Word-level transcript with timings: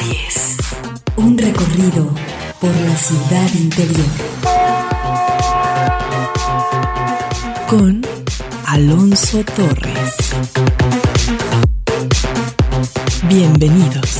10. 0.00 0.56
Un 1.16 1.36
recorrido 1.36 2.10
por 2.60 2.70
la 2.70 2.96
ciudad 2.96 3.50
interior. 3.54 4.06
Con 7.68 8.02
Alonso 8.66 9.44
Torres. 9.56 10.14
Bienvenidos. 13.28 14.17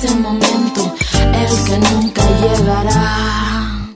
ese 0.00 0.14
momento, 0.14 0.94
el 1.12 1.64
que 1.64 1.78
nunca 1.78 2.22
llegará. 2.40 3.88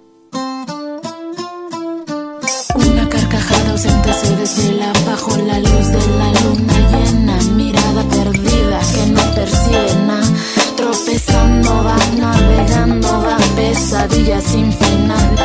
Una 2.74 3.08
carcajada 3.08 3.70
ausente 3.70 4.12
se 4.12 4.36
desvela 4.36 4.92
bajo 5.06 5.36
la 5.36 5.60
luz 5.60 5.86
de 5.94 6.02
la 6.18 6.30
luna 6.40 6.78
llena, 6.90 7.36
mirada 7.54 8.02
perdida 8.16 8.80
que 8.94 9.06
no 9.12 9.22
percibe 9.36 9.94
nada. 10.08 10.28
Tropezando 10.76 11.84
va 11.84 11.96
navegando, 12.18 13.08
va 13.22 13.36
pesadilla 13.54 14.40
sin 14.40 14.72
final, 14.72 15.36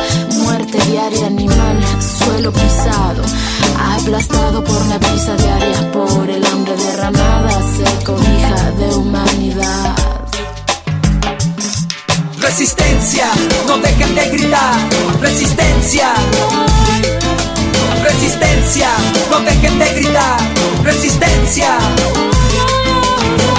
muerte 0.42 0.78
diaria 0.90 1.26
animal, 1.26 1.78
suelo 2.00 2.52
pisado, 2.52 3.22
aplastado 3.96 4.64
por 4.64 4.86
la 4.86 4.98
brisa 4.98 5.36
diaria 5.36 5.92
por 5.92 6.27
resistencia, 15.20 16.12
resistencia, 18.02 18.88
no 19.30 19.40
dejen 19.40 19.78
de 19.78 19.94
gritar, 19.94 20.38
resistencia. 20.82 21.78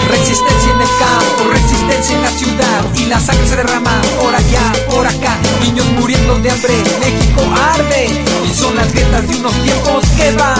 Resistencia 0.09 0.71
en 0.73 0.81
el 0.81 0.87
campo, 0.97 1.51
resistencia 1.51 2.15
en 2.15 2.21
la 2.23 2.31
ciudad 2.31 2.85
y 2.95 3.05
la 3.05 3.19
sangre 3.19 3.47
se 3.47 3.55
derrama 3.57 4.01
por 4.19 4.33
allá, 4.33 4.71
por 4.89 5.05
acá. 5.05 5.37
Niños 5.61 5.85
muriendo 5.99 6.39
de 6.39 6.49
hambre, 6.49 6.73
México 6.99 7.41
arde 7.73 8.09
y 8.47 8.53
son 8.53 8.75
las 8.75 8.91
grietas 8.91 9.27
de 9.27 9.35
unos 9.37 9.53
tiempos 9.63 10.03
que 10.17 10.31
va. 10.33 10.55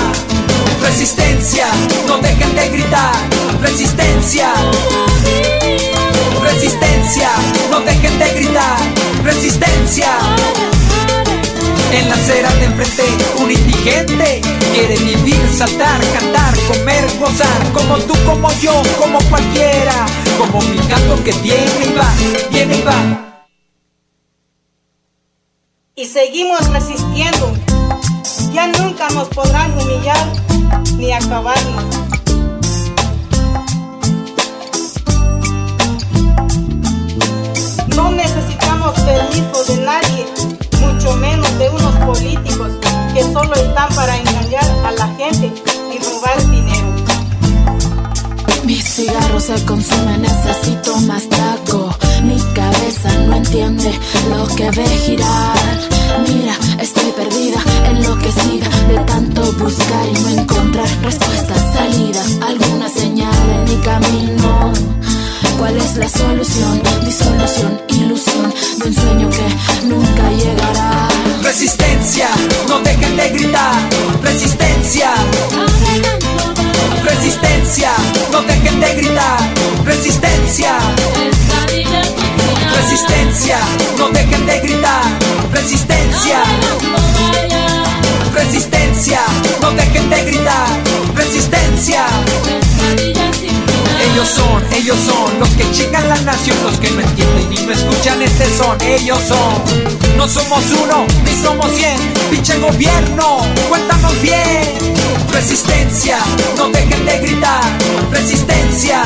Resistencia, 0.82 1.68
no 2.08 2.18
dejen 2.20 2.56
de 2.56 2.70
gritar, 2.70 3.16
resistencia, 3.62 4.54
resistencia, 6.44 7.30
no 7.72 7.80
dejen 7.82 8.20
de 8.20 8.30
gritar 8.34 8.99
resistencia. 9.30 10.08
En 11.92 12.10
la 12.10 12.16
acera 12.16 12.50
de 12.56 12.66
enfrente, 12.66 13.04
un 13.40 13.52
indigente 13.52 14.42
quiere 14.74 14.98
vivir, 14.98 15.42
saltar, 15.56 16.00
cantar, 16.14 16.54
comer, 16.68 17.06
gozar, 17.20 17.62
como 17.74 17.98
tú, 17.98 18.14
como 18.26 18.50
yo, 18.60 18.82
como 19.00 19.20
cualquiera, 19.30 20.06
como 20.38 20.62
mi 20.62 20.78
gato 20.88 21.24
que 21.24 21.32
viene 21.44 21.80
y 21.86 21.94
va, 21.98 22.10
viene 22.50 22.78
y 22.78 22.82
va. 22.82 23.46
Y 25.96 26.06
seguimos 26.06 26.68
resistiendo. 26.70 27.54
Ya 28.54 28.68
nunca 28.68 29.10
nos 29.10 29.28
podrán 29.30 29.78
humillar 29.80 30.26
ni 30.98 31.12
acabarnos. 31.12 32.09
ser 39.10 39.38
hijo 39.38 39.64
de 39.64 39.78
nadie, 39.86 40.26
mucho 40.82 41.16
menos 41.16 41.58
de 41.58 41.70
unos 41.70 41.96
políticos 42.06 42.72
que 43.14 43.24
solo 43.34 43.54
están 43.56 43.90
para 43.96 44.18
engañar 44.18 44.70
a 44.86 44.92
la 44.92 45.08
gente 45.18 45.52
y 45.94 45.98
robar 46.06 46.38
dinero. 46.52 46.90
Mis 48.66 48.84
cigarros 48.84 49.44
se 49.44 49.66
consumen, 49.66 50.22
necesito 50.22 50.96
más 51.02 51.28
taco. 51.28 51.90
Mi 52.24 52.40
cabeza 52.54 53.10
no 53.26 53.36
entiende 53.36 53.92
lo 54.30 54.56
que 54.56 54.70
ve 54.72 54.88
girar. 55.06 55.78
Mira, 56.28 56.56
estoy 56.80 57.12
perdida, 57.14 57.60
enloquecida 57.86 58.70
de 58.90 58.98
tanto 59.06 59.42
buscar 59.54 60.06
y 60.08 60.20
no 60.22 60.42
encontrar 60.42 60.90
respuestas, 61.02 61.74
salidas, 61.74 62.40
alguna 62.42 62.90
señal 62.90 63.50
en 63.56 63.64
mi 63.64 63.78
camino. 63.84 64.99
¿Cuál 65.60 65.76
es 65.76 65.98
la 65.98 66.08
solución? 66.08 66.82
Disolución, 67.04 67.82
ilusión 67.90 68.54
de 68.78 68.88
un 68.88 68.96
sueño 68.96 69.30
que 69.30 69.88
nunca 69.88 70.32
llegará. 70.32 71.10
Resistencia, 71.44 72.30
no 72.70 72.80
dejen 72.80 73.18
de 73.18 73.30
gritar. 73.32 73.74
Resistencia. 74.24 75.12
Resistencia, 77.04 77.92
no 78.32 78.42
dejen 78.44 78.80
de 78.80 78.94
gritar. 78.96 79.40
Resistencia. 79.84 80.80
Resistencia, 82.78 83.60
no 83.98 84.10
dejen 84.12 84.46
de 84.46 84.60
gritar. 84.62 85.04
Resistencia. 85.52 86.42
Resistencia, 88.34 89.20
no 89.62 89.72
dejen 89.72 90.10
de 90.10 90.24
gritar. 90.24 90.68
Resistencia. 91.16 92.06
Ellos 94.20 94.36
son, 94.36 94.74
ellos 94.74 94.98
son 95.06 95.40
los 95.40 95.48
que 95.52 95.72
chingan 95.72 96.10
la 96.10 96.20
nación, 96.20 96.58
los 96.62 96.78
que 96.78 96.92
no 96.92 97.00
entienden 97.00 97.54
y 97.54 97.66
no 97.66 97.72
escuchan 97.72 98.22
este 98.22 98.46
son. 98.58 98.78
Ellos 98.82 99.18
son. 99.26 100.18
No 100.18 100.28
somos 100.28 100.62
uno, 100.84 101.08
ni 101.24 101.42
somos 101.42 101.72
cien. 101.72 101.96
Pinche 102.30 102.60
gobierno, 102.60 103.38
cuéntanos 103.70 104.22
bien. 104.22 104.68
Resistencia, 105.32 106.18
no 106.58 106.68
dejen 106.68 107.06
de 107.06 107.20
gritar. 107.20 107.62
Resistencia. 108.12 109.04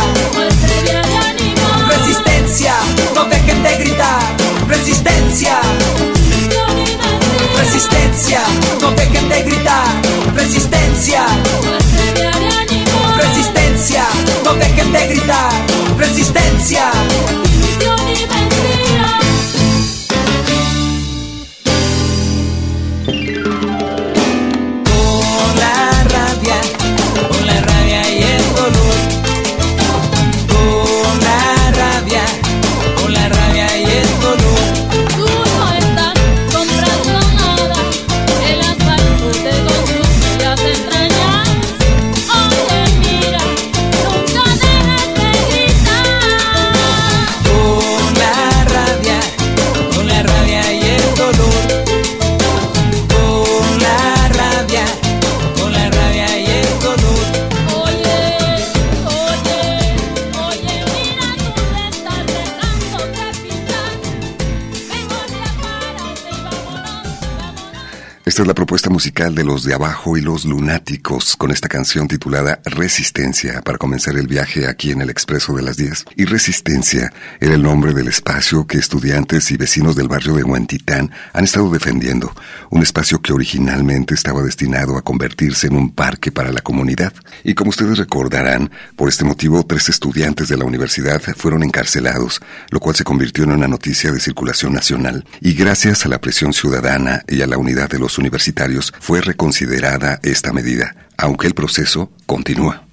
Resistencia, 1.89 2.73
no 3.13 3.25
dejen 3.25 3.61
de 3.61 3.77
gritar. 3.77 4.19
Resistencia. 4.67 5.59
Resistencia, 7.55 8.41
no 8.81 8.89
dejen 8.93 9.29
de 9.29 9.43
gritar. 9.43 9.85
Resistencia. 10.33 11.23
Resistencia 13.15 14.12
no 14.43 14.53
dejen 14.55 14.91
de 14.91 15.07
gritar, 15.07 15.49
resistencia. 15.97 16.91
Propuesta 68.83 68.89
musical 68.89 69.35
de 69.35 69.43
los 69.45 69.63
de 69.63 69.73
abajo 69.73 70.17
y 70.17 70.21
los 70.21 70.43
lunáticos 70.43 71.37
con 71.37 71.51
esta 71.51 71.69
canción 71.69 72.07
titulada 72.07 72.59
Resistencia 72.65 73.61
para 73.61 73.77
comenzar 73.77 74.17
el 74.17 74.27
viaje 74.27 74.67
aquí 74.67 74.91
en 74.91 75.01
el 75.01 75.09
Expreso 75.09 75.53
de 75.53 75.61
las 75.61 75.77
10. 75.77 76.05
Y 76.17 76.25
Resistencia 76.25 77.13
era 77.39 77.53
el 77.53 77.63
nombre 77.63 77.93
del 77.93 78.09
espacio 78.09 78.67
que 78.67 78.77
estudiantes 78.77 79.51
y 79.51 79.57
vecinos 79.57 79.95
del 79.95 80.09
barrio 80.09 80.33
de 80.33 80.43
Huentitán 80.43 81.11
han 81.31 81.43
estado 81.45 81.69
defendiendo, 81.69 82.33
un 82.71 82.83
espacio 82.83 83.21
que 83.21 83.31
originalmente 83.31 84.15
estaba 84.15 84.41
destinado 84.41 84.97
a 84.97 85.01
convertirse 85.01 85.67
en 85.67 85.75
un 85.75 85.91
parque 85.91 86.31
para 86.31 86.51
la 86.51 86.61
comunidad. 86.61 87.13
Y 87.45 87.53
como 87.53 87.69
ustedes 87.69 87.97
recordarán, 87.97 88.69
por 88.97 89.07
este 89.07 89.23
motivo 89.23 89.65
tres 89.65 89.87
estudiantes 89.87 90.49
de 90.49 90.57
la 90.57 90.65
universidad 90.65 91.21
fueron 91.37 91.63
encarcelados, 91.63 92.41
lo 92.69 92.81
cual 92.81 92.95
se 92.95 93.05
convirtió 93.05 93.45
en 93.45 93.51
una 93.51 93.67
noticia 93.67 94.11
de 94.11 94.19
circulación 94.19 94.73
nacional. 94.73 95.25
Y 95.39 95.53
gracias 95.53 96.05
a 96.05 96.09
la 96.09 96.19
presión 96.19 96.51
ciudadana 96.51 97.23
y 97.29 97.41
a 97.41 97.47
la 97.47 97.57
unidad 97.57 97.89
de 97.89 97.99
los 97.99 98.17
universitarios 98.17 98.72
fue 98.81 99.21
reconsiderada 99.21 100.19
esta 100.23 100.53
medida, 100.53 100.95
aunque 101.17 101.47
el 101.47 101.53
proceso 101.53 102.11
continúa. 102.25 102.83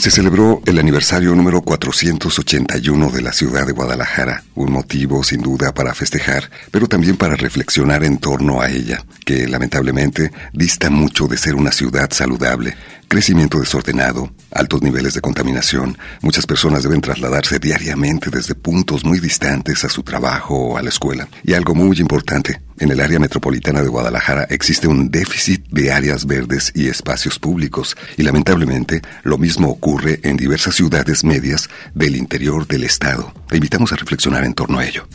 Se 0.00 0.10
celebró 0.10 0.62
el 0.64 0.78
aniversario 0.78 1.34
número 1.34 1.60
481 1.60 3.10
de 3.10 3.20
la 3.20 3.34
ciudad 3.34 3.66
de 3.66 3.72
Guadalajara, 3.72 4.44
un 4.54 4.72
motivo 4.72 5.22
sin 5.22 5.42
duda 5.42 5.74
para 5.74 5.92
festejar, 5.94 6.50
pero 6.70 6.86
también 6.86 7.18
para 7.18 7.36
reflexionar 7.36 8.02
en 8.02 8.16
torno 8.16 8.62
a 8.62 8.70
ella, 8.70 9.04
que 9.26 9.46
lamentablemente 9.46 10.32
dista 10.54 10.88
mucho 10.88 11.28
de 11.28 11.36
ser 11.36 11.54
una 11.54 11.70
ciudad 11.70 12.08
saludable, 12.12 12.76
Crecimiento 13.10 13.58
desordenado, 13.58 14.30
altos 14.52 14.82
niveles 14.82 15.14
de 15.14 15.20
contaminación, 15.20 15.98
muchas 16.22 16.46
personas 16.46 16.84
deben 16.84 17.00
trasladarse 17.00 17.58
diariamente 17.58 18.30
desde 18.30 18.54
puntos 18.54 19.04
muy 19.04 19.18
distantes 19.18 19.82
a 19.84 19.88
su 19.88 20.04
trabajo 20.04 20.54
o 20.54 20.78
a 20.78 20.82
la 20.82 20.90
escuela. 20.90 21.28
Y 21.42 21.54
algo 21.54 21.74
muy 21.74 21.98
importante, 21.98 22.62
en 22.78 22.92
el 22.92 23.00
área 23.00 23.18
metropolitana 23.18 23.82
de 23.82 23.88
Guadalajara 23.88 24.46
existe 24.48 24.86
un 24.86 25.10
déficit 25.10 25.66
de 25.70 25.90
áreas 25.90 26.24
verdes 26.24 26.70
y 26.72 26.86
espacios 26.86 27.40
públicos, 27.40 27.96
y 28.16 28.22
lamentablemente 28.22 29.02
lo 29.24 29.38
mismo 29.38 29.70
ocurre 29.70 30.20
en 30.22 30.36
diversas 30.36 30.76
ciudades 30.76 31.24
medias 31.24 31.68
del 31.92 32.14
interior 32.14 32.64
del 32.68 32.84
estado. 32.84 33.34
Te 33.48 33.56
invitamos 33.56 33.92
a 33.92 33.96
reflexionar 33.96 34.44
en 34.44 34.54
torno 34.54 34.78
a 34.78 34.86
ello. 34.86 35.08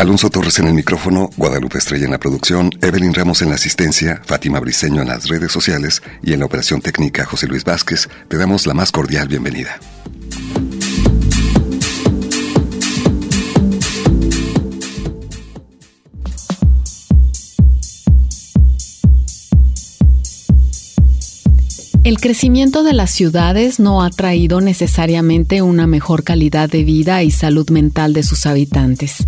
Alonso 0.00 0.30
Torres 0.30 0.58
en 0.58 0.66
el 0.66 0.72
micrófono, 0.72 1.28
Guadalupe 1.36 1.76
Estrella 1.76 2.06
en 2.06 2.12
la 2.12 2.18
producción, 2.18 2.70
Evelyn 2.80 3.12
Ramos 3.12 3.42
en 3.42 3.50
la 3.50 3.56
asistencia, 3.56 4.22
Fátima 4.24 4.58
Briceño 4.58 5.02
en 5.02 5.08
las 5.08 5.28
redes 5.28 5.52
sociales 5.52 6.00
y 6.22 6.32
en 6.32 6.38
la 6.38 6.46
operación 6.46 6.80
técnica 6.80 7.26
José 7.26 7.46
Luis 7.46 7.64
Vázquez. 7.64 8.08
Te 8.28 8.38
damos 8.38 8.66
la 8.66 8.72
más 8.72 8.92
cordial 8.92 9.28
bienvenida. 9.28 9.78
El 22.02 22.18
crecimiento 22.18 22.84
de 22.84 22.94
las 22.94 23.10
ciudades 23.10 23.78
no 23.78 24.02
ha 24.02 24.08
traído 24.08 24.62
necesariamente 24.62 25.60
una 25.60 25.86
mejor 25.86 26.24
calidad 26.24 26.70
de 26.70 26.84
vida 26.84 27.22
y 27.22 27.30
salud 27.30 27.68
mental 27.68 28.14
de 28.14 28.22
sus 28.22 28.46
habitantes. 28.46 29.26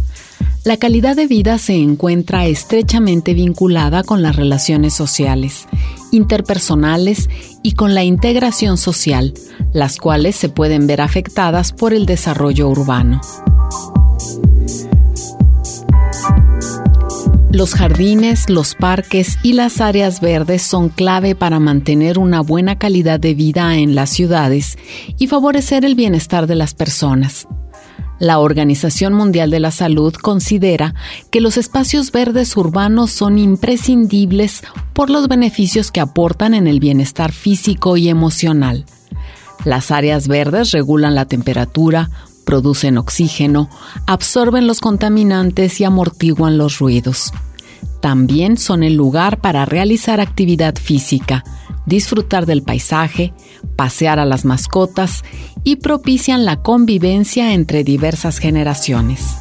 La 0.65 0.77
calidad 0.77 1.17
de 1.17 1.27
vida 1.27 1.59
se 1.59 1.75
encuentra 1.75 2.47
estrechamente 2.47 3.35
vinculada 3.35 4.05
con 4.05 4.23
las 4.23 4.37
relaciones 4.37 4.95
sociales, 4.95 5.67
interpersonales 6.13 7.29
y 7.65 7.73
con 7.73 7.97
la 7.97 8.05
integración 8.05 8.79
social, 8.79 9.35
las 9.73 9.97
cuales 9.97 10.37
se 10.37 10.49
pueden 10.49 10.87
ver 10.87 11.01
afectadas 11.01 11.73
por 11.73 11.93
el 11.93 12.07
desarrollo 12.07 12.69
urbano. 12.69 13.21
Los 17.51 17.75
jardines, 17.75 18.49
los 18.49 18.77
parques 18.77 19.39
y 19.43 19.55
las 19.55 19.81
áreas 19.81 20.21
verdes 20.21 20.63
son 20.63 20.91
clave 20.91 21.35
para 21.35 21.59
mantener 21.59 22.21
una 22.21 22.41
buena 22.41 22.79
calidad 22.79 23.19
de 23.19 23.35
vida 23.35 23.77
en 23.79 23.97
las 23.97 24.11
ciudades 24.11 24.79
y 25.19 25.27
favorecer 25.27 25.85
el 25.85 25.97
bienestar 25.97 26.47
de 26.47 26.55
las 26.55 26.73
personas. 26.73 27.49
La 28.19 28.39
Organización 28.39 29.15
Mundial 29.15 29.51
de 29.51 29.61
la 29.61 29.71
Salud 29.71 30.15
considera 30.15 30.95
que 31.31 31.41
los 31.41 31.57
espacios 31.57 32.13
verdes 32.13 32.57
urbanos 32.57 33.11
son 33.11 33.39
imprescindibles 33.39 34.63
por 34.93 35.11
los 35.11 35.29
beneficios 35.29 35.91
que 35.91 36.01
aportan 36.01 36.55
en 36.55 36.67
el 36.67 36.79
bienestar 36.79 37.33
físico 37.33 37.97
y 37.97 38.09
emocional. 38.09 38.85
Las 39.65 39.91
áreas 39.91 40.29
verdes 40.29 40.73
regulan 40.73 41.15
la 41.15 41.27
temperatura, 41.27 42.11
producen 42.45 42.99
oxígeno, 42.99 43.71
absorben 44.07 44.67
los 44.67 44.81
contaminantes 44.81 45.81
y 45.81 45.85
amortiguan 45.85 46.59
los 46.59 46.79
ruidos. 46.79 47.33
También 48.03 48.57
son 48.57 48.83
el 48.83 48.95
lugar 48.95 49.41
para 49.41 49.65
realizar 49.65 50.21
actividad 50.21 50.75
física, 50.75 51.45
disfrutar 51.87 52.47
del 52.47 52.65
paisaje, 52.65 53.33
pasear 53.77 54.19
a 54.19 54.25
las 54.25 54.45
mascotas 54.45 55.23
y 55.63 55.77
propician 55.77 56.45
la 56.45 56.63
convivencia 56.63 57.55
entre 57.55 57.85
diversas 57.85 58.39
generaciones. 58.39 59.37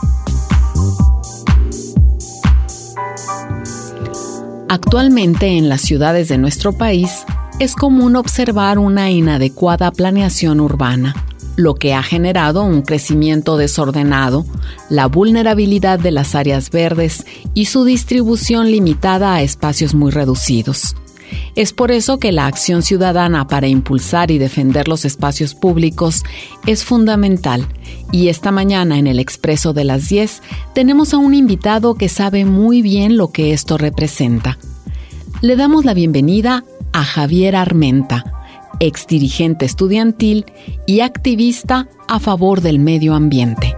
Actualmente 4.70 5.58
en 5.58 5.68
las 5.68 5.82
ciudades 5.82 6.30
de 6.30 6.38
nuestro 6.38 6.72
país 6.72 7.26
es 7.60 7.76
común 7.76 8.16
observar 8.16 8.78
una 8.78 9.10
inadecuada 9.10 9.92
planeación 9.92 10.60
urbana, 10.60 11.16
lo 11.56 11.76
que 11.76 11.94
ha 11.94 12.04
generado 12.04 12.64
un 12.64 12.82
crecimiento 12.82 13.58
desordenado, 13.58 14.46
la 14.90 15.08
vulnerabilidad 15.08 16.00
de 16.00 16.12
las 16.12 16.36
áreas 16.36 16.70
verdes 16.70 17.26
y 17.54 17.66
su 17.66 17.84
distribución 17.84 18.72
limitada 18.72 19.34
a 19.34 19.42
espacios 19.42 19.94
muy 19.94 20.12
reducidos. 20.12 20.96
Es 21.56 21.74
por 21.74 21.92
eso 21.92 22.18
que 22.18 22.32
la 22.32 22.48
acción 22.48 22.82
ciudadana 22.82 23.48
para 23.48 23.68
impulsar 23.68 24.32
y 24.32 24.38
defender 24.38 24.88
los 24.88 25.06
espacios 25.06 25.56
públicos 25.56 26.24
es 26.66 26.84
fundamental. 26.84 27.68
Y 28.12 28.28
esta 28.28 28.52
mañana 28.52 28.98
en 28.98 29.08
el 29.08 29.20
Expreso 29.20 29.74
de 29.74 29.84
las 29.84 30.10
10 30.10 30.42
tenemos 30.74 31.14
a 31.14 31.18
un 31.18 31.34
invitado 31.34 31.96
que 31.96 32.10
sabe 32.10 32.46
muy 32.46 32.82
bien 32.82 33.18
lo 33.18 33.32
que 33.32 33.54
esto 33.54 33.78
representa. 33.78 34.58
Le 35.42 35.56
damos 35.56 35.86
la 35.86 35.94
bienvenida 35.94 36.64
a 36.94 37.04
Javier 37.04 37.56
Armenta, 37.56 38.41
ex 38.82 39.08
dirigente 39.08 39.66
estudiantil 39.66 40.46
y 40.86 41.02
activista 41.02 41.88
a 42.08 42.20
favor 42.20 42.62
del 42.62 42.80
medio 42.80 43.14
ambiente. 43.14 43.76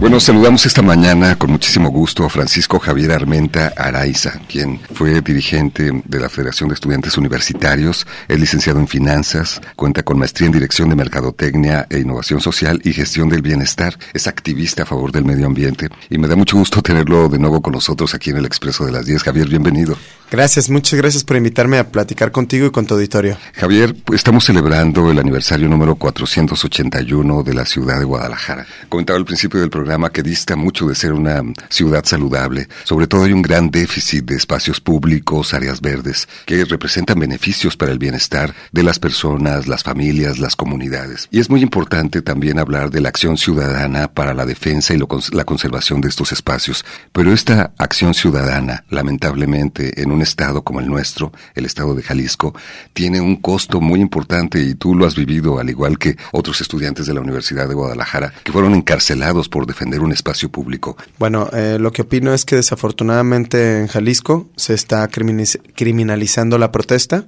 Bueno, 0.00 0.18
saludamos 0.18 0.66
esta 0.66 0.82
mañana 0.82 1.38
con 1.38 1.52
muchísimo 1.52 1.88
gusto 1.88 2.24
a 2.24 2.28
Francisco 2.28 2.80
Javier 2.80 3.12
Armenta 3.12 3.72
Araiza, 3.76 4.40
quien 4.48 4.80
fue 4.92 5.20
dirigente 5.20 6.02
de 6.04 6.20
la 6.20 6.28
Federación 6.28 6.68
de 6.68 6.74
Estudiantes 6.74 7.16
Universitarios, 7.16 8.04
es 8.26 8.40
licenciado 8.40 8.80
en 8.80 8.88
Finanzas, 8.88 9.60
cuenta 9.76 10.02
con 10.02 10.18
maestría 10.18 10.46
en 10.46 10.52
Dirección 10.52 10.88
de 10.88 10.96
Mercadotecnia 10.96 11.86
e 11.88 12.00
Innovación 12.00 12.40
Social 12.40 12.80
y 12.84 12.92
Gestión 12.92 13.28
del 13.28 13.40
Bienestar, 13.40 13.96
es 14.12 14.26
activista 14.26 14.82
a 14.82 14.86
favor 14.86 15.12
del 15.12 15.24
medio 15.24 15.46
ambiente 15.46 15.88
y 16.10 16.18
me 16.18 16.26
da 16.26 16.34
mucho 16.34 16.56
gusto 16.58 16.82
tenerlo 16.82 17.28
de 17.28 17.38
nuevo 17.38 17.62
con 17.62 17.72
nosotros 17.72 18.14
aquí 18.14 18.30
en 18.30 18.38
el 18.38 18.46
Expreso 18.46 18.84
de 18.84 18.92
las 18.92 19.06
10. 19.06 19.22
Javier, 19.22 19.48
bienvenido. 19.48 19.96
Gracias, 20.30 20.68
muchas 20.68 20.98
gracias 20.98 21.22
por 21.22 21.36
invitarme 21.36 21.78
a 21.78 21.88
platicar 21.90 22.32
contigo 22.32 22.66
y 22.66 22.70
con 22.72 22.86
tu 22.86 22.94
auditorio. 22.94 23.36
Javier, 23.54 23.94
estamos 24.12 24.44
celebrando 24.44 25.10
el 25.10 25.18
aniversario 25.20 25.68
número 25.68 25.94
481 25.94 27.42
de 27.44 27.54
la 27.54 27.64
ciudad 27.64 28.00
de 28.00 28.04
Guadalajara. 28.04 28.66
Comentaba 28.88 29.18
al 29.18 29.24
principio 29.24 29.60
del 29.60 29.70
programa 29.70 29.83
que 30.12 30.22
dista 30.22 30.56
mucho 30.56 30.86
de 30.86 30.94
ser 30.94 31.12
una 31.12 31.42
ciudad 31.68 32.04
saludable. 32.04 32.68
Sobre 32.84 33.06
todo 33.06 33.24
hay 33.24 33.32
un 33.32 33.42
gran 33.42 33.70
déficit 33.70 34.24
de 34.24 34.36
espacios 34.36 34.80
públicos, 34.80 35.54
áreas 35.54 35.80
verdes, 35.80 36.28
que 36.46 36.64
representan 36.64 37.18
beneficios 37.18 37.76
para 37.76 37.92
el 37.92 37.98
bienestar 37.98 38.54
de 38.72 38.82
las 38.82 38.98
personas, 38.98 39.66
las 39.66 39.82
familias, 39.82 40.38
las 40.38 40.56
comunidades. 40.56 41.28
Y 41.30 41.40
es 41.40 41.50
muy 41.50 41.62
importante 41.62 42.22
también 42.22 42.58
hablar 42.58 42.90
de 42.90 43.00
la 43.00 43.08
acción 43.08 43.36
ciudadana 43.36 44.08
para 44.08 44.34
la 44.34 44.46
defensa 44.46 44.94
y 44.94 44.98
la 45.32 45.44
conservación 45.44 46.00
de 46.00 46.08
estos 46.08 46.32
espacios. 46.32 46.84
Pero 47.12 47.32
esta 47.32 47.72
acción 47.78 48.14
ciudadana, 48.14 48.84
lamentablemente, 48.90 50.02
en 50.02 50.10
un 50.10 50.22
estado 50.22 50.62
como 50.62 50.80
el 50.80 50.86
nuestro, 50.86 51.32
el 51.54 51.66
estado 51.66 51.94
de 51.94 52.02
Jalisco, 52.02 52.54
tiene 52.92 53.20
un 53.20 53.36
costo 53.36 53.80
muy 53.80 54.00
importante 54.00 54.60
y 54.60 54.74
tú 54.74 54.94
lo 54.94 55.06
has 55.06 55.14
vivido 55.14 55.58
al 55.58 55.70
igual 55.70 55.98
que 55.98 56.16
otros 56.32 56.60
estudiantes 56.60 57.06
de 57.06 57.14
la 57.14 57.20
Universidad 57.20 57.68
de 57.68 57.74
Guadalajara 57.74 58.32
que 58.42 58.52
fueron 58.52 58.74
encarcelados 58.74 59.48
por 59.48 59.66
defender 59.74 60.00
un 60.00 60.12
espacio 60.12 60.48
público. 60.48 60.96
Bueno, 61.18 61.48
eh, 61.52 61.78
lo 61.80 61.92
que 61.92 62.02
opino 62.02 62.32
es 62.32 62.44
que 62.44 62.56
desafortunadamente 62.56 63.80
en 63.80 63.88
Jalisco 63.88 64.48
se 64.56 64.74
está 64.74 65.08
criminalizando 65.08 66.58
la 66.58 66.70
protesta 66.70 67.26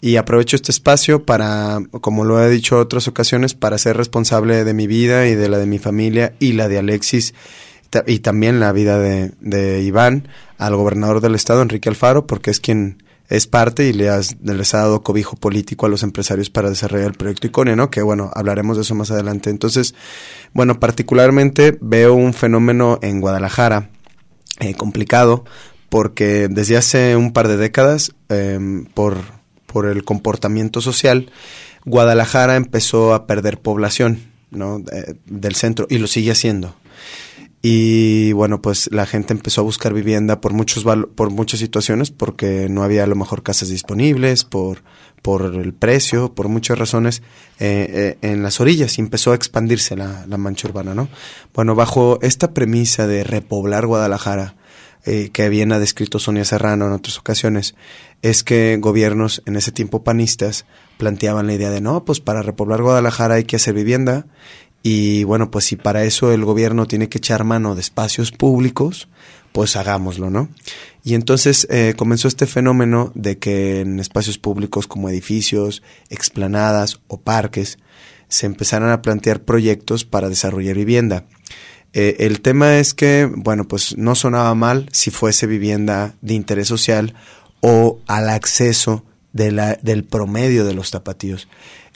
y 0.00 0.16
aprovecho 0.16 0.56
este 0.56 0.72
espacio 0.72 1.24
para, 1.24 1.78
como 2.00 2.24
lo 2.24 2.42
he 2.42 2.50
dicho 2.50 2.78
otras 2.78 3.06
ocasiones, 3.06 3.54
para 3.54 3.78
ser 3.78 3.96
responsable 3.96 4.64
de 4.64 4.74
mi 4.74 4.86
vida 4.86 5.26
y 5.28 5.36
de 5.36 5.48
la 5.48 5.58
de 5.58 5.66
mi 5.66 5.78
familia 5.78 6.34
y 6.40 6.52
la 6.52 6.68
de 6.68 6.78
Alexis 6.78 7.32
y 8.06 8.18
también 8.18 8.58
la 8.58 8.72
vida 8.72 8.98
de 8.98 9.82
Iván 9.82 10.26
al 10.58 10.74
gobernador 10.74 11.20
del 11.20 11.36
estado, 11.36 11.62
Enrique 11.62 11.88
Alfaro, 11.88 12.26
porque 12.26 12.50
es 12.50 12.58
quien 12.58 13.03
es 13.28 13.46
parte 13.46 13.86
y 13.86 13.92
le 13.92 14.08
has, 14.08 14.36
les 14.42 14.74
ha 14.74 14.78
dado 14.78 15.02
cobijo 15.02 15.36
político 15.36 15.86
a 15.86 15.88
los 15.88 16.02
empresarios 16.02 16.50
para 16.50 16.68
desarrollar 16.68 17.08
el 17.08 17.14
proyecto 17.14 17.46
Iconia, 17.46 17.76
¿no? 17.76 17.90
Que 17.90 18.02
bueno, 18.02 18.30
hablaremos 18.34 18.76
de 18.76 18.82
eso 18.82 18.94
más 18.94 19.10
adelante. 19.10 19.50
Entonces, 19.50 19.94
bueno, 20.52 20.78
particularmente 20.78 21.78
veo 21.80 22.14
un 22.14 22.34
fenómeno 22.34 22.98
en 23.02 23.20
Guadalajara 23.20 23.90
eh, 24.60 24.74
complicado 24.74 25.44
porque 25.88 26.48
desde 26.48 26.76
hace 26.76 27.16
un 27.16 27.32
par 27.32 27.48
de 27.48 27.56
décadas, 27.56 28.14
em, 28.28 28.84
por, 28.86 29.18
por 29.66 29.86
el 29.86 30.04
comportamiento 30.04 30.80
social, 30.80 31.30
Guadalajara 31.84 32.56
empezó 32.56 33.14
a 33.14 33.26
perder 33.26 33.58
población, 33.58 34.20
¿no? 34.50 34.82
del 35.26 35.54
centro 35.54 35.86
y 35.88 35.98
lo 35.98 36.06
sigue 36.06 36.32
haciendo. 36.32 36.74
Y 37.66 38.32
bueno, 38.32 38.60
pues 38.60 38.90
la 38.92 39.06
gente 39.06 39.32
empezó 39.32 39.62
a 39.62 39.64
buscar 39.64 39.94
vivienda 39.94 40.38
por 40.42 40.52
muchos 40.52 40.84
por 41.14 41.30
muchas 41.30 41.60
situaciones, 41.60 42.10
porque 42.10 42.68
no 42.68 42.82
había 42.82 43.04
a 43.04 43.06
lo 43.06 43.16
mejor 43.16 43.42
casas 43.42 43.70
disponibles, 43.70 44.44
por, 44.44 44.82
por 45.22 45.54
el 45.54 45.72
precio, 45.72 46.34
por 46.34 46.48
muchas 46.48 46.78
razones 46.78 47.22
eh, 47.58 48.18
eh, 48.20 48.30
en 48.30 48.42
las 48.42 48.60
orillas 48.60 48.98
y 48.98 49.00
empezó 49.00 49.32
a 49.32 49.34
expandirse 49.34 49.96
la, 49.96 50.26
la, 50.28 50.36
mancha 50.36 50.68
urbana, 50.68 50.94
¿no? 50.94 51.08
Bueno, 51.54 51.74
bajo 51.74 52.18
esta 52.20 52.52
premisa 52.52 53.06
de 53.06 53.24
repoblar 53.24 53.86
Guadalajara, 53.86 54.56
eh, 55.06 55.30
que 55.32 55.48
bien 55.48 55.72
ha 55.72 55.78
descrito 55.78 56.18
Sonia 56.18 56.44
Serrano 56.44 56.86
en 56.86 56.92
otras 56.92 57.18
ocasiones, 57.18 57.74
es 58.20 58.44
que 58.44 58.78
gobiernos 58.78 59.42
en 59.46 59.56
ese 59.56 59.72
tiempo 59.72 60.04
panistas 60.04 60.66
planteaban 60.98 61.46
la 61.46 61.54
idea 61.54 61.70
de 61.70 61.80
no, 61.80 62.04
pues 62.04 62.20
para 62.20 62.42
repoblar 62.42 62.82
Guadalajara 62.82 63.34
hay 63.36 63.44
que 63.44 63.56
hacer 63.56 63.74
vivienda 63.74 64.26
y 64.86 65.24
bueno, 65.24 65.50
pues 65.50 65.64
si 65.64 65.76
para 65.76 66.04
eso 66.04 66.30
el 66.30 66.44
gobierno 66.44 66.86
tiene 66.86 67.08
que 67.08 67.16
echar 67.16 67.42
mano 67.42 67.74
de 67.74 67.80
espacios 67.80 68.32
públicos, 68.32 69.08
pues 69.50 69.76
hagámoslo, 69.76 70.28
¿no? 70.28 70.50
Y 71.02 71.14
entonces 71.14 71.66
eh, 71.70 71.94
comenzó 71.96 72.28
este 72.28 72.44
fenómeno 72.44 73.10
de 73.14 73.38
que 73.38 73.80
en 73.80 73.98
espacios 73.98 74.36
públicos 74.36 74.86
como 74.86 75.08
edificios, 75.08 75.82
explanadas 76.10 77.00
o 77.06 77.18
parques 77.18 77.78
se 78.28 78.44
empezaran 78.44 78.90
a 78.90 79.00
plantear 79.00 79.40
proyectos 79.44 80.04
para 80.04 80.28
desarrollar 80.28 80.76
vivienda. 80.76 81.24
Eh, 81.94 82.16
el 82.18 82.42
tema 82.42 82.76
es 82.76 82.92
que, 82.92 83.30
bueno, 83.34 83.66
pues 83.66 83.96
no 83.96 84.14
sonaba 84.14 84.54
mal 84.54 84.90
si 84.92 85.10
fuese 85.10 85.46
vivienda 85.46 86.14
de 86.20 86.34
interés 86.34 86.68
social 86.68 87.14
o 87.60 88.00
al 88.06 88.28
acceso 88.28 89.06
de 89.32 89.50
la, 89.50 89.78
del 89.80 90.04
promedio 90.04 90.66
de 90.66 90.74
los 90.74 90.90
tapatíos. 90.90 91.48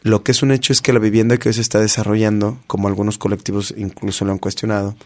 Lo 0.02 0.22
que 0.22 0.32
es 0.32 0.42
un 0.42 0.52
hecho 0.52 0.72
es 0.72 0.80
que 0.80 0.92
la 0.92 1.00
vivienda 1.00 1.38
que 1.38 1.48
hoy 1.48 1.54
se 1.54 1.60
está 1.60 1.80
desarrollando, 1.80 2.58
como 2.66 2.88
algunos 2.88 3.18
colectivos 3.18 3.74
incluso 3.76 4.24
lo 4.24 4.32
han 4.32 4.38
cuestionado, 4.38 4.96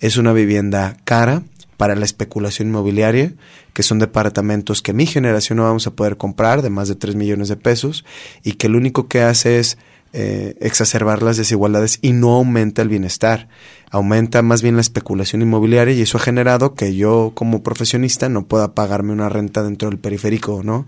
es 0.00 0.16
una 0.16 0.32
vivienda 0.32 0.96
cara 1.04 1.42
para 1.76 1.94
la 1.94 2.04
especulación 2.04 2.68
inmobiliaria, 2.68 3.32
que 3.72 3.82
son 3.82 3.98
departamentos 3.98 4.82
que 4.82 4.92
mi 4.92 5.06
generación 5.06 5.58
no 5.58 5.64
vamos 5.64 5.86
a 5.86 5.92
poder 5.92 6.16
comprar 6.16 6.62
de 6.62 6.70
más 6.70 6.88
de 6.88 6.96
3 6.96 7.14
millones 7.14 7.48
de 7.48 7.56
pesos 7.56 8.04
y 8.42 8.52
que 8.52 8.68
lo 8.68 8.78
único 8.78 9.06
que 9.06 9.22
hace 9.22 9.58
es 9.58 9.78
eh, 10.14 10.56
exacerbar 10.60 11.22
las 11.22 11.36
desigualdades 11.36 11.98
y 12.00 12.12
no 12.12 12.34
aumenta 12.34 12.80
el 12.80 12.88
bienestar 12.88 13.48
aumenta 13.90 14.42
más 14.42 14.62
bien 14.62 14.74
la 14.74 14.80
especulación 14.80 15.42
inmobiliaria 15.42 15.94
y 15.94 16.02
eso 16.02 16.18
ha 16.18 16.20
generado 16.20 16.74
que 16.74 16.94
yo 16.94 17.32
como 17.34 17.62
profesionista 17.62 18.28
no 18.28 18.46
pueda 18.46 18.74
pagarme 18.74 19.12
una 19.12 19.28
renta 19.28 19.62
dentro 19.62 19.88
del 19.88 19.98
periférico, 19.98 20.62
¿no? 20.62 20.86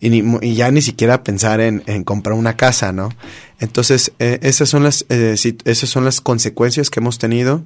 Y, 0.00 0.10
ni, 0.10 0.38
y 0.42 0.54
ya 0.54 0.70
ni 0.70 0.82
siquiera 0.82 1.22
pensar 1.22 1.60
en, 1.60 1.80
comprar 2.04 2.36
una 2.36 2.56
casa, 2.56 2.92
¿no? 2.92 3.10
Entonces, 3.60 4.12
eh, 4.18 4.40
esas, 4.42 4.68
son 4.68 4.82
las, 4.82 5.06
eh, 5.08 5.36
esas 5.64 5.88
son 5.88 6.04
las 6.04 6.20
consecuencias 6.20 6.90
que 6.90 6.98
hemos 6.98 7.18
tenido 7.18 7.62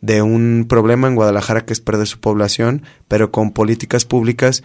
de 0.00 0.22
un 0.22 0.66
problema 0.68 1.08
en 1.08 1.16
Guadalajara 1.16 1.62
que 1.62 1.72
es 1.72 1.80
perder 1.80 2.06
su 2.06 2.20
población, 2.20 2.82
pero 3.08 3.32
con 3.32 3.50
políticas 3.50 4.04
públicas 4.04 4.62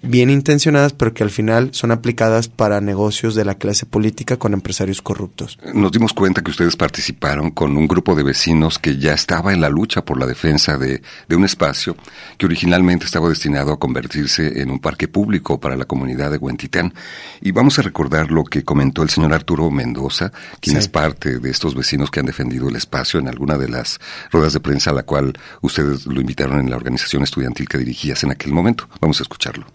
bien 0.00 0.30
intencionadas, 0.30 0.94
pero 0.94 1.12
que 1.12 1.22
al 1.22 1.30
final 1.30 1.68
son 1.72 1.90
aplicadas 1.90 2.48
para 2.48 2.80
negocios 2.80 3.34
de 3.34 3.44
la 3.44 3.56
clase 3.56 3.84
política 3.84 4.38
con 4.38 4.54
empresarios 4.54 5.02
corruptos. 5.02 5.58
Nos 5.74 5.92
dimos 5.92 6.14
cuenta 6.14 6.42
que 6.42 6.50
ustedes 6.50 6.76
participaron 6.76 7.50
con 7.50 7.76
un 7.76 7.86
grupo 7.86 8.14
de 8.14 8.22
vecinos 8.22 8.78
que 8.78 8.96
ya 8.96 9.03
estaba 9.12 9.52
en 9.52 9.60
la 9.60 9.68
lucha 9.68 10.04
por 10.04 10.18
la 10.18 10.26
defensa 10.26 10.78
de, 10.78 11.02
de 11.28 11.36
un 11.36 11.44
espacio 11.44 11.96
que 12.38 12.46
originalmente 12.46 13.04
estaba 13.04 13.28
destinado 13.28 13.72
a 13.72 13.78
convertirse 13.78 14.62
en 14.62 14.70
un 14.70 14.78
parque 14.78 15.08
público 15.08 15.60
para 15.60 15.76
la 15.76 15.84
comunidad 15.84 16.30
de 16.30 16.38
Huentitán. 16.38 16.94
Y 17.40 17.52
vamos 17.52 17.78
a 17.78 17.82
recordar 17.82 18.30
lo 18.30 18.44
que 18.44 18.64
comentó 18.64 19.02
el 19.02 19.10
señor 19.10 19.34
Arturo 19.34 19.70
Mendoza 19.70 20.32
quien 20.60 20.76
es 20.76 20.88
parte 20.88 21.38
de 21.38 21.50
estos 21.50 21.74
vecinos 21.74 22.10
que 22.10 22.20
han 22.20 22.26
defendido 22.26 22.68
el 22.68 22.76
espacio 22.76 23.20
en 23.20 23.28
alguna 23.28 23.58
de 23.58 23.68
las 23.68 24.00
ruedas 24.30 24.52
de 24.52 24.60
prensa 24.60 24.90
a 24.90 24.94
la 24.94 25.02
cual 25.02 25.34
ustedes 25.60 26.06
lo 26.06 26.20
invitaron 26.20 26.60
en 26.60 26.70
la 26.70 26.76
organización 26.76 27.22
estudiantil 27.22 27.68
que 27.68 27.78
dirigías 27.78 28.22
en 28.24 28.30
aquel 28.30 28.52
momento. 28.52 28.88
Vamos 29.00 29.20
a 29.20 29.24
escucharlo. 29.24 29.66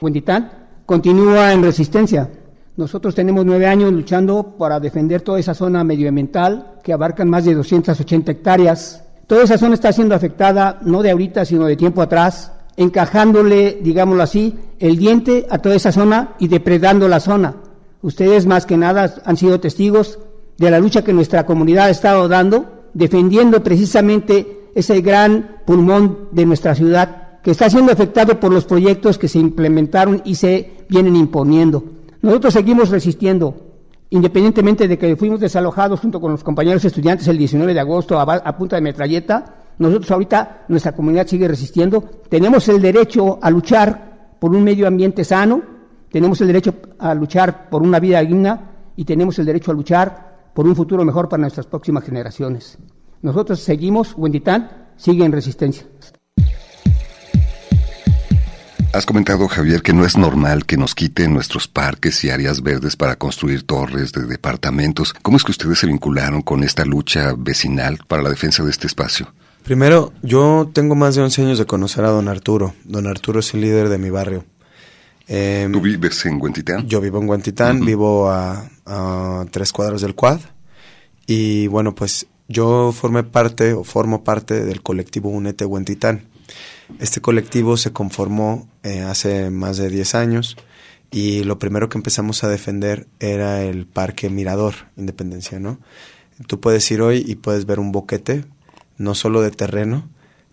Huentitán 0.00 0.50
continúa 0.86 1.52
en 1.52 1.62
resistencia. 1.62 2.30
Nosotros 2.78 3.12
tenemos 3.12 3.44
nueve 3.44 3.66
años 3.66 3.92
luchando 3.92 4.54
para 4.56 4.78
defender 4.78 5.22
toda 5.22 5.40
esa 5.40 5.52
zona 5.52 5.82
medioambiental 5.82 6.74
que 6.84 6.92
abarcan 6.92 7.28
más 7.28 7.44
de 7.44 7.52
280 7.52 8.30
hectáreas. 8.30 9.02
Toda 9.26 9.42
esa 9.42 9.58
zona 9.58 9.74
está 9.74 9.90
siendo 9.90 10.14
afectada 10.14 10.78
no 10.82 11.02
de 11.02 11.10
ahorita, 11.10 11.44
sino 11.44 11.66
de 11.66 11.74
tiempo 11.74 12.02
atrás, 12.02 12.52
encajándole, 12.76 13.80
digámoslo 13.82 14.22
así, 14.22 14.54
el 14.78 14.96
diente 14.96 15.48
a 15.50 15.58
toda 15.58 15.74
esa 15.74 15.90
zona 15.90 16.36
y 16.38 16.46
depredando 16.46 17.08
la 17.08 17.18
zona. 17.18 17.56
Ustedes 18.00 18.46
más 18.46 18.64
que 18.64 18.76
nada 18.76 19.12
han 19.24 19.36
sido 19.36 19.58
testigos 19.58 20.20
de 20.56 20.70
la 20.70 20.78
lucha 20.78 21.02
que 21.02 21.12
nuestra 21.12 21.44
comunidad 21.44 21.86
ha 21.86 21.90
estado 21.90 22.28
dando, 22.28 22.84
defendiendo 22.94 23.60
precisamente 23.64 24.70
ese 24.76 25.00
gran 25.00 25.62
pulmón 25.66 26.28
de 26.30 26.46
nuestra 26.46 26.76
ciudad 26.76 27.40
que 27.42 27.50
está 27.50 27.68
siendo 27.68 27.90
afectado 27.90 28.38
por 28.38 28.52
los 28.52 28.66
proyectos 28.66 29.18
que 29.18 29.26
se 29.26 29.40
implementaron 29.40 30.22
y 30.24 30.36
se 30.36 30.84
vienen 30.88 31.16
imponiendo. 31.16 31.97
Nosotros 32.20 32.52
seguimos 32.52 32.90
resistiendo, 32.90 33.54
independientemente 34.10 34.88
de 34.88 34.98
que 34.98 35.16
fuimos 35.16 35.40
desalojados 35.40 36.00
junto 36.00 36.20
con 36.20 36.32
los 36.32 36.42
compañeros 36.42 36.84
estudiantes 36.84 37.28
el 37.28 37.38
19 37.38 37.74
de 37.74 37.80
agosto 37.80 38.18
a, 38.18 38.56
punta 38.56 38.76
de 38.76 38.82
metralleta, 38.82 39.54
nosotros 39.78 40.10
ahorita, 40.10 40.64
nuestra 40.68 40.92
comunidad 40.92 41.26
sigue 41.26 41.46
resistiendo, 41.46 42.02
tenemos 42.28 42.68
el 42.68 42.82
derecho 42.82 43.38
a 43.40 43.50
luchar 43.50 44.36
por 44.40 44.54
un 44.54 44.64
medio 44.64 44.88
ambiente 44.88 45.22
sano, 45.24 45.62
tenemos 46.10 46.40
el 46.40 46.48
derecho 46.48 46.74
a 46.98 47.14
luchar 47.14 47.68
por 47.70 47.82
una 47.82 48.00
vida 48.00 48.20
digna 48.20 48.70
y 48.96 49.04
tenemos 49.04 49.38
el 49.38 49.46
derecho 49.46 49.70
a 49.70 49.74
luchar 49.74 50.50
por 50.54 50.66
un 50.66 50.74
futuro 50.74 51.04
mejor 51.04 51.28
para 51.28 51.42
nuestras 51.42 51.66
próximas 51.66 52.02
generaciones. 52.02 52.78
Nosotros 53.22 53.60
seguimos, 53.60 54.14
Huentitán 54.16 54.88
sigue 54.96 55.24
en 55.24 55.32
resistencia. 55.32 55.86
Has 58.98 59.06
comentado, 59.06 59.46
Javier, 59.46 59.80
que 59.80 59.92
no 59.92 60.04
es 60.04 60.16
normal 60.16 60.66
que 60.66 60.76
nos 60.76 60.96
quiten 60.96 61.32
nuestros 61.32 61.68
parques 61.68 62.24
y 62.24 62.30
áreas 62.30 62.64
verdes 62.64 62.96
para 62.96 63.14
construir 63.14 63.62
torres 63.62 64.10
de 64.10 64.26
departamentos. 64.26 65.14
¿Cómo 65.22 65.36
es 65.36 65.44
que 65.44 65.52
ustedes 65.52 65.78
se 65.78 65.86
vincularon 65.86 66.42
con 66.42 66.64
esta 66.64 66.84
lucha 66.84 67.32
vecinal 67.38 68.00
para 68.08 68.24
la 68.24 68.30
defensa 68.30 68.64
de 68.64 68.72
este 68.72 68.88
espacio? 68.88 69.32
Primero, 69.62 70.12
yo 70.22 70.68
tengo 70.74 70.96
más 70.96 71.14
de 71.14 71.22
11 71.22 71.42
años 71.42 71.58
de 71.60 71.66
conocer 71.66 72.04
a 72.06 72.08
don 72.08 72.26
Arturo. 72.26 72.74
Don 72.82 73.06
Arturo 73.06 73.38
es 73.38 73.54
el 73.54 73.60
líder 73.60 73.88
de 73.88 73.98
mi 73.98 74.10
barrio. 74.10 74.44
Eh, 75.28 75.68
¿Tú 75.72 75.80
vives 75.80 76.26
en 76.26 76.42
Huentitán? 76.42 76.88
Yo 76.88 77.00
vivo 77.00 77.22
en 77.22 77.28
Huentitán, 77.28 77.84
vivo 77.84 78.28
a, 78.28 78.68
tres 79.52 79.72
cuadros 79.72 80.02
del 80.02 80.16
Quad. 80.16 80.40
Y 81.24 81.68
bueno, 81.68 81.94
pues 81.94 82.26
yo 82.48 82.90
formé 82.90 83.22
parte 83.22 83.74
o 83.74 83.84
formo 83.84 84.24
parte 84.24 84.64
del 84.64 84.82
colectivo 84.82 85.28
Unete 85.28 85.64
Huentitán. 85.64 86.24
Este 86.98 87.20
colectivo 87.20 87.76
se 87.76 87.92
conformó 87.92 88.68
eh, 88.82 89.00
hace 89.00 89.50
más 89.50 89.76
de 89.76 89.90
10 89.90 90.14
años 90.14 90.56
y 91.10 91.44
lo 91.44 91.58
primero 91.58 91.88
que 91.88 91.98
empezamos 91.98 92.42
a 92.44 92.48
defender 92.48 93.06
era 93.20 93.62
el 93.62 93.86
Parque 93.86 94.30
Mirador 94.30 94.74
Independencia, 94.96 95.58
¿no? 95.58 95.78
Tú 96.46 96.60
puedes 96.60 96.90
ir 96.90 97.02
hoy 97.02 97.24
y 97.26 97.36
puedes 97.36 97.66
ver 97.66 97.80
un 97.80 97.92
boquete, 97.92 98.44
no 98.96 99.14
solo 99.14 99.42
de 99.42 99.50
terreno, 99.50 100.08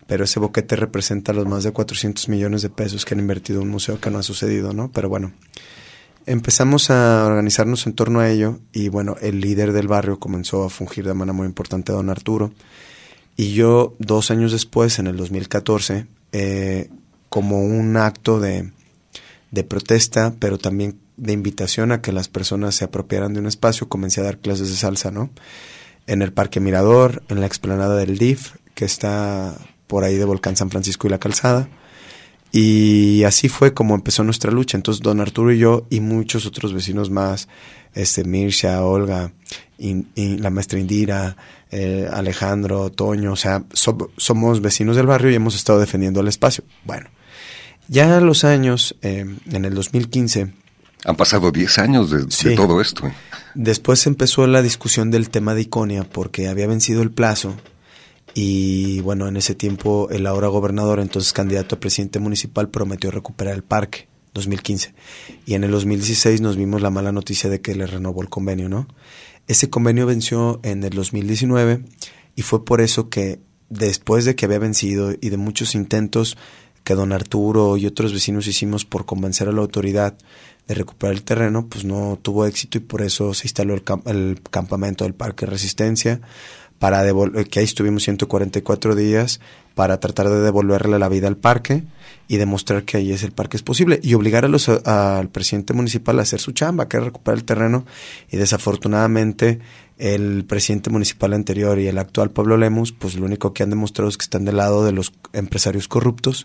pero 0.06 0.24
ese 0.24 0.40
boquete 0.40 0.76
representa 0.76 1.32
los 1.32 1.46
más 1.46 1.64
de 1.64 1.72
400 1.72 2.28
millones 2.28 2.62
de 2.62 2.70
pesos 2.70 3.04
que 3.04 3.14
han 3.14 3.20
invertido 3.20 3.62
un 3.62 3.68
museo 3.68 4.00
que 4.00 4.10
no 4.10 4.18
ha 4.18 4.22
sucedido, 4.22 4.72
¿no? 4.72 4.90
Pero 4.92 5.08
bueno, 5.08 5.32
empezamos 6.26 6.90
a 6.90 7.24
organizarnos 7.26 7.86
en 7.86 7.94
torno 7.94 8.20
a 8.20 8.28
ello 8.28 8.60
y 8.72 8.88
bueno, 8.88 9.16
el 9.20 9.40
líder 9.40 9.72
del 9.72 9.88
barrio 9.88 10.18
comenzó 10.18 10.64
a 10.64 10.70
fungir 10.70 11.06
de 11.06 11.14
manera 11.14 11.32
muy 11.32 11.46
importante 11.46 11.92
don 11.92 12.10
Arturo 12.10 12.52
y 13.36 13.52
yo 13.52 13.94
dos 13.98 14.30
años 14.30 14.52
después, 14.52 14.98
en 14.98 15.06
el 15.06 15.16
2014, 15.16 16.06
eh, 16.32 16.90
como 17.28 17.60
un 17.60 17.96
acto 17.96 18.40
de, 18.40 18.70
de 19.50 19.64
protesta, 19.64 20.34
pero 20.38 20.58
también 20.58 20.98
de 21.16 21.32
invitación 21.32 21.92
a 21.92 22.02
que 22.02 22.12
las 22.12 22.28
personas 22.28 22.74
se 22.74 22.84
apropiaran 22.84 23.34
de 23.34 23.40
un 23.40 23.46
espacio, 23.46 23.88
comencé 23.88 24.20
a 24.20 24.24
dar 24.24 24.38
clases 24.38 24.68
de 24.68 24.76
salsa, 24.76 25.10
¿no? 25.10 25.30
En 26.06 26.22
el 26.22 26.32
Parque 26.32 26.60
Mirador, 26.60 27.22
en 27.28 27.40
la 27.40 27.46
explanada 27.46 27.96
del 27.96 28.18
DIF, 28.18 28.56
que 28.74 28.84
está 28.84 29.56
por 29.86 30.04
ahí 30.04 30.16
de 30.16 30.24
Volcán 30.24 30.56
San 30.56 30.70
Francisco 30.70 31.06
y 31.06 31.10
la 31.10 31.18
Calzada. 31.18 31.68
Y 32.58 33.22
así 33.24 33.50
fue 33.50 33.74
como 33.74 33.94
empezó 33.94 34.24
nuestra 34.24 34.50
lucha. 34.50 34.78
Entonces, 34.78 35.02
don 35.02 35.20
Arturo 35.20 35.52
y 35.52 35.58
yo 35.58 35.86
y 35.90 36.00
muchos 36.00 36.46
otros 36.46 36.72
vecinos 36.72 37.10
más, 37.10 37.48
este, 37.92 38.24
Mirsha, 38.24 38.82
Olga, 38.82 39.30
y, 39.78 40.38
la 40.38 40.48
maestra 40.48 40.78
Indira, 40.78 41.36
eh, 41.70 42.08
Alejandro, 42.10 42.90
Toño, 42.90 43.32
o 43.32 43.36
sea, 43.36 43.62
somos 43.74 44.62
vecinos 44.62 44.96
del 44.96 45.04
barrio 45.04 45.30
y 45.30 45.34
hemos 45.34 45.54
estado 45.54 45.80
defendiendo 45.80 46.20
el 46.20 46.28
espacio. 46.28 46.64
Bueno, 46.86 47.10
ya 47.88 48.22
los 48.22 48.42
años, 48.44 48.96
eh, 49.02 49.26
en 49.52 49.64
el 49.66 49.74
2015... 49.74 50.54
Han 51.04 51.16
pasado 51.16 51.52
10 51.52 51.78
años 51.78 52.10
de, 52.10 52.56
todo 52.56 52.80
esto. 52.80 53.12
Después 53.54 54.06
empezó 54.06 54.46
la 54.46 54.62
discusión 54.62 55.10
del 55.10 55.28
tema 55.28 55.54
de 55.54 55.60
Iconia 55.60 56.04
porque 56.04 56.48
había 56.48 56.66
vencido 56.66 57.02
el 57.02 57.10
plazo 57.10 57.54
y 58.38 59.00
bueno, 59.00 59.26
en 59.28 59.38
ese 59.38 59.54
tiempo 59.54 60.08
el 60.10 60.26
ahora 60.26 60.48
gobernador, 60.48 61.00
entonces 61.00 61.32
candidato 61.32 61.74
a 61.74 61.80
presidente 61.80 62.18
municipal, 62.18 62.68
prometió 62.68 63.10
recuperar 63.10 63.54
el 63.54 63.62
parque, 63.62 64.08
2015. 64.34 64.92
Y 65.46 65.54
en 65.54 65.64
el 65.64 65.70
2016 65.70 66.42
nos 66.42 66.58
vimos 66.58 66.82
la 66.82 66.90
mala 66.90 67.12
noticia 67.12 67.48
de 67.48 67.62
que 67.62 67.74
le 67.74 67.86
renovó 67.86 68.20
el 68.20 68.28
convenio, 68.28 68.68
¿no? 68.68 68.88
Ese 69.48 69.70
convenio 69.70 70.04
venció 70.04 70.60
en 70.64 70.84
el 70.84 70.90
2019 70.90 71.82
y 72.34 72.42
fue 72.42 72.62
por 72.62 72.82
eso 72.82 73.08
que 73.08 73.40
después 73.70 74.26
de 74.26 74.36
que 74.36 74.44
había 74.44 74.58
vencido 74.58 75.14
y 75.18 75.30
de 75.30 75.38
muchos 75.38 75.74
intentos 75.74 76.36
que 76.84 76.94
don 76.94 77.14
Arturo 77.14 77.78
y 77.78 77.86
otros 77.86 78.12
vecinos 78.12 78.46
hicimos 78.46 78.84
por 78.84 79.06
convencer 79.06 79.48
a 79.48 79.52
la 79.52 79.62
autoridad 79.62 80.14
de 80.68 80.74
recuperar 80.74 81.14
el 81.14 81.22
terreno, 81.22 81.68
pues 81.68 81.86
no 81.86 82.18
tuvo 82.20 82.44
éxito 82.44 82.76
y 82.76 82.82
por 82.82 83.00
eso 83.00 83.32
se 83.32 83.46
instaló 83.46 83.72
el, 83.72 83.82
el 84.04 84.42
campamento 84.50 85.04
del 85.04 85.14
Parque 85.14 85.46
Resistencia 85.46 86.20
para 86.78 87.04
que 87.48 87.58
ahí 87.58 87.64
estuvimos 87.64 88.02
144 88.04 88.94
días 88.94 89.40
para 89.74 90.00
tratar 90.00 90.28
de 90.30 90.40
devolverle 90.40 90.98
la 90.98 91.08
vida 91.08 91.28
al 91.28 91.36
parque 91.36 91.84
y 92.28 92.38
demostrar 92.38 92.84
que 92.84 92.96
ahí 92.96 93.12
es 93.12 93.22
el 93.22 93.32
parque 93.32 93.58
es 93.58 93.62
posible 93.62 94.00
y 94.02 94.14
obligar 94.14 94.44
a 94.44 94.48
los, 94.48 94.68
al 94.68 95.28
presidente 95.28 95.74
municipal 95.74 96.18
a 96.18 96.22
hacer 96.22 96.40
su 96.40 96.52
chamba, 96.52 96.88
que 96.88 96.96
es 96.96 97.04
recuperar 97.04 97.38
el 97.38 97.44
terreno. 97.44 97.84
Y 98.30 98.38
desafortunadamente 98.38 99.60
el 99.98 100.44
presidente 100.44 100.90
municipal 100.90 101.32
anterior 101.32 101.78
y 101.78 101.86
el 101.88 101.98
actual 101.98 102.30
Pablo 102.30 102.56
Lemus, 102.56 102.92
pues 102.92 103.14
lo 103.14 103.24
único 103.24 103.54
que 103.54 103.62
han 103.62 103.70
demostrado 103.70 104.08
es 104.08 104.18
que 104.18 104.24
están 104.24 104.44
del 104.44 104.58
lado 104.58 104.84
de 104.84 104.92
los 104.92 105.12
empresarios 105.32 105.88
corruptos 105.88 106.44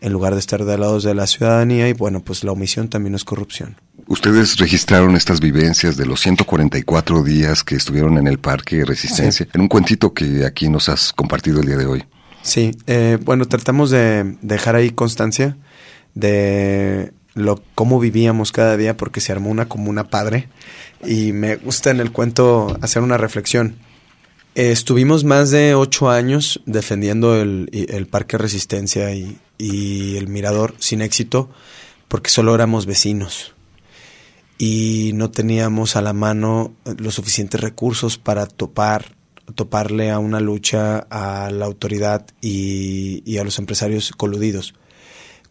en 0.00 0.12
lugar 0.12 0.34
de 0.34 0.40
estar 0.40 0.64
del 0.64 0.80
lado 0.80 1.00
de 1.00 1.14
la 1.14 1.26
ciudadanía 1.26 1.88
y 1.88 1.94
bueno, 1.94 2.20
pues 2.20 2.44
la 2.44 2.52
omisión 2.52 2.88
también 2.88 3.14
es 3.14 3.24
corrupción. 3.24 3.76
Ustedes 4.06 4.56
registraron 4.58 5.16
estas 5.16 5.40
vivencias 5.40 5.96
de 5.96 6.04
los 6.04 6.20
144 6.20 7.22
días 7.22 7.64
que 7.64 7.76
estuvieron 7.76 8.18
en 8.18 8.26
el 8.26 8.38
Parque 8.38 8.84
Resistencia 8.84 9.46
en 9.52 9.60
un 9.60 9.68
cuentito 9.68 10.12
que 10.12 10.44
aquí 10.44 10.68
nos 10.68 10.88
has 10.88 11.12
compartido 11.12 11.60
el 11.60 11.66
día 11.66 11.76
de 11.76 11.86
hoy. 11.86 12.04
Sí, 12.42 12.72
eh, 12.86 13.18
bueno, 13.22 13.46
tratamos 13.46 13.90
de 13.90 14.36
dejar 14.42 14.74
ahí 14.74 14.90
constancia 14.90 15.56
de 16.14 17.12
lo 17.34 17.62
cómo 17.74 18.00
vivíamos 18.00 18.52
cada 18.52 18.76
día 18.76 18.96
porque 18.96 19.20
se 19.20 19.32
armó 19.32 19.50
una 19.50 19.68
comuna 19.68 20.08
padre 20.08 20.48
y 21.04 21.32
me 21.32 21.56
gusta 21.56 21.90
en 21.90 22.00
el 22.00 22.12
cuento 22.12 22.76
hacer 22.80 23.02
una 23.02 23.16
reflexión. 23.16 23.76
estuvimos 24.54 25.24
más 25.24 25.50
de 25.50 25.74
ocho 25.74 26.10
años 26.10 26.60
defendiendo 26.66 27.40
el, 27.40 27.68
el 27.72 28.06
Parque 28.06 28.38
Resistencia 28.38 29.14
y, 29.14 29.38
y 29.58 30.16
el 30.16 30.28
Mirador 30.28 30.74
sin 30.78 31.02
éxito 31.02 31.50
porque 32.08 32.30
solo 32.30 32.54
éramos 32.54 32.86
vecinos 32.86 33.54
y 34.58 35.12
no 35.14 35.30
teníamos 35.30 35.96
a 35.96 36.02
la 36.02 36.12
mano 36.12 36.72
los 36.98 37.14
suficientes 37.14 37.60
recursos 37.60 38.18
para 38.18 38.46
topar 38.46 39.16
toparle 39.54 40.10
a 40.10 40.18
una 40.18 40.40
lucha 40.40 40.98
a 41.10 41.50
la 41.50 41.66
autoridad 41.66 42.26
y, 42.40 43.22
y, 43.24 43.38
a 43.38 43.44
los 43.44 43.58
empresarios 43.58 44.12
coludidos. 44.16 44.74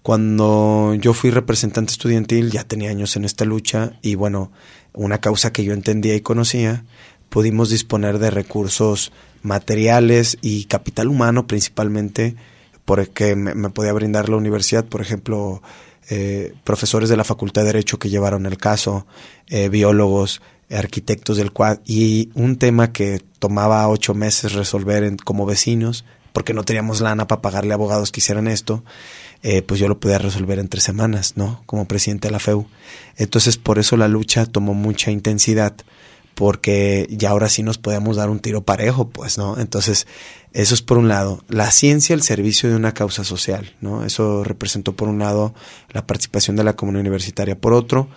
Cuando 0.03 0.95
yo 0.95 1.13
fui 1.13 1.31
representante 1.31 1.91
estudiantil 1.91 2.51
ya 2.51 2.63
tenía 2.63 2.89
años 2.89 3.15
en 3.15 3.25
esta 3.25 3.45
lucha 3.45 3.99
y 4.01 4.15
bueno, 4.15 4.51
una 4.93 5.19
causa 5.19 5.53
que 5.53 5.63
yo 5.63 5.73
entendía 5.73 6.15
y 6.15 6.21
conocía, 6.21 6.83
pudimos 7.29 7.69
disponer 7.69 8.19
de 8.19 8.31
recursos 8.31 9.11
materiales 9.41 10.37
y 10.41 10.65
capital 10.65 11.07
humano 11.07 11.47
principalmente 11.47 12.35
porque 12.85 13.35
me, 13.35 13.53
me 13.53 13.69
podía 13.69 13.93
brindar 13.93 14.29
la 14.29 14.37
universidad, 14.37 14.85
por 14.85 15.01
ejemplo, 15.01 15.61
eh, 16.11 16.53
profesores 16.63 17.07
de 17.07 17.17
la 17.17 17.23
Facultad 17.23 17.61
de 17.61 17.67
Derecho 17.67 17.99
que 17.99 18.09
llevaron 18.09 18.47
el 18.47 18.57
caso, 18.57 19.05
eh, 19.45 19.69
biólogos, 19.69 20.41
arquitectos 20.71 21.37
del 21.37 21.51
cuad, 21.51 21.79
y 21.85 22.31
un 22.33 22.57
tema 22.57 22.91
que 22.91 23.21
tomaba 23.37 23.87
ocho 23.87 24.15
meses 24.15 24.53
resolver 24.53 25.17
como 25.23 25.45
vecinos, 25.45 26.05
porque 26.33 26.55
no 26.55 26.63
teníamos 26.63 27.01
lana 27.01 27.27
para 27.27 27.43
pagarle 27.43 27.73
a 27.73 27.75
abogados 27.75 28.11
que 28.11 28.21
hicieran 28.21 28.47
esto, 28.47 28.83
eh, 29.43 29.61
pues 29.61 29.79
yo 29.79 29.87
lo 29.87 29.99
podía 29.99 30.17
resolver 30.17 30.59
en 30.59 30.67
tres 30.67 30.83
semanas, 30.83 31.33
¿no? 31.35 31.63
Como 31.65 31.87
presidente 31.87 32.27
de 32.27 32.31
la 32.33 32.39
FEU. 32.39 32.67
Entonces, 33.17 33.57
por 33.57 33.79
eso 33.79 33.97
la 33.97 34.07
lucha 34.07 34.45
tomó 34.45 34.73
mucha 34.73 35.11
intensidad 35.11 35.75
porque 36.35 37.05
ya 37.09 37.31
ahora 37.31 37.49
sí 37.49 37.63
nos 37.63 37.77
podemos 37.77 38.15
dar 38.15 38.29
un 38.29 38.39
tiro 38.39 38.61
parejo, 38.61 39.09
pues, 39.09 39.37
¿no? 39.37 39.59
Entonces, 39.59 40.07
eso 40.53 40.73
es 40.73 40.81
por 40.81 40.97
un 40.97 41.09
lado. 41.09 41.43
La 41.49 41.69
ciencia 41.69 42.15
al 42.15 42.21
servicio 42.21 42.69
de 42.69 42.77
una 42.77 42.93
causa 42.93 43.25
social, 43.25 43.75
¿no? 43.81 44.05
Eso 44.05 44.45
representó 44.45 44.95
por 44.95 45.09
un 45.09 45.19
lado 45.19 45.53
la 45.91 46.07
participación 46.07 46.55
de 46.55 46.63
la 46.63 46.77
comunidad 46.77 47.01
universitaria. 47.01 47.59
Por 47.59 47.73
otro, 47.73 48.07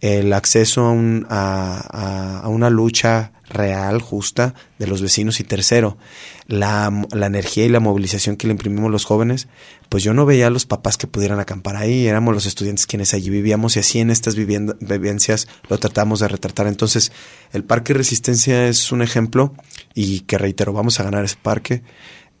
el 0.00 0.32
acceso 0.32 0.86
a, 0.86 0.90
un, 0.90 1.26
a, 1.28 2.40
a, 2.42 2.48
una 2.48 2.68
lucha 2.68 3.32
real, 3.50 4.00
justa, 4.00 4.54
de 4.78 4.86
los 4.86 5.02
vecinos. 5.02 5.40
Y 5.40 5.44
tercero, 5.44 5.98
la, 6.46 6.92
la, 7.12 7.26
energía 7.26 7.64
y 7.64 7.68
la 7.68 7.80
movilización 7.80 8.36
que 8.36 8.46
le 8.46 8.52
imprimimos 8.52 8.90
los 8.90 9.04
jóvenes, 9.04 9.48
pues 9.88 10.02
yo 10.02 10.14
no 10.14 10.26
veía 10.26 10.48
a 10.48 10.50
los 10.50 10.66
papás 10.66 10.96
que 10.96 11.06
pudieran 11.06 11.40
acampar 11.40 11.76
ahí, 11.76 12.06
éramos 12.06 12.34
los 12.34 12.46
estudiantes 12.46 12.86
quienes 12.86 13.14
allí 13.14 13.30
vivíamos 13.30 13.76
y 13.76 13.80
así 13.80 14.00
en 14.00 14.10
estas 14.10 14.34
vivencias 14.34 15.48
lo 15.68 15.78
tratamos 15.78 16.20
de 16.20 16.28
retratar. 16.28 16.66
Entonces, 16.66 17.12
el 17.52 17.64
Parque 17.64 17.94
Resistencia 17.94 18.68
es 18.68 18.92
un 18.92 19.02
ejemplo 19.02 19.54
y 19.94 20.20
que 20.20 20.38
reitero, 20.38 20.72
vamos 20.72 21.00
a 21.00 21.04
ganar 21.04 21.24
ese 21.24 21.36
parque 21.40 21.82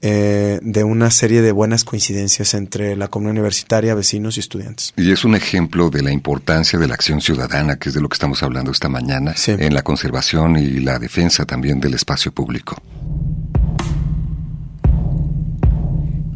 eh, 0.00 0.60
de 0.62 0.84
una 0.84 1.10
serie 1.10 1.42
de 1.42 1.50
buenas 1.50 1.82
coincidencias 1.82 2.54
entre 2.54 2.94
la 2.96 3.08
comunidad 3.08 3.32
universitaria, 3.32 3.94
vecinos 3.94 4.36
y 4.36 4.40
estudiantes. 4.40 4.92
Y 4.96 5.10
es 5.10 5.24
un 5.24 5.34
ejemplo 5.34 5.90
de 5.90 6.02
la 6.02 6.12
importancia 6.12 6.78
de 6.78 6.86
la 6.86 6.94
acción 6.94 7.20
ciudadana, 7.20 7.76
que 7.76 7.88
es 7.88 7.94
de 7.94 8.00
lo 8.00 8.08
que 8.08 8.14
estamos 8.14 8.42
hablando 8.42 8.70
esta 8.70 8.88
mañana, 8.88 9.34
en 9.46 9.74
la 9.74 9.82
conservación 9.82 10.56
y 10.56 10.80
la 10.80 10.98
defensa 10.98 11.44
también 11.44 11.80
del 11.80 11.94
espacio 11.94 12.30
público. 12.32 12.76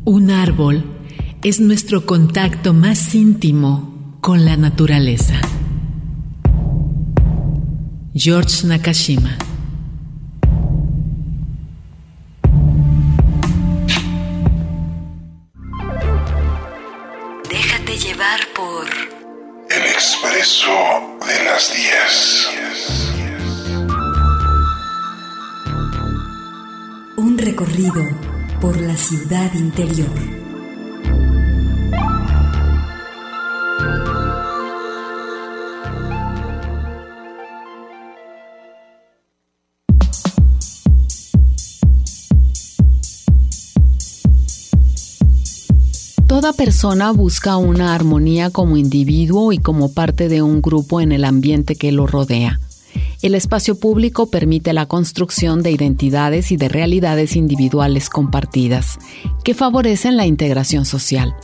Un 0.05 0.31
árbol 0.31 0.85
es 1.45 1.61
nuestro 1.61 2.05
contacto 2.05 2.75
más 2.75 3.15
íntimo 3.15 4.19
con 4.21 4.45
la 4.45 4.57
naturaleza. 4.57 5.41
George 8.15 8.67
Nakashima 8.67 9.39
Expreso 20.43 20.75
de 21.25 21.45
las 21.45 21.73
10. 21.73 22.51
Un 27.17 27.39
recorrido 27.39 28.03
por 28.61 28.77
la 28.81 28.97
ciudad 28.97 29.55
interior. 29.55 30.42
Toda 46.43 46.55
persona 46.55 47.13
busca 47.13 47.57
una 47.57 47.95
armonía 47.95 48.51
como 48.51 48.77
individuo 48.77 49.53
y 49.53 49.59
como 49.59 49.95
parte 49.95 50.29
de 50.29 50.43
un 50.43 50.61
grupo 50.61 51.01
en 51.01 51.13
el 51.13 51.25
ambiente 51.25 51.77
que 51.77 51.93
lo 51.93 52.09
rodea. 52.09 52.59
El 53.23 53.37
espacio 53.37 53.79
público 53.79 54.29
permite 54.29 54.73
la 54.73 54.87
construcción 54.87 55.63
de 55.63 55.71
identidades 55.71 56.51
y 56.51 56.57
de 56.57 56.69
realidades 56.69 57.37
individuales 57.37 58.11
compartidas, 58.11 58.99
que 59.45 59.55
favorecen 59.55 60.17
la 60.17 60.27
integración 60.27 60.85
social. 60.85 61.37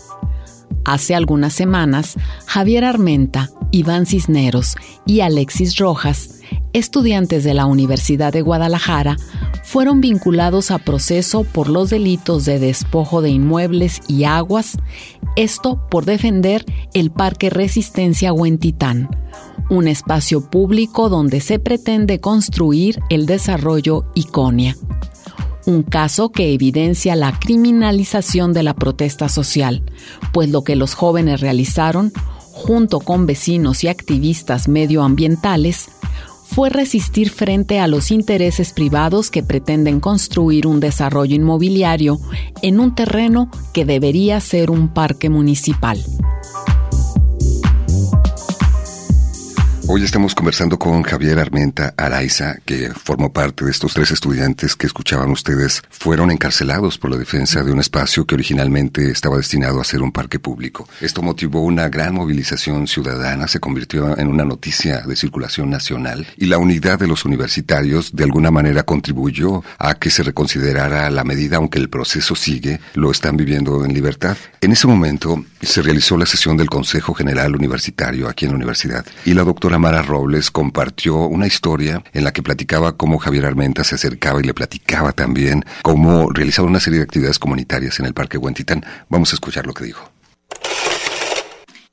Hace 0.85 1.15
algunas 1.15 1.53
semanas, 1.53 2.17
Javier 2.47 2.85
Armenta, 2.85 3.51
Iván 3.71 4.05
Cisneros 4.05 4.75
y 5.07 5.21
Alexis 5.21 5.77
Rojas, 5.77 6.38
estudiantes 6.79 7.45
de 7.45 7.55
la 7.55 7.67
Universidad 7.67 8.33
de 8.33 8.43
Guadalajara, 8.43 9.17
fueron 9.64 10.01
vinculados 10.01 10.71
a 10.71 10.79
proceso 10.79 11.45
por 11.45 11.69
los 11.69 11.91
delitos 11.91 12.45
de 12.45 12.59
despojo 12.59 13.21
de 13.21 13.31
inmuebles 13.31 14.01
y 14.09 14.25
aguas, 14.25 14.79
esto 15.37 15.81
por 15.91 16.05
defender 16.05 16.64
el 16.95 17.11
Parque 17.11 17.51
Resistencia 17.51 18.33
Huentitán, 18.33 19.11
un 19.71 19.87
espacio 19.87 20.49
público 20.49 21.09
donde 21.09 21.41
se 21.41 21.59
pretende 21.59 22.21
construir 22.21 23.01
el 23.11 23.27
desarrollo 23.27 24.07
Iconia. 24.14 24.77
un 25.67 25.83
caso 25.83 26.31
que 26.31 26.55
evidencia 26.55 27.14
la 27.14 27.38
criminalización 27.38 28.55
de 28.55 28.62
la 28.62 28.75
protesta 28.75 29.29
social, 29.29 29.83
pues 30.33 30.49
lo 30.49 30.64
que 30.64 30.77
los 30.77 30.95
jóvenes 30.95 31.43
realizaron, 31.43 32.11
junto 32.53 33.01
con 33.01 33.27
vecinos 33.27 33.85
y 33.85 33.88
activistas 33.88 34.67
medioambientales, 34.67 35.91
fue 36.51 36.71
resistir 36.71 37.29
frente 37.29 37.79
a 37.79 37.87
los 37.87 38.11
intereses 38.11 38.73
privados 38.73 39.31
que 39.31 39.43
pretenden 39.43 40.01
construir 40.01 40.67
un 40.67 40.81
desarrollo 40.81 41.37
inmobiliario 41.37 42.19
en 42.63 42.81
un 42.81 42.95
terreno 42.95 43.51
que 43.75 43.85
debería 43.85 44.41
ser 44.41 44.71
un 44.71 44.89
parque 44.89 45.29
municipal. 45.29 46.03
Hoy 49.90 50.05
estamos 50.05 50.35
conversando 50.35 50.79
con 50.79 51.03
Javier 51.03 51.38
Armenta 51.38 51.94
Araiza, 51.96 52.57
que 52.66 52.90
formó 52.90 53.33
parte 53.33 53.64
de 53.64 53.70
estos 53.70 53.94
tres 53.94 54.11
estudiantes 54.11 54.77
que 54.77 54.87
escuchaban 54.87 55.31
ustedes. 55.31 55.81
Fueron 55.88 56.31
encarcelados 56.31 56.98
por 56.98 57.11
la 57.11 57.16
defensa 57.16 57.64
de 57.64 57.72
un 57.72 57.81
espacio 57.81 58.27
que 58.27 58.35
originalmente 58.35 59.11
estaba 59.11 59.38
destinado 59.38 59.81
a 59.81 59.85
ser 59.85 60.03
un 60.03 60.12
parque 60.12 60.38
público. 60.38 60.87
Esto 61.01 61.22
motivó 61.22 61.62
una 61.62 61.88
gran 61.88 62.12
movilización 62.12 62.87
ciudadana, 62.87 63.48
se 63.48 63.61
convirtió 63.61 64.18
en 64.18 64.29
una 64.29 64.44
noticia 64.44 65.01
de 65.07 65.16
circulación 65.16 65.70
nacional 65.70 66.27
y 66.37 66.44
la 66.44 66.59
unidad 66.59 66.98
de 66.98 67.07
los 67.07 67.24
universitarios 67.24 68.14
de 68.14 68.24
alguna 68.24 68.51
manera 68.51 68.83
contribuyó 68.83 69.64
a 69.79 69.94
que 69.94 70.11
se 70.11 70.22
reconsiderara 70.22 71.09
la 71.09 71.24
medida, 71.24 71.57
aunque 71.57 71.79
el 71.79 71.88
proceso 71.88 72.35
sigue, 72.35 72.79
lo 72.92 73.11
están 73.11 73.38
viviendo 73.38 73.83
en 73.87 73.94
libertad. 73.94 74.37
En 74.61 74.72
ese 74.72 74.87
momento 74.87 75.42
se 75.62 75.81
realizó 75.81 76.18
la 76.18 76.27
sesión 76.27 76.59
del 76.59 76.68
Consejo 76.68 77.14
General 77.14 77.57
Universitario 77.57 78.29
aquí 78.29 78.44
en 78.44 78.51
la 78.51 78.57
universidad 78.57 79.07
y 79.24 79.33
la 79.33 79.44
doctora 79.44 79.78
Mara 79.79 80.03
Robles 80.03 80.51
compartió 80.51 81.17
una 81.17 81.47
historia 81.47 82.03
en 82.12 82.25
la 82.25 82.33
que 82.33 82.43
platicaba 82.43 82.97
cómo 82.97 83.19
Javier 83.19 83.47
Armenta 83.47 83.85
se 83.85 83.95
acercaba 83.95 84.41
y 84.41 84.45
le 84.45 84.55
platicaba 84.55 85.12
también 85.12 85.64
cómo 85.83 86.31
realizaba 86.31 86.69
una 86.69 86.81
serie 86.81 86.99
de 86.99 87.05
actividades 87.05 87.38
comunitarias 87.38 87.99
en 88.01 88.07
el 88.07 88.14
Parque 88.14 88.38
Huentitán. 88.38 88.85
Vamos 89.09 89.33
a 89.33 89.37
escuchar 89.37 89.67
lo 89.67 89.75
que 89.75 89.85
dijo. 89.85 90.11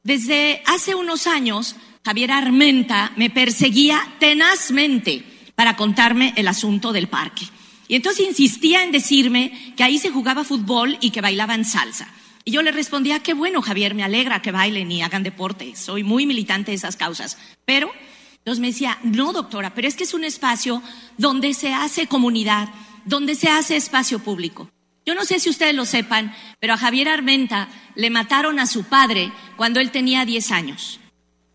Desde 0.04 0.62
hace 0.68 0.94
unos 0.96 1.28
años, 1.28 1.76
Javier 2.04 2.32
Armenta 2.32 3.12
me 3.16 3.30
perseguía 3.30 4.00
tenazmente 4.20 5.24
para 5.56 5.76
contarme 5.76 6.34
el 6.36 6.48
asunto 6.48 6.94
del 6.94 7.08
parque. 7.08 7.48
Y 7.88 7.96
entonces 7.96 8.28
insistía 8.28 8.84
en 8.84 8.92
decirme 8.92 9.74
que 9.76 9.84
ahí 9.84 9.98
se 9.98 10.12
jugaba 10.12 10.44
fútbol 10.44 10.98
y 11.02 11.12
que 11.12 11.22
bailaban 11.22 11.66
salsa. 11.66 12.08
Y 12.48 12.52
yo 12.52 12.62
le 12.62 12.72
respondía, 12.72 13.22
qué 13.22 13.34
bueno, 13.34 13.64
Javier, 13.64 13.96
me 13.96 14.04
alegra 14.04 14.44
que 14.44 14.52
bailen 14.52 14.92
y 14.92 15.02
hagan 15.02 15.24
deporte. 15.24 15.76
Soy 15.76 16.04
muy 16.04 16.28
militante 16.28 16.70
de 16.70 16.78
esas 16.78 16.96
causas. 16.96 17.40
Pero, 17.66 17.92
entonces 18.38 18.62
me 18.62 18.68
decía, 18.68 19.00
no, 19.02 19.34
doctora, 19.34 19.74
pero 19.74 19.88
es 19.88 19.96
que 19.96 20.04
es 20.04 20.14
un 20.14 20.24
espacio 20.24 20.84
donde 21.18 21.56
se 21.56 21.74
hace 21.74 22.06
comunidad, 22.06 22.70
donde 23.04 23.34
se 23.34 23.50
hace 23.50 23.76
espacio 23.76 24.20
público. 24.20 24.70
Yo 25.08 25.16
no 25.16 25.26
sé 25.26 25.40
si 25.40 25.50
ustedes 25.50 25.74
lo 25.74 25.86
sepan, 25.86 26.36
pero 26.60 26.76
a 26.76 26.78
Javier 26.78 27.10
Armenta 27.10 27.68
le 27.96 28.12
mataron 28.12 28.60
a 28.60 28.68
su 28.68 28.84
padre 28.84 29.32
cuando 29.56 29.80
él 29.80 29.90
tenía 29.90 30.24
10 30.24 30.52
años. 30.52 31.00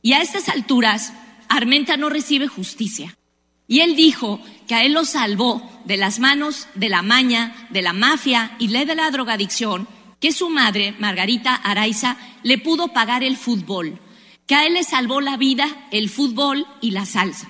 Y 0.02 0.14
a 0.14 0.22
estas 0.22 0.48
alturas, 0.48 1.12
Armenta 1.48 1.96
no 1.96 2.08
recibe 2.08 2.48
justicia. 2.48 3.16
Y 3.68 3.80
él 3.80 3.94
dijo 3.94 4.40
que 4.66 4.74
a 4.74 4.82
él 4.82 4.94
lo 4.94 5.04
salvó 5.04 5.70
de 5.84 5.96
las 5.96 6.18
manos 6.18 6.66
de 6.74 6.88
la 6.88 7.02
maña, 7.02 7.54
de 7.70 7.82
la 7.82 7.92
mafia 7.92 8.56
y 8.58 8.66
de 8.66 8.94
la 8.96 9.08
drogadicción 9.12 9.86
que 10.20 10.32
su 10.32 10.50
madre, 10.50 10.94
Margarita 10.98 11.54
Araiza, 11.54 12.16
le 12.42 12.58
pudo 12.58 12.88
pagar 12.88 13.24
el 13.24 13.36
fútbol, 13.36 13.98
que 14.46 14.54
a 14.54 14.66
él 14.66 14.74
le 14.74 14.84
salvó 14.84 15.20
la 15.20 15.36
vida 15.36 15.88
el 15.90 16.10
fútbol 16.10 16.66
y 16.80 16.90
la 16.90 17.06
salsa. 17.06 17.48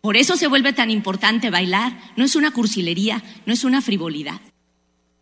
Por 0.00 0.16
eso 0.16 0.36
se 0.36 0.48
vuelve 0.48 0.72
tan 0.72 0.90
importante 0.90 1.50
bailar, 1.50 2.12
no 2.16 2.24
es 2.24 2.34
una 2.34 2.50
cursilería, 2.50 3.22
no 3.46 3.52
es 3.52 3.62
una 3.62 3.82
frivolidad. 3.82 4.40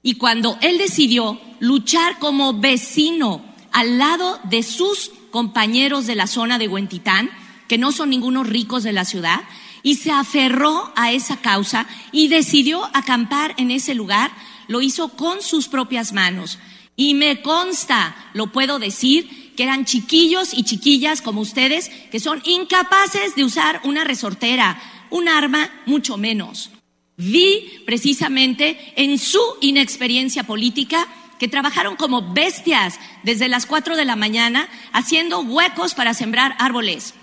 Y 0.02 0.14
cuando 0.14 0.56
él 0.62 0.78
decidió 0.78 1.38
luchar 1.59 2.18
como 2.18 2.59
vecino 2.59 3.44
al 3.72 3.98
lado 3.98 4.40
de 4.44 4.62
sus 4.62 5.11
compañeros 5.30 6.06
de 6.06 6.14
la 6.14 6.26
zona 6.26 6.59
de 6.59 6.68
Huentitán, 6.68 7.30
que 7.68 7.78
no 7.78 7.92
son 7.92 8.11
ningunos 8.11 8.48
ricos 8.48 8.83
de 8.83 8.92
la 8.92 9.04
ciudad, 9.04 9.40
y 9.83 9.96
se 9.96 10.11
aferró 10.11 10.92
a 10.96 11.12
esa 11.12 11.38
causa 11.38 11.87
y 12.12 12.28
decidió 12.28 12.85
acampar 12.94 13.54
en 13.59 13.70
ese 13.70 13.94
lugar, 13.94 14.30
lo 14.70 14.80
hizo 14.80 15.09
con 15.09 15.42
sus 15.42 15.66
propias 15.66 16.12
manos. 16.12 16.61
Y 16.94 17.14
me 17.14 17.42
consta, 17.42 18.30
lo 18.35 18.52
puedo 18.52 18.78
decir, 18.78 19.52
que 19.56 19.64
eran 19.64 19.85
chiquillos 19.85 20.54
y 20.54 20.62
chiquillas 20.62 21.22
como 21.22 21.40
ustedes 21.40 21.90
que 22.12 22.20
son 22.20 22.40
incapaces 22.44 23.35
de 23.35 23.42
usar 23.42 23.80
una 23.83 24.04
resortera, 24.04 24.80
un 25.11 25.28
arma, 25.28 25.68
mucho 25.87 26.16
menos. 26.16 26.70
Vi 27.16 27.83
precisamente 27.85 28.94
en 28.94 29.18
su 29.18 29.42
inexperiencia 29.61 30.44
política 30.44 31.04
que 31.40 31.48
trabajaron 31.48 31.96
como 31.96 32.33
bestias 32.33 33.00
desde 33.24 33.48
las 33.48 33.66
cuatro 33.66 33.96
de 33.96 34.04
la 34.04 34.14
mañana 34.14 34.68
haciendo 34.92 35.40
huecos 35.40 35.94
para 35.94 36.14
sembrar 36.14 36.54
árboles 36.61 37.14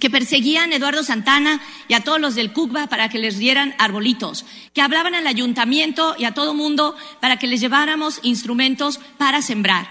que 0.00 0.10
perseguían 0.10 0.72
a 0.72 0.76
Eduardo 0.76 1.02
Santana 1.02 1.60
y 1.88 1.94
a 1.94 2.00
todos 2.00 2.20
los 2.20 2.34
del 2.34 2.52
CUCBA 2.52 2.88
para 2.88 3.08
que 3.08 3.18
les 3.18 3.38
dieran 3.38 3.74
arbolitos, 3.78 4.44
que 4.72 4.82
hablaban 4.82 5.14
al 5.14 5.26
ayuntamiento 5.26 6.16
y 6.18 6.24
a 6.24 6.34
todo 6.34 6.54
mundo 6.54 6.96
para 7.20 7.38
que 7.38 7.46
les 7.46 7.60
lleváramos 7.60 8.18
instrumentos 8.22 8.98
para 9.18 9.40
sembrar, 9.40 9.88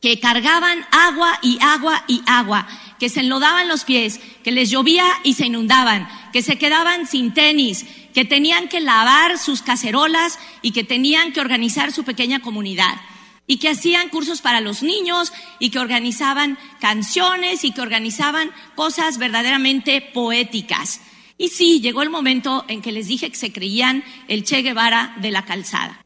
que 0.00 0.18
cargaban 0.18 0.84
agua 0.90 1.38
y 1.40 1.58
agua 1.60 2.04
y 2.08 2.22
agua, 2.26 2.66
que 2.98 3.08
se 3.08 3.20
enlodaban 3.20 3.68
los 3.68 3.84
pies, 3.84 4.20
que 4.42 4.50
les 4.52 4.70
llovía 4.70 5.04
y 5.22 5.34
se 5.34 5.46
inundaban, 5.46 6.08
que 6.32 6.42
se 6.42 6.58
quedaban 6.58 7.06
sin 7.06 7.32
tenis, 7.32 7.86
que 8.12 8.24
tenían 8.24 8.68
que 8.68 8.80
lavar 8.80 9.38
sus 9.38 9.62
cacerolas 9.62 10.38
y 10.62 10.72
que 10.72 10.82
tenían 10.82 11.32
que 11.32 11.40
organizar 11.40 11.92
su 11.92 12.04
pequeña 12.04 12.40
comunidad 12.40 12.96
y 13.46 13.58
que 13.58 13.68
hacían 13.68 14.08
cursos 14.08 14.40
para 14.40 14.60
los 14.60 14.82
niños 14.82 15.32
y 15.58 15.70
que 15.70 15.78
organizaban 15.78 16.58
canciones 16.80 17.64
y 17.64 17.72
que 17.72 17.80
organizaban 17.80 18.50
cosas 18.74 19.18
verdaderamente 19.18 20.00
poéticas. 20.00 21.00
Y 21.38 21.48
sí, 21.48 21.80
llegó 21.80 22.02
el 22.02 22.10
momento 22.10 22.64
en 22.68 22.80
que 22.80 22.92
les 22.92 23.08
dije 23.08 23.30
que 23.30 23.36
se 23.36 23.52
creían 23.52 24.04
el 24.28 24.44
Che 24.44 24.62
Guevara 24.62 25.14
de 25.20 25.30
la 25.30 25.44
calzada. 25.44 26.05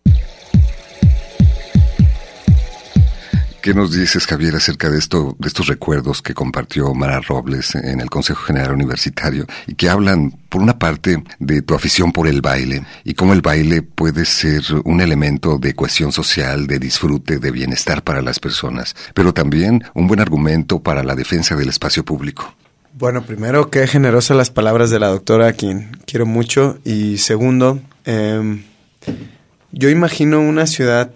¿Qué 3.62 3.74
nos 3.74 3.92
dices, 3.92 4.26
Javier, 4.26 4.56
acerca 4.56 4.88
de 4.88 4.98
esto, 4.98 5.36
de 5.38 5.46
estos 5.46 5.66
recuerdos 5.66 6.22
que 6.22 6.32
compartió 6.32 6.94
Mara 6.94 7.20
Robles 7.20 7.74
en 7.74 8.00
el 8.00 8.08
Consejo 8.08 8.42
General 8.44 8.72
Universitario 8.72 9.44
y 9.66 9.74
que 9.74 9.90
hablan, 9.90 10.30
por 10.48 10.62
una 10.62 10.78
parte, 10.78 11.22
de 11.38 11.60
tu 11.60 11.74
afición 11.74 12.10
por 12.10 12.26
el 12.26 12.40
baile 12.40 12.86
y 13.04 13.12
cómo 13.12 13.34
el 13.34 13.42
baile 13.42 13.82
puede 13.82 14.24
ser 14.24 14.62
un 14.84 15.02
elemento 15.02 15.58
de 15.58 15.74
cohesión 15.74 16.10
social, 16.10 16.66
de 16.66 16.78
disfrute, 16.78 17.38
de 17.38 17.50
bienestar 17.50 18.02
para 18.02 18.22
las 18.22 18.40
personas, 18.40 18.96
pero 19.12 19.34
también 19.34 19.84
un 19.92 20.06
buen 20.06 20.20
argumento 20.20 20.80
para 20.80 21.02
la 21.02 21.14
defensa 21.14 21.54
del 21.54 21.68
espacio 21.68 22.02
público? 22.02 22.54
Bueno, 22.94 23.26
primero, 23.26 23.68
qué 23.68 23.86
generosas 23.86 24.38
las 24.38 24.50
palabras 24.50 24.88
de 24.88 25.00
la 25.00 25.08
doctora, 25.08 25.48
a 25.48 25.52
quien 25.52 25.98
quiero 26.06 26.24
mucho, 26.24 26.78
y 26.82 27.18
segundo, 27.18 27.78
em, 28.06 28.62
yo 29.70 29.90
imagino 29.90 30.40
una 30.40 30.66
ciudad 30.66 31.12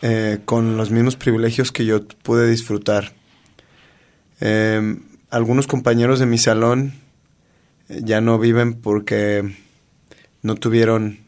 eh, 0.00 0.38
con 0.44 0.76
los 0.76 0.92
mismos 0.92 1.16
privilegios 1.16 1.72
que 1.72 1.84
yo 1.84 2.06
pude 2.06 2.48
disfrutar. 2.48 3.14
Em, 4.40 5.02
algunos 5.28 5.66
compañeros 5.66 6.20
de 6.20 6.26
mi 6.26 6.38
salón 6.38 6.94
eh, 7.88 8.02
ya 8.04 8.20
no 8.20 8.38
viven 8.38 8.74
porque 8.74 9.56
no 10.42 10.54
tuvieron 10.54 11.18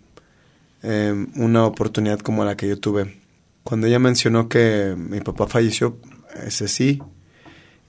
em, 0.84 1.26
una 1.34 1.66
oportunidad 1.66 2.20
como 2.20 2.44
la 2.44 2.56
que 2.56 2.68
yo 2.68 2.78
tuve. 2.78 3.18
Cuando 3.64 3.88
ella 3.88 3.98
mencionó 3.98 4.48
que 4.48 4.94
mi 4.96 5.20
papá 5.20 5.48
falleció, 5.48 5.98
ese 6.46 6.68
sí, 6.68 7.02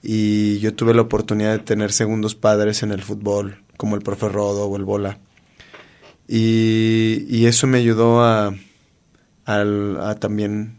y 0.02 0.58
yo 0.58 0.74
tuve 0.74 0.94
la 0.94 1.02
oportunidad 1.02 1.52
de 1.52 1.58
tener 1.60 1.92
segundos 1.92 2.34
padres 2.34 2.82
en 2.82 2.90
el 2.90 3.02
fútbol, 3.02 3.62
como 3.76 3.94
el 3.94 4.02
profe 4.02 4.28
Rodo 4.28 4.66
o 4.66 4.76
el 4.76 4.84
Bola. 4.84 5.18
y 6.26 7.46
eso 7.46 7.66
me 7.66 7.78
ayudó 7.78 8.24
a, 8.24 8.54
a 9.44 10.16
también 10.18 10.76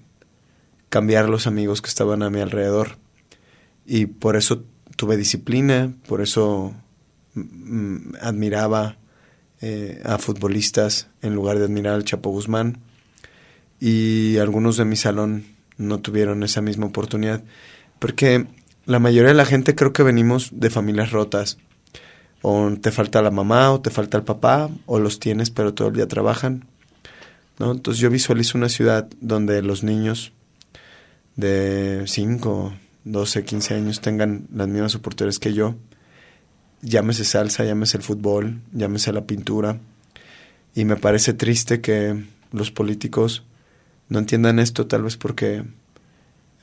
cambiar 0.90 1.28
los 1.28 1.48
amigos 1.48 1.82
que 1.82 1.90
estaban 1.90 2.22
a 2.24 2.30
mi 2.30 2.40
alrededor. 2.40 2.98
Y 3.86 4.06
por 4.06 4.36
eso 4.36 4.64
tuve 4.96 5.18
disciplina, 5.18 5.92
por 6.08 6.22
eso 6.22 6.74
admiraba 8.22 8.98
eh, 9.62 10.02
a 10.06 10.18
futbolistas 10.18 11.08
en 11.22 11.34
lugar 11.36 11.58
de 11.58 11.66
admirar 11.66 11.96
al 11.96 12.06
Chapo 12.06 12.30
Guzmán. 12.30 12.78
Y 13.80 14.38
algunos 14.38 14.78
de 14.78 14.86
mi 14.86 14.96
salón 14.96 15.46
no 15.78 16.00
tuvieron 16.00 16.44
esa 16.44 16.62
misma 16.62 16.86
oportunidad. 16.86 17.44
Porque 18.00 18.46
la 18.86 19.00
mayoría 19.00 19.30
de 19.30 19.36
la 19.36 19.46
gente 19.46 19.76
creo 19.76 19.94
que 19.94 20.04
venimos 20.04 20.50
de 20.54 20.70
familias 20.70 21.12
rotas. 21.12 21.58
O 22.42 22.70
te 22.82 22.92
falta 22.92 23.22
la 23.22 23.32
mamá, 23.32 23.72
o 23.72 23.82
te 23.82 23.90
falta 23.90 24.18
el 24.18 24.24
papá, 24.24 24.70
o 24.86 25.00
los 25.00 25.20
tienes 25.20 25.50
pero 25.50 25.74
todo 25.74 25.88
el 25.88 25.96
día 25.96 26.08
trabajan. 26.08 26.66
¿No? 27.60 27.72
Entonces 27.72 28.02
yo 28.02 28.10
visualizo 28.10 28.58
una 28.58 28.70
ciudad 28.70 29.08
donde 29.22 29.62
los 29.62 29.84
niños 29.84 30.32
de 31.36 32.04
5, 32.06 32.74
12, 33.06 33.44
15 33.44 33.74
años 33.74 34.02
tengan 34.02 34.48
las 34.54 34.68
mismas 34.68 34.96
oportunidades 34.96 35.40
que 35.40 35.54
yo, 35.54 35.76
llámese 36.82 37.26
salsa, 37.26 37.64
llámese 37.64 37.98
el 37.98 38.04
fútbol, 38.04 38.62
llámese 38.72 39.14
la 39.14 39.26
pintura, 39.26 39.80
Y 40.76 40.86
me 40.86 40.96
parece 40.96 41.34
triste 41.34 41.82
que 41.82 42.24
los 42.52 42.72
políticos 42.72 43.44
no 44.10 44.20
entiendan 44.20 44.60
esto, 44.60 44.88
tal 44.88 45.04
vez 45.04 45.18
porque, 45.18 45.64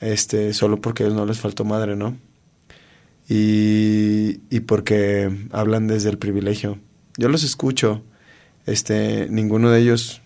este, 0.01 0.53
solo 0.53 0.81
porque 0.81 1.03
a 1.03 1.05
ellos 1.07 1.17
no 1.17 1.25
les 1.25 1.39
faltó 1.39 1.63
madre, 1.63 1.95
¿no? 1.95 2.17
Y, 3.29 4.41
y 4.49 4.59
porque 4.61 5.47
hablan 5.51 5.87
desde 5.87 6.09
el 6.09 6.17
privilegio. 6.17 6.77
Yo 7.17 7.29
los 7.29 7.43
escucho, 7.43 8.03
este, 8.65 9.27
ninguno 9.29 9.71
de 9.71 9.79
ellos 9.79 10.20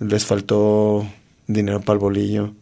les 0.00 0.24
faltó 0.24 1.06
dinero 1.46 1.80
para 1.80 1.94
el 1.94 2.00
bolillo, 2.00 2.54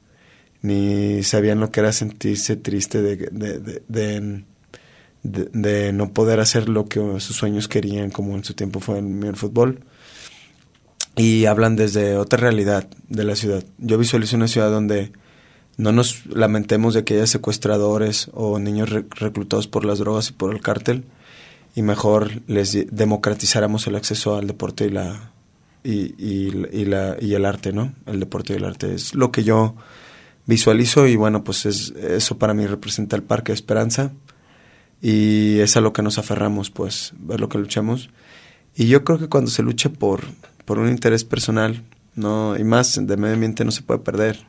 ni 0.61 1.23
sabían 1.23 1.61
lo 1.61 1.71
que 1.71 1.81
era 1.81 1.93
sentirse 1.93 2.57
triste 2.57 3.01
de, 3.01 3.17
de, 3.17 3.83
de, 3.89 4.45
de, 5.23 5.93
no 5.93 6.13
poder 6.13 6.41
hacer 6.41 6.69
lo 6.69 6.87
que 6.87 7.01
sus 7.21 7.37
sueños 7.37 7.69
querían, 7.69 8.11
como 8.11 8.35
en 8.37 8.45
su 8.45 8.55
tiempo 8.55 8.81
fue 8.81 8.99
en 8.99 9.23
el 9.23 9.37
fútbol. 9.37 9.81
Y 11.17 11.47
hablan 11.47 11.75
desde 11.77 12.17
otra 12.17 12.39
realidad 12.39 12.89
de 13.09 13.25
la 13.25 13.35
ciudad. 13.35 13.65
Yo 13.79 13.99
visualizo 13.99 14.37
una 14.37 14.47
ciudad 14.47 14.71
donde 14.71 15.13
no 15.77 15.93
nos 15.93 16.27
lamentemos 16.27 16.95
de 16.95 17.05
que 17.05 17.15
haya 17.15 17.27
secuestradores 17.27 18.31
o 18.35 18.59
niños 18.59 18.91
reclutados 18.91 19.67
por 19.69 19.85
las 19.85 19.99
drogas 19.99 20.31
y 20.31 20.33
por 20.33 20.53
el 20.53 20.61
cártel, 20.61 21.05
y 21.75 21.83
mejor 21.83 22.43
les 22.49 22.87
democratizáramos 22.91 23.87
el 23.87 23.97
acceso 23.97 24.37
al 24.37 24.49
deporte 24.49 24.87
y 24.87 24.91
la 24.91 25.33
y, 25.91 26.15
y, 26.19 26.85
la, 26.85 27.17
y 27.19 27.33
el 27.33 27.47
arte, 27.47 27.73
¿no? 27.73 27.95
El 28.05 28.21
deporte 28.21 28.53
y 28.53 28.57
el 28.57 28.65
arte 28.65 28.95
es 28.95 29.15
lo 29.15 29.33
que 29.33 29.43
yo 29.43 29.75
visualizo 30.45 31.07
y 31.07 31.17
bueno, 31.17 31.45
pues 31.45 31.65
es, 31.65 31.91
eso 31.91 32.37
para 32.37 32.53
mí 32.53 32.67
representa 32.67 33.17
el 33.17 33.23
Parque 33.23 33.53
de 33.53 33.55
Esperanza 33.55 34.13
y 35.01 35.61
es 35.61 35.79
a 35.79 35.81
lo 35.81 35.95
que 35.95 36.03
nos 36.03 36.19
aferramos, 36.19 36.71
pues, 36.71 37.15
ver 37.19 37.41
lo 37.41 37.49
que 37.49 37.57
luchamos. 37.57 38.11
Y 38.75 38.89
yo 38.89 39.03
creo 39.03 39.19
que 39.19 39.29
cuando 39.29 39.51
se 39.51 39.63
lucha 39.63 39.89
por, 39.89 40.25
por 40.67 40.79
un 40.79 40.89
interés 40.91 41.25
personal, 41.25 41.83
no 42.15 42.57
y 42.59 42.65
más 42.65 43.01
de 43.01 43.17
medio 43.17 43.35
ambiente 43.35 43.65
no 43.65 43.71
se 43.71 43.83
puede 43.83 44.01
perder 44.01 44.47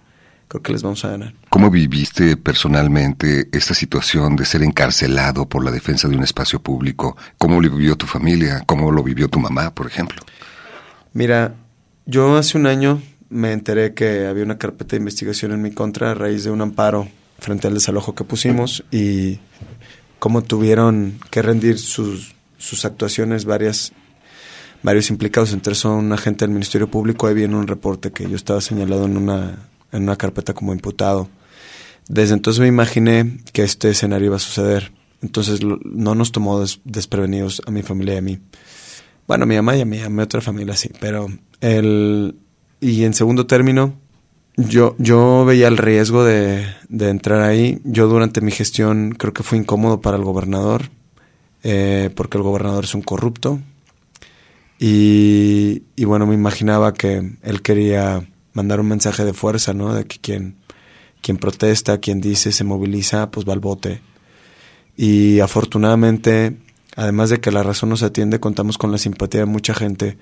creo 0.50 0.64
que 0.64 0.72
les 0.74 0.82
vamos 0.82 1.06
a 1.06 1.12
ganar. 1.12 1.34
¿Cómo 1.50 1.70
viviste 1.70 2.36
personalmente 2.36 3.50
esta 3.52 3.76
situación 3.76 4.36
de 4.36 4.46
ser 4.46 4.64
encarcelado 4.64 5.48
por 5.48 5.64
la 5.64 5.70
defensa 5.70 6.08
de 6.08 6.16
un 6.16 6.24
espacio 6.24 6.60
público? 6.60 7.16
¿Cómo 7.38 7.62
lo 7.62 7.70
vivió 7.70 7.96
tu 7.96 8.08
familia? 8.08 8.64
¿Cómo 8.66 8.92
lo 8.92 9.04
vivió 9.04 9.30
tu 9.30 9.40
mamá, 9.40 9.70
por 9.70 9.86
ejemplo? 9.86 10.20
Mira, 11.14 11.56
yo 12.06 12.38
hace 12.38 12.58
un 12.58 12.68
año 12.68 13.02
me 13.30 13.52
enteré 13.52 13.94
que 13.94 14.26
había 14.26 14.44
una 14.44 14.58
carpeta 14.58 14.92
de 14.92 14.98
investigación 14.98 15.52
en 15.52 15.62
mi 15.62 15.72
contra 15.72 16.12
a 16.12 16.14
raíz 16.14 16.44
de 16.44 16.52
un 16.52 16.62
amparo 16.62 17.08
frente 17.40 17.68
al 17.68 17.74
desalojo 17.74 18.16
que 18.16 18.24
pusimos 18.24 18.84
y 18.92 19.40
cómo 20.20 20.44
tuvieron 20.44 21.20
que 21.30 21.42
rendir 21.42 21.80
sus, 21.80 22.36
sus 22.58 22.86
actuaciones 22.86 23.46
varias 23.46 23.94
varios 24.82 25.10
implicados, 25.10 25.52
entre 25.52 25.76
son 25.76 26.06
un 26.06 26.14
agente 26.14 26.46
del 26.46 26.54
Ministerio 26.54 26.90
Público, 26.90 27.28
ahí 27.28 27.34
viene 27.34 27.56
un 27.56 27.68
reporte 27.68 28.12
que 28.12 28.30
yo 28.30 28.36
estaba 28.36 28.62
señalado 28.62 29.06
en 29.06 29.18
una 29.18 29.70
en 29.92 30.04
una 30.04 30.16
carpeta 30.16 30.54
como 30.54 30.74
imputado. 30.74 31.30
Desde 32.08 32.34
entonces 32.34 32.60
me 32.60 32.68
imaginé 32.68 33.40
que 33.54 33.64
este 33.64 33.90
escenario 33.90 34.28
iba 34.28 34.36
a 34.38 34.40
suceder. 34.40 34.92
Entonces 35.22 35.60
no 35.64 36.16
nos 36.16 36.32
tomó 36.32 36.64
desprevenidos 36.86 37.62
a 37.66 37.72
mi 37.72 37.84
familia 37.84 38.16
y 38.16 38.18
a 38.18 38.22
mí. 38.22 38.40
Bueno, 39.30 39.46
mi 39.46 39.56
mamá 39.56 39.78
y 39.78 39.82
a 39.82 39.86
mi, 39.86 40.00
a 40.00 40.10
mi 40.10 40.24
otra 40.24 40.42
familia 40.42 40.76
sí, 40.76 40.90
pero 41.00 41.28
el... 41.62 42.36
Y 42.82 43.04
en 43.04 43.14
segundo 43.14 43.46
término, 43.46 43.94
yo, 44.58 44.96
yo 44.98 45.46
veía 45.46 45.68
el 45.68 45.78
riesgo 45.78 46.24
de, 46.24 46.66
de 46.88 47.10
entrar 47.10 47.42
ahí. 47.42 47.80
Yo 47.84 48.08
durante 48.08 48.42
mi 48.42 48.52
gestión 48.52 49.14
creo 49.16 49.32
que 49.32 49.44
fue 49.44 49.60
incómodo 49.60 50.02
para 50.02 50.18
el 50.18 50.24
gobernador, 50.24 50.90
eh, 51.62 52.10
porque 52.16 52.40
el 52.40 52.44
gobernador 52.44 52.86
es 52.86 52.96
un 52.96 53.04
corrupto. 53.04 53.60
Y, 54.80 55.84
y 55.96 56.06
bueno, 56.06 56.26
me 56.26 56.34
imaginaba 56.34 56.96
que 56.96 57.34
él 57.44 57.62
quería 57.62 58.28
mandar 58.54 58.80
un 58.80 58.88
mensaje 58.88 59.26
de 59.26 59.34
fuerza, 59.34 59.76
¿no? 59.76 59.94
De 59.94 60.06
que 60.06 60.18
quien, 60.18 60.56
quien 61.22 61.38
protesta, 61.38 62.00
quien 62.00 62.20
dice, 62.20 62.52
se 62.52 62.64
moviliza, 62.64 63.30
pues 63.30 63.48
va 63.48 63.54
al 63.54 63.60
bote. 63.60 64.02
Y 64.98 65.40
afortunadamente, 65.40 66.58
además 67.00 67.30
de 67.30 67.40
que 67.40 67.52
la 67.52 67.64
razón 67.64 67.90
nos 67.90 68.04
atiende, 68.04 68.42
contamos 68.42 68.78
con 68.78 68.92
la 68.92 68.98
simpatía 68.98 69.40
de 69.40 69.46
mucha 69.46 69.74
gente. 69.74 70.18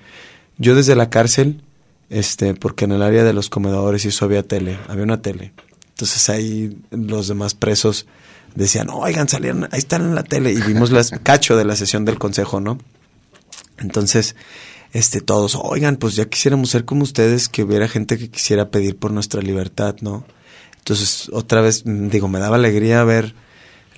Yo 0.58 0.76
desde 0.76 0.94
la 0.94 1.10
cárcel, 1.10 1.64
este, 2.08 2.54
porque 2.54 2.84
en 2.84 2.92
el 2.92 3.02
área 3.02 3.24
de 3.24 3.32
los 3.32 3.50
comedores 3.50 4.04
y 4.04 4.08
eso 4.08 4.24
había 4.24 4.44
tele, 4.44 4.78
había 4.86 5.02
una 5.02 5.20
tele. 5.20 5.52
Entonces 5.88 6.28
ahí 6.28 6.78
los 6.92 7.26
demás 7.26 7.54
presos 7.54 8.06
decían, 8.54 8.90
oigan, 8.90 9.28
salieron, 9.28 9.64
ahí 9.72 9.78
están 9.78 10.02
en 10.02 10.14
la 10.14 10.22
tele. 10.22 10.52
Y 10.52 10.60
vimos 10.60 10.92
las 10.92 11.10
cacho 11.24 11.56
de 11.56 11.64
la 11.64 11.74
sesión 11.74 12.04
del 12.04 12.20
consejo, 12.20 12.60
¿no? 12.60 12.78
Entonces, 13.78 14.36
este, 14.92 15.20
todos, 15.20 15.58
oigan, 15.60 15.96
pues 15.96 16.14
ya 16.14 16.26
quisiéramos 16.26 16.70
ser 16.70 16.84
como 16.84 17.02
ustedes, 17.02 17.48
que 17.48 17.64
hubiera 17.64 17.88
gente 17.88 18.18
que 18.18 18.30
quisiera 18.30 18.70
pedir 18.70 18.96
por 18.96 19.10
nuestra 19.10 19.42
libertad, 19.42 19.96
¿no? 20.00 20.24
Entonces, 20.76 21.28
otra 21.32 21.60
vez, 21.60 21.82
digo, 21.84 22.28
me 22.28 22.38
daba 22.38 22.54
alegría 22.54 23.02
ver 23.02 23.34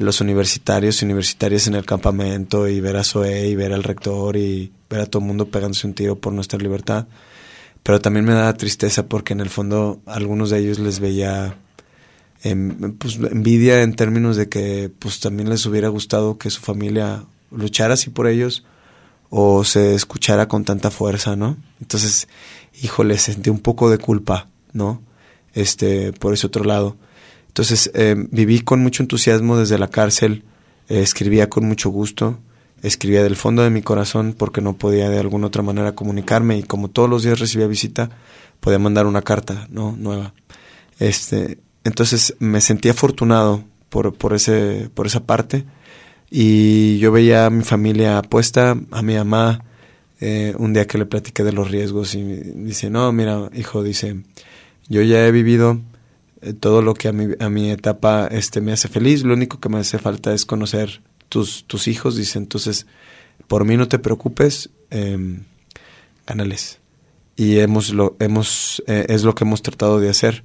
los 0.01 0.23
universitarios 0.23 1.03
y 1.03 1.05
universitarias 1.05 1.67
en 1.67 1.75
el 1.75 1.85
campamento 1.85 2.67
y 2.67 2.81
ver 2.81 2.97
a 2.97 3.05
Zoe 3.05 3.49
y 3.49 3.55
ver 3.55 3.75
al 3.75 3.83
rector 3.83 4.35
y 4.35 4.73
ver 4.89 5.01
a 5.03 5.07
todo 5.07 5.21
el 5.21 5.29
mundo 5.29 5.51
pegándose 5.51 5.87
un 5.87 5.93
tiro 5.93 6.17
por 6.17 6.33
nuestra 6.33 6.59
libertad. 6.59 7.07
Pero 7.83 8.01
también 8.01 8.25
me 8.25 8.33
daba 8.33 8.55
tristeza 8.55 9.07
porque 9.07 9.35
en 9.35 9.41
el 9.41 9.51
fondo 9.51 10.01
algunos 10.07 10.49
de 10.49 10.59
ellos 10.59 10.79
les 10.79 11.01
veía 11.01 11.55
em, 12.43 12.95
pues, 12.97 13.17
envidia 13.17 13.83
en 13.83 13.95
términos 13.95 14.37
de 14.37 14.49
que 14.49 14.91
pues 14.99 15.21
también 15.21 15.51
les 15.51 15.67
hubiera 15.67 15.89
gustado 15.89 16.39
que 16.39 16.49
su 16.49 16.63
familia 16.63 17.25
luchara 17.51 17.93
así 17.95 18.09
por 18.09 18.27
ellos 18.27 18.65
o 19.29 19.65
se 19.65 19.95
escuchara 19.95 20.49
con 20.49 20.65
tanta 20.65 20.91
fuerza, 20.91 21.37
¿no? 21.37 21.59
Entonces, 21.79 22.27
híjole, 22.83 23.19
sentí 23.19 23.51
un 23.51 23.61
poco 23.61 23.91
de 23.91 23.99
culpa, 23.99 24.49
¿no? 24.73 25.03
Este, 25.53 26.15
por 26.15 26.33
ese 26.33 26.47
otro 26.47 26.65
lado. 26.65 26.97
Entonces, 27.51 27.91
eh, 27.95 28.15
viví 28.31 28.61
con 28.61 28.81
mucho 28.81 29.03
entusiasmo 29.03 29.59
desde 29.59 29.77
la 29.77 29.89
cárcel, 29.89 30.45
eh, 30.89 31.01
escribía 31.01 31.51
con 31.51 31.65
mucho 31.67 31.91
gusto, 31.91 32.39
escribía 32.81 33.25
del 33.25 33.35
fondo 33.35 33.65
de 33.65 33.71
mi 33.71 33.83
corazón 33.83 34.37
porque 34.39 34.61
no 34.61 34.75
podía 34.75 35.11
de 35.11 35.19
alguna 35.19 35.49
otra 35.49 35.65
manera 35.65 35.97
comunicarme 35.97 36.59
y 36.59 36.63
como 36.63 36.91
todos 36.91 37.11
los 37.11 37.25
días 37.25 37.41
recibía 37.41 37.67
visita, 37.67 38.09
podía 38.61 38.79
mandar 38.79 39.07
una 39.07 39.23
carta, 39.23 39.67
¿no? 39.69 39.97
Nueva. 39.99 40.33
Este, 41.01 41.59
entonces 41.83 42.37
me 42.39 42.61
sentí 42.61 42.89
afortunado 42.89 43.65
por, 43.89 44.15
por, 44.15 44.33
ese, 44.33 44.89
por 44.95 45.09
esa 45.09 45.25
parte 45.27 45.65
y 46.31 46.99
yo 47.01 47.11
veía 47.11 47.47
a 47.47 47.51
mi 47.51 47.65
familia 47.65 48.19
apuesta, 48.19 48.77
a 48.93 49.03
mi 49.03 49.17
mamá, 49.17 49.65
eh, 50.21 50.55
un 50.57 50.73
día 50.73 50.87
que 50.87 50.99
le 50.99 51.07
platiqué 51.07 51.43
de 51.43 51.53
los 51.53 51.69
riesgos 51.69 52.15
y 52.15 52.23
dice, 52.23 52.91
no, 52.91 53.11
mira, 53.11 53.51
hijo, 53.55 53.83
dice, 53.83 54.23
yo 54.89 55.03
ya 55.03 55.27
he 55.27 55.33
vivido 55.33 55.81
eh, 56.43 56.53
todo 56.53 56.83
lo 56.83 56.95
que 56.95 57.09
a 57.09 57.13
mi, 57.13 57.35
a 57.39 57.49
mi 57.49 57.71
etapa 57.71 58.29
este, 58.31 58.61
me 58.61 58.73
hace 58.73 58.89
feliz, 58.89 59.23
lo 59.23 59.35
único 59.35 59.61
que 59.61 59.69
me 59.69 59.79
hace 59.79 59.99
falta 59.99 60.33
es 60.33 60.47
conocer 60.47 61.03
tus, 61.29 61.65
tus 61.65 61.89
hijos, 61.89 62.17
dice, 62.17 62.39
entonces, 62.39 62.87
por 63.47 63.65
mí 63.65 63.77
no 63.77 63.89
te 63.89 63.99
preocupes, 63.99 64.71
eh. 64.91 65.41
Y 67.37 67.59
hemos 67.59 67.93
lo, 67.93 68.17
hemos, 68.21 68.83
eh, 68.87 69.07
es 69.09 69.25
lo 69.25 69.35
que 69.35 69.45
hemos 69.45 69.63
tratado 69.63 69.99
de 69.99 70.09
hacer. 70.11 70.45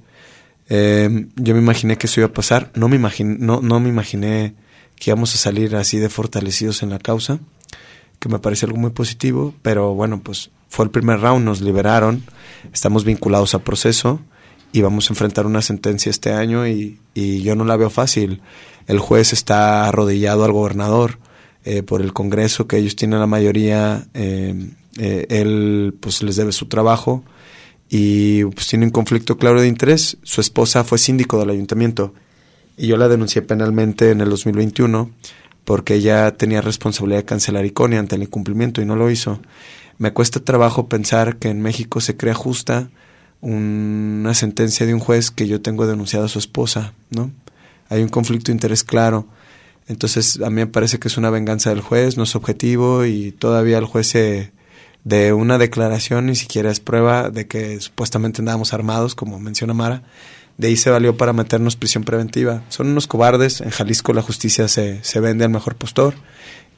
Em, 0.68 1.28
yo 1.36 1.54
me 1.54 1.60
imaginé 1.60 1.96
que 1.96 2.06
eso 2.06 2.20
iba 2.20 2.28
a 2.28 2.32
pasar, 2.32 2.72
no 2.74 2.88
me 2.88 2.96
imaginé, 2.96 3.36
no, 3.38 3.60
no 3.60 3.78
me 3.78 3.88
imaginé 3.88 4.54
que 4.96 5.10
íbamos 5.10 5.34
a 5.34 5.38
salir 5.38 5.76
así 5.76 5.98
de 5.98 6.08
fortalecidos 6.08 6.82
en 6.82 6.90
la 6.90 6.98
causa, 6.98 7.38
que 8.18 8.28
me 8.28 8.40
parece 8.40 8.66
algo 8.66 8.78
muy 8.78 8.90
positivo, 8.90 9.54
pero 9.62 9.94
bueno, 9.94 10.20
pues 10.20 10.50
fue 10.68 10.84
el 10.84 10.90
primer 10.90 11.20
round, 11.20 11.44
nos 11.44 11.60
liberaron, 11.60 12.24
estamos 12.72 13.04
vinculados 13.04 13.54
a 13.54 13.60
proceso 13.60 14.20
y 14.72 14.82
vamos 14.82 15.08
a 15.08 15.12
enfrentar 15.12 15.46
una 15.46 15.62
sentencia 15.62 16.10
este 16.10 16.32
año 16.32 16.66
y, 16.66 16.98
y 17.14 17.42
yo 17.42 17.54
no 17.54 17.64
la 17.64 17.76
veo 17.76 17.90
fácil. 17.90 18.42
El 18.86 18.98
juez 18.98 19.32
está 19.32 19.88
arrodillado 19.88 20.44
al 20.44 20.52
gobernador 20.52 21.18
eh, 21.68 21.82
por 21.82 22.00
el 22.00 22.12
Congreso, 22.12 22.68
que 22.68 22.76
ellos 22.76 22.94
tienen 22.94 23.18
la 23.18 23.26
mayoría, 23.26 24.06
eh, 24.14 24.70
eh, 24.98 25.26
él 25.30 25.96
pues 25.98 26.22
les 26.22 26.36
debe 26.36 26.52
su 26.52 26.66
trabajo 26.66 27.24
y 27.88 28.44
pues 28.44 28.68
tiene 28.68 28.84
un 28.84 28.92
conflicto 28.92 29.36
claro 29.36 29.60
de 29.60 29.66
interés. 29.66 30.16
Su 30.22 30.40
esposa 30.40 30.84
fue 30.84 30.98
síndico 30.98 31.40
del 31.40 31.50
ayuntamiento 31.50 32.14
y 32.76 32.86
yo 32.86 32.96
la 32.96 33.08
denuncié 33.08 33.42
penalmente 33.42 34.12
en 34.12 34.20
el 34.20 34.30
2021 34.30 35.10
porque 35.64 35.94
ella 35.94 36.36
tenía 36.36 36.60
responsabilidad 36.60 37.18
de 37.18 37.24
cancelar 37.24 37.66
Iconia 37.66 37.98
ante 37.98 38.14
el 38.14 38.22
incumplimiento 38.22 38.80
y 38.80 38.84
no 38.84 38.94
lo 38.94 39.10
hizo. 39.10 39.40
Me 39.98 40.12
cuesta 40.12 40.38
trabajo 40.38 40.88
pensar 40.88 41.36
que 41.36 41.48
en 41.48 41.60
México 41.62 42.00
se 42.00 42.16
crea 42.16 42.34
justa 42.34 42.90
una 43.40 44.34
sentencia 44.34 44.86
de 44.86 44.94
un 44.94 45.00
juez 45.00 45.30
que 45.30 45.46
yo 45.46 45.60
tengo 45.60 45.86
denunciado 45.86 46.24
a 46.26 46.28
su 46.28 46.38
esposa, 46.38 46.92
¿no? 47.10 47.30
Hay 47.88 48.02
un 48.02 48.08
conflicto 48.08 48.46
de 48.46 48.54
interés 48.54 48.82
claro. 48.82 49.26
Entonces, 49.88 50.40
a 50.42 50.50
mí 50.50 50.56
me 50.56 50.66
parece 50.66 50.98
que 50.98 51.08
es 51.08 51.16
una 51.16 51.30
venganza 51.30 51.70
del 51.70 51.80
juez, 51.80 52.16
no 52.16 52.24
es 52.24 52.34
objetivo 52.34 53.04
y 53.04 53.32
todavía 53.32 53.78
el 53.78 53.84
juez 53.84 54.08
se 54.08 54.52
de 55.04 55.32
una 55.32 55.56
declaración 55.56 56.26
ni 56.26 56.34
siquiera 56.34 56.68
es 56.68 56.80
prueba 56.80 57.30
de 57.30 57.46
que 57.46 57.80
supuestamente 57.80 58.40
andábamos 58.40 58.72
armados, 58.72 59.14
como 59.14 59.38
menciona 59.38 59.72
Mara, 59.72 60.02
de 60.58 60.66
ahí 60.66 60.76
se 60.76 60.90
valió 60.90 61.16
para 61.16 61.32
meternos 61.32 61.76
prisión 61.76 62.02
preventiva. 62.02 62.64
Son 62.70 62.88
unos 62.88 63.06
cobardes. 63.06 63.60
En 63.60 63.70
Jalisco 63.70 64.12
la 64.12 64.22
justicia 64.22 64.66
se, 64.66 65.04
se 65.04 65.20
vende 65.20 65.44
al 65.44 65.50
mejor 65.50 65.76
postor 65.76 66.14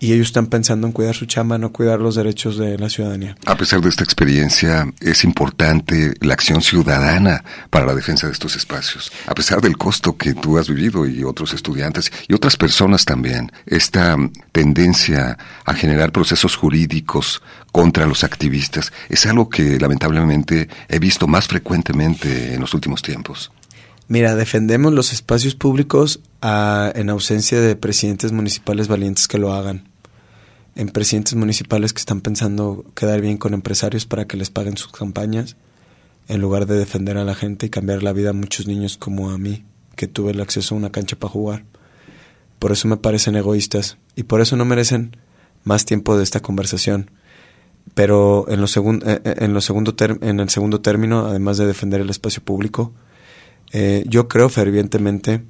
y 0.00 0.12
ellos 0.12 0.28
están 0.28 0.46
pensando 0.46 0.86
en 0.86 0.92
cuidar 0.92 1.14
su 1.14 1.26
chamba, 1.26 1.58
no 1.58 1.72
cuidar 1.72 2.00
los 2.00 2.14
derechos 2.14 2.56
de 2.56 2.78
la 2.78 2.88
ciudadanía. 2.88 3.36
A 3.46 3.56
pesar 3.56 3.80
de 3.80 3.88
esta 3.88 4.04
experiencia, 4.04 4.92
es 5.00 5.24
importante 5.24 6.14
la 6.20 6.34
acción 6.34 6.62
ciudadana 6.62 7.44
para 7.70 7.86
la 7.86 7.94
defensa 7.94 8.26
de 8.26 8.32
estos 8.32 8.56
espacios. 8.56 9.10
A 9.26 9.34
pesar 9.34 9.60
del 9.60 9.76
costo 9.76 10.16
que 10.16 10.34
tú 10.34 10.58
has 10.58 10.68
vivido 10.68 11.06
y 11.06 11.24
otros 11.24 11.52
estudiantes 11.52 12.12
y 12.28 12.34
otras 12.34 12.56
personas 12.56 13.04
también, 13.04 13.52
esta 13.66 14.16
tendencia 14.52 15.38
a 15.64 15.74
generar 15.74 16.12
procesos 16.12 16.56
jurídicos 16.56 17.42
contra 17.72 18.06
los 18.06 18.24
activistas 18.24 18.92
es 19.08 19.26
algo 19.26 19.48
que 19.48 19.78
lamentablemente 19.78 20.68
he 20.88 20.98
visto 20.98 21.26
más 21.26 21.46
frecuentemente 21.46 22.54
en 22.54 22.60
los 22.60 22.74
últimos 22.74 23.02
tiempos. 23.02 23.50
Mira, 24.10 24.34
defendemos 24.34 24.94
los 24.94 25.12
espacios 25.12 25.54
públicos 25.54 26.20
ah, 26.40 26.90
en 26.94 27.10
ausencia 27.10 27.60
de 27.60 27.76
presidentes 27.76 28.32
municipales 28.32 28.88
valientes 28.88 29.28
que 29.28 29.36
lo 29.36 29.52
hagan. 29.52 29.86
En 30.76 30.88
presidentes 30.88 31.34
municipales 31.34 31.92
que 31.92 32.00
están 32.00 32.22
pensando 32.22 32.86
quedar 32.94 33.20
bien 33.20 33.36
con 33.36 33.52
empresarios 33.52 34.06
para 34.06 34.26
que 34.26 34.38
les 34.38 34.48
paguen 34.48 34.78
sus 34.78 34.92
campañas, 34.92 35.56
en 36.26 36.40
lugar 36.40 36.64
de 36.64 36.78
defender 36.78 37.18
a 37.18 37.24
la 37.24 37.34
gente 37.34 37.66
y 37.66 37.70
cambiar 37.70 38.02
la 38.02 38.14
vida 38.14 38.30
a 38.30 38.32
muchos 38.32 38.66
niños 38.66 38.96
como 38.96 39.28
a 39.30 39.36
mí, 39.36 39.64
que 39.94 40.06
tuve 40.06 40.30
el 40.30 40.40
acceso 40.40 40.74
a 40.74 40.78
una 40.78 40.90
cancha 40.90 41.16
para 41.16 41.32
jugar. 41.32 41.64
Por 42.58 42.72
eso 42.72 42.88
me 42.88 42.96
parecen 42.96 43.36
egoístas 43.36 43.98
y 44.16 44.22
por 44.22 44.40
eso 44.40 44.56
no 44.56 44.64
merecen 44.64 45.18
más 45.64 45.84
tiempo 45.84 46.16
de 46.16 46.24
esta 46.24 46.40
conversación. 46.40 47.10
Pero 47.92 48.46
en, 48.48 48.60
lo 48.60 48.66
eh, 48.66 49.20
eh, 49.24 49.34
en, 49.40 49.52
lo 49.52 49.60
segundo 49.60 49.94
en 49.98 50.40
el 50.40 50.48
segundo 50.48 50.80
término, 50.80 51.26
además 51.26 51.58
de 51.58 51.66
defender 51.66 52.00
el 52.00 52.08
espacio 52.08 52.42
público, 52.42 52.94
eh, 53.72 54.04
yo 54.06 54.28
creo 54.28 54.48
fervientemente 54.48 55.42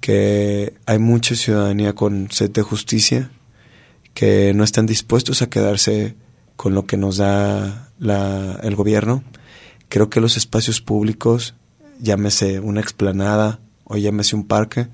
que 0.00 0.74
hay 0.86 0.98
mucha 0.98 1.34
ciudadanía 1.34 1.94
con 1.94 2.30
sed 2.30 2.50
de 2.50 2.62
justicia 2.62 3.30
que 4.14 4.52
no 4.54 4.64
están 4.64 4.86
dispuestos 4.86 5.42
a 5.42 5.50
quedarse 5.50 6.14
con 6.56 6.74
lo 6.74 6.86
que 6.86 6.96
nos 6.96 7.18
da 7.18 7.90
la, 7.98 8.58
el 8.62 8.74
gobierno. 8.74 9.22
Creo 9.88 10.08
que 10.08 10.20
los 10.20 10.36
espacios 10.36 10.80
públicos, 10.80 11.54
llámese 12.00 12.60
una 12.60 12.80
explanada 12.80 13.60
o 13.84 13.96
llámese 13.96 14.34
un 14.34 14.46
parque, 14.46 14.88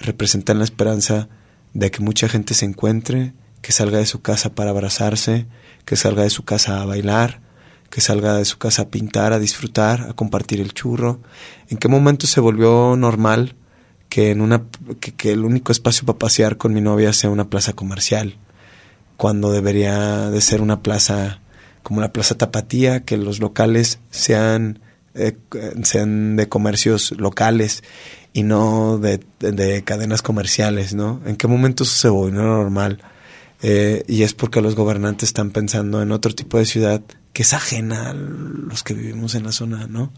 representan 0.00 0.58
la 0.58 0.64
esperanza 0.64 1.28
de 1.72 1.90
que 1.90 2.02
mucha 2.02 2.28
gente 2.28 2.54
se 2.54 2.66
encuentre, 2.66 3.32
que 3.62 3.72
salga 3.72 3.98
de 3.98 4.06
su 4.06 4.20
casa 4.22 4.54
para 4.54 4.70
abrazarse, 4.70 5.46
que 5.84 5.96
salga 5.96 6.22
de 6.22 6.30
su 6.30 6.44
casa 6.44 6.82
a 6.82 6.84
bailar, 6.84 7.40
que 7.90 8.00
salga 8.00 8.34
de 8.36 8.44
su 8.44 8.58
casa 8.58 8.82
a 8.82 8.88
pintar, 8.88 9.32
a 9.32 9.38
disfrutar, 9.38 10.02
a 10.02 10.12
compartir 10.12 10.60
el 10.60 10.74
churro. 10.74 11.20
¿En 11.68 11.78
qué 11.78 11.88
momento 11.88 12.26
se 12.26 12.40
volvió 12.40 12.96
normal 12.96 13.54
que 14.08 14.30
en 14.30 14.40
una 14.40 14.64
que, 15.00 15.32
el 15.32 15.44
único 15.44 15.72
espacio 15.72 16.06
para 16.06 16.18
pasear 16.18 16.56
con 16.56 16.74
mi 16.74 16.80
novia 16.80 17.12
sea 17.12 17.30
una 17.30 17.48
plaza 17.48 17.72
comercial? 17.72 18.36
Cuando 19.16 19.50
debería 19.50 20.30
de 20.30 20.40
ser 20.40 20.60
una 20.60 20.82
plaza 20.82 21.40
como 21.82 22.00
la 22.00 22.12
Plaza 22.12 22.36
Tapatía, 22.36 23.04
que 23.04 23.16
los 23.16 23.40
locales 23.40 23.98
sean 24.10 24.80
eh, 25.14 25.36
sean 25.82 26.36
de 26.36 26.48
comercios 26.48 27.12
locales 27.12 27.82
y 28.32 28.42
no 28.42 28.98
de, 28.98 29.20
de, 29.40 29.82
cadenas 29.82 30.22
comerciales, 30.22 30.94
¿no? 30.94 31.20
¿En 31.24 31.36
qué 31.36 31.48
momento 31.48 31.82
eso 31.82 31.96
se 31.96 32.08
volvió 32.08 32.42
normal? 32.42 33.02
Eh, 33.62 34.04
y 34.06 34.22
es 34.22 34.34
porque 34.34 34.60
los 34.60 34.76
gobernantes 34.76 35.30
están 35.30 35.50
pensando 35.50 36.00
en 36.02 36.12
otro 36.12 36.34
tipo 36.34 36.58
de 36.58 36.66
ciudad 36.66 37.02
que 37.38 37.42
es 37.42 37.54
ajena 37.54 38.10
a 38.10 38.14
los 38.14 38.82
que 38.82 38.94
vivimos 38.94 39.36
en 39.36 39.44
la 39.44 39.52
zona, 39.52 39.86
¿no? 39.86 40.12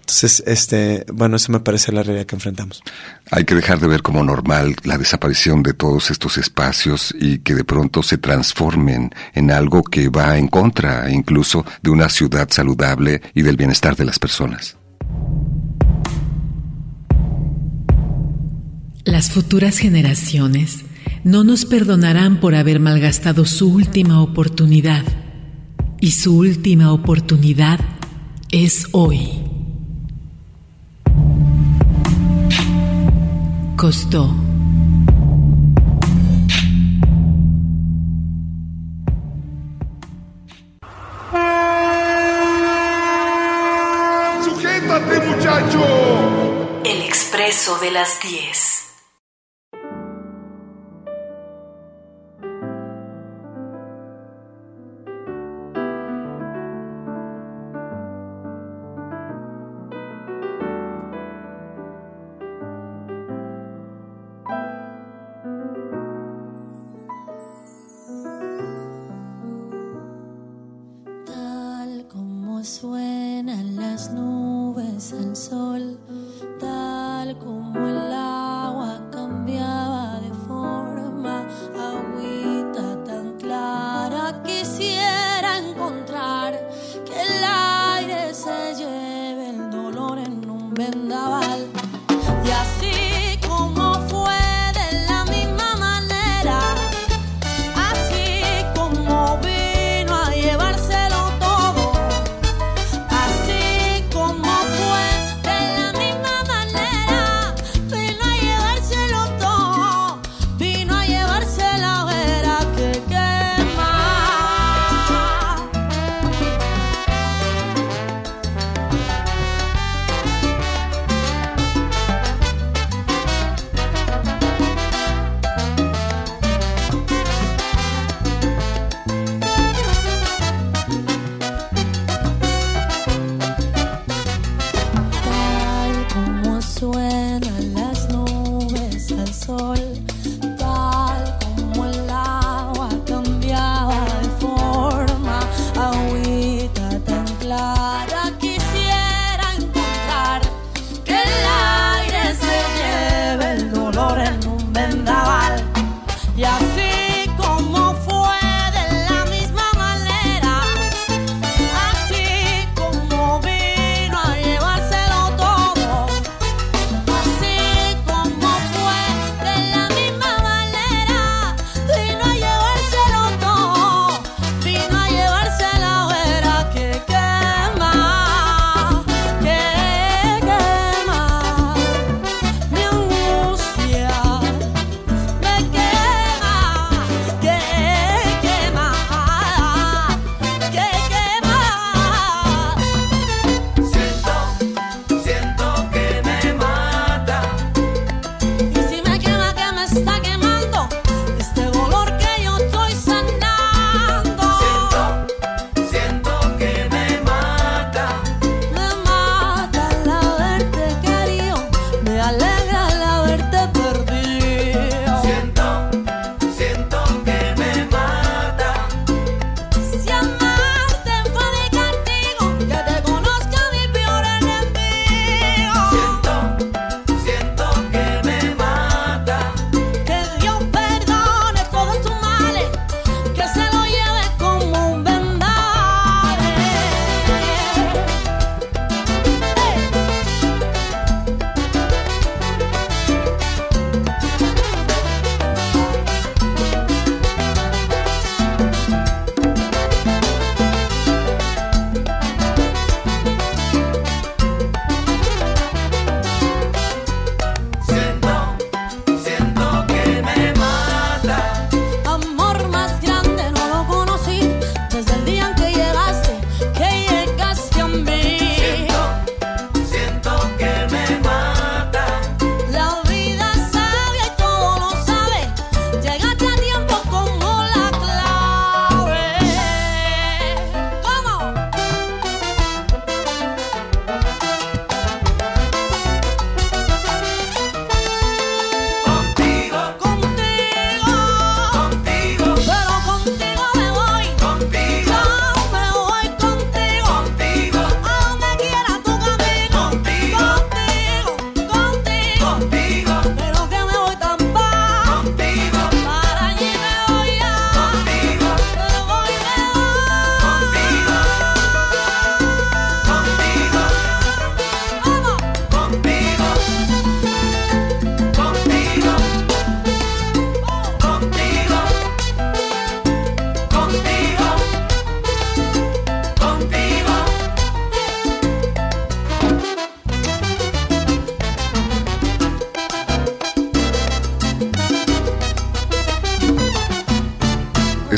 Entonces, 0.00 0.42
este, 0.46 1.04
bueno, 1.12 1.36
eso 1.36 1.52
me 1.52 1.60
parece 1.60 1.92
la 1.92 2.02
realidad 2.02 2.24
que 2.24 2.36
enfrentamos. 2.36 2.82
Hay 3.30 3.44
que 3.44 3.54
dejar 3.54 3.80
de 3.80 3.86
ver 3.86 4.00
como 4.00 4.24
normal 4.24 4.74
la 4.82 4.96
desaparición 4.96 5.62
de 5.62 5.74
todos 5.74 6.10
estos 6.10 6.38
espacios 6.38 7.14
y 7.20 7.40
que 7.40 7.54
de 7.54 7.64
pronto 7.64 8.02
se 8.02 8.16
transformen 8.16 9.10
en 9.34 9.50
algo 9.50 9.82
que 9.82 10.08
va 10.08 10.38
en 10.38 10.48
contra 10.48 11.10
incluso 11.10 11.66
de 11.82 11.90
una 11.90 12.08
ciudad 12.08 12.48
saludable 12.50 13.20
y 13.34 13.42
del 13.42 13.58
bienestar 13.58 13.94
de 13.94 14.06
las 14.06 14.18
personas. 14.18 14.78
Las 19.04 19.28
futuras 19.28 19.76
generaciones 19.76 20.78
no 21.24 21.44
nos 21.44 21.66
perdonarán 21.66 22.40
por 22.40 22.54
haber 22.54 22.80
malgastado 22.80 23.44
su 23.44 23.70
última 23.70 24.22
oportunidad 24.22 25.04
y 26.04 26.10
su 26.10 26.36
última 26.36 26.92
oportunidad 26.92 27.80
es 28.50 28.88
hoy. 28.92 29.40
Costó. 33.74 34.36
¡Sujétate, 44.44 45.20
muchacho! 45.26 46.82
El 46.84 47.00
expreso 47.00 47.78
de 47.78 47.90
las 47.92 48.20
10. 48.20 48.73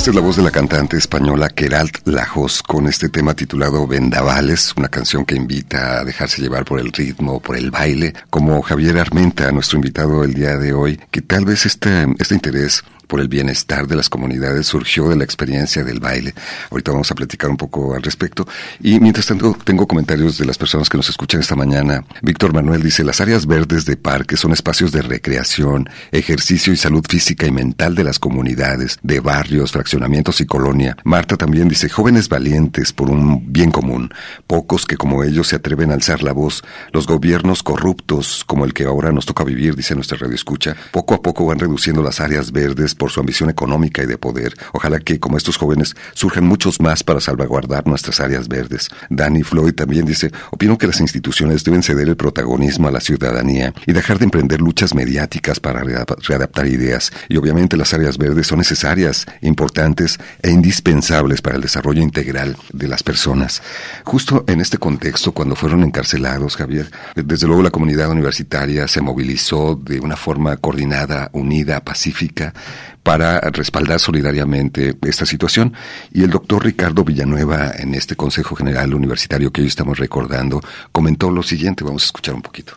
Esta 0.06 0.12
es 0.12 0.22
la 0.22 0.28
voz 0.28 0.36
de 0.36 0.44
la 0.44 0.52
cantante 0.52 0.96
española 0.96 1.48
Keralt 1.48 2.06
Lajos 2.06 2.62
con 2.62 2.86
este 2.86 3.08
tema 3.08 3.34
titulado 3.34 3.88
Vendavales, 3.88 4.72
una 4.76 4.86
canción 4.86 5.24
que 5.24 5.34
invita 5.34 5.98
a 5.98 6.04
dejarse 6.04 6.40
llevar 6.40 6.64
por 6.64 6.78
el 6.78 6.92
ritmo, 6.92 7.40
por 7.40 7.56
el 7.56 7.72
baile, 7.72 8.12
como 8.30 8.62
Javier 8.62 8.98
Armenta, 8.98 9.50
nuestro 9.50 9.78
invitado 9.78 10.22
el 10.22 10.32
día 10.32 10.58
de 10.58 10.72
hoy, 10.72 11.00
que 11.10 11.22
tal 11.22 11.44
vez 11.44 11.66
este, 11.66 12.06
este 12.20 12.36
interés 12.36 12.84
por 13.06 13.20
el 13.20 13.28
bienestar 13.28 13.86
de 13.86 13.96
las 13.96 14.08
comunidades 14.08 14.66
surgió 14.66 15.08
de 15.08 15.16
la 15.16 15.24
experiencia 15.24 15.84
del 15.84 16.00
baile. 16.00 16.34
Ahorita 16.70 16.92
vamos 16.92 17.10
a 17.10 17.14
platicar 17.14 17.50
un 17.50 17.56
poco 17.56 17.94
al 17.94 18.02
respecto. 18.02 18.46
Y 18.80 19.00
mientras 19.00 19.26
tanto, 19.26 19.56
tengo 19.64 19.86
comentarios 19.86 20.38
de 20.38 20.44
las 20.44 20.58
personas 20.58 20.88
que 20.88 20.96
nos 20.96 21.08
escuchan 21.08 21.40
esta 21.40 21.56
mañana. 21.56 22.04
Víctor 22.22 22.52
Manuel 22.52 22.82
dice, 22.82 23.04
las 23.04 23.20
áreas 23.20 23.46
verdes 23.46 23.84
de 23.84 23.96
parques 23.96 24.40
son 24.40 24.52
espacios 24.52 24.92
de 24.92 25.02
recreación, 25.02 25.88
ejercicio 26.12 26.72
y 26.72 26.76
salud 26.76 27.04
física 27.08 27.46
y 27.46 27.50
mental 27.50 27.94
de 27.94 28.04
las 28.04 28.18
comunidades, 28.18 28.98
de 29.02 29.20
barrios, 29.20 29.72
fraccionamientos 29.72 30.40
y 30.40 30.46
colonia. 30.46 30.96
Marta 31.04 31.36
también 31.36 31.68
dice, 31.68 31.88
jóvenes 31.88 32.28
valientes 32.28 32.92
por 32.92 33.10
un 33.10 33.52
bien 33.52 33.70
común, 33.70 34.12
pocos 34.46 34.86
que 34.86 34.96
como 34.96 35.22
ellos 35.24 35.48
se 35.48 35.56
atreven 35.56 35.90
a 35.90 35.94
alzar 35.94 36.22
la 36.22 36.32
voz, 36.32 36.64
los 36.92 37.06
gobiernos 37.06 37.62
corruptos 37.62 38.44
como 38.46 38.64
el 38.64 38.74
que 38.74 38.84
ahora 38.84 39.12
nos 39.12 39.26
toca 39.26 39.44
vivir, 39.44 39.76
dice 39.76 39.94
nuestra 39.94 40.18
radio 40.18 40.34
escucha, 40.34 40.76
poco 40.90 41.14
a 41.14 41.22
poco 41.22 41.46
van 41.46 41.58
reduciendo 41.58 42.02
las 42.02 42.20
áreas 42.20 42.52
verdes 42.52 42.95
por 42.96 43.10
su 43.10 43.20
ambición 43.20 43.50
económica 43.50 44.02
y 44.02 44.06
de 44.06 44.18
poder. 44.18 44.54
Ojalá 44.72 44.98
que, 45.00 45.20
como 45.20 45.36
estos 45.36 45.56
jóvenes, 45.56 45.94
surjan 46.14 46.44
muchos 46.44 46.80
más 46.80 47.02
para 47.02 47.20
salvaguardar 47.20 47.86
nuestras 47.86 48.20
áreas 48.20 48.48
verdes. 48.48 48.88
Danny 49.10 49.42
Floyd 49.42 49.74
también 49.74 50.06
dice, 50.06 50.32
opino 50.50 50.78
que 50.78 50.86
las 50.86 51.00
instituciones 51.00 51.64
deben 51.64 51.82
ceder 51.82 52.08
el 52.08 52.16
protagonismo 52.16 52.88
a 52.88 52.90
la 52.90 53.00
ciudadanía 53.00 53.72
y 53.86 53.92
dejar 53.92 54.18
de 54.18 54.24
emprender 54.24 54.60
luchas 54.60 54.94
mediáticas 54.94 55.60
para 55.60 55.82
readaptar 55.82 56.66
ideas. 56.66 57.12
Y 57.28 57.36
obviamente 57.36 57.76
las 57.76 57.94
áreas 57.94 58.18
verdes 58.18 58.46
son 58.46 58.58
necesarias, 58.58 59.26
importantes 59.40 60.18
e 60.42 60.50
indispensables 60.50 61.42
para 61.42 61.56
el 61.56 61.62
desarrollo 61.62 62.02
integral 62.02 62.56
de 62.72 62.88
las 62.88 63.02
personas. 63.02 63.62
Justo 64.04 64.44
en 64.46 64.60
este 64.60 64.78
contexto, 64.78 65.32
cuando 65.32 65.56
fueron 65.56 65.82
encarcelados, 65.82 66.56
Javier, 66.56 66.90
desde 67.14 67.46
luego 67.46 67.62
la 67.62 67.70
comunidad 67.70 68.10
universitaria 68.10 68.88
se 68.88 69.00
movilizó 69.00 69.74
de 69.74 70.00
una 70.00 70.16
forma 70.16 70.56
coordinada, 70.56 71.30
unida, 71.32 71.80
pacífica, 71.80 72.54
para 73.02 73.40
respaldar 73.40 74.00
solidariamente 74.00 74.96
esta 75.02 75.26
situación. 75.26 75.74
Y 76.12 76.22
el 76.22 76.30
doctor 76.30 76.64
Ricardo 76.64 77.04
Villanueva, 77.04 77.72
en 77.76 77.94
este 77.94 78.16
Consejo 78.16 78.56
General 78.56 78.92
Universitario 78.94 79.50
que 79.50 79.60
hoy 79.60 79.68
estamos 79.68 79.98
recordando, 79.98 80.60
comentó 80.92 81.30
lo 81.30 81.42
siguiente. 81.42 81.84
Vamos 81.84 82.04
a 82.04 82.06
escuchar 82.06 82.34
un 82.34 82.42
poquito. 82.42 82.74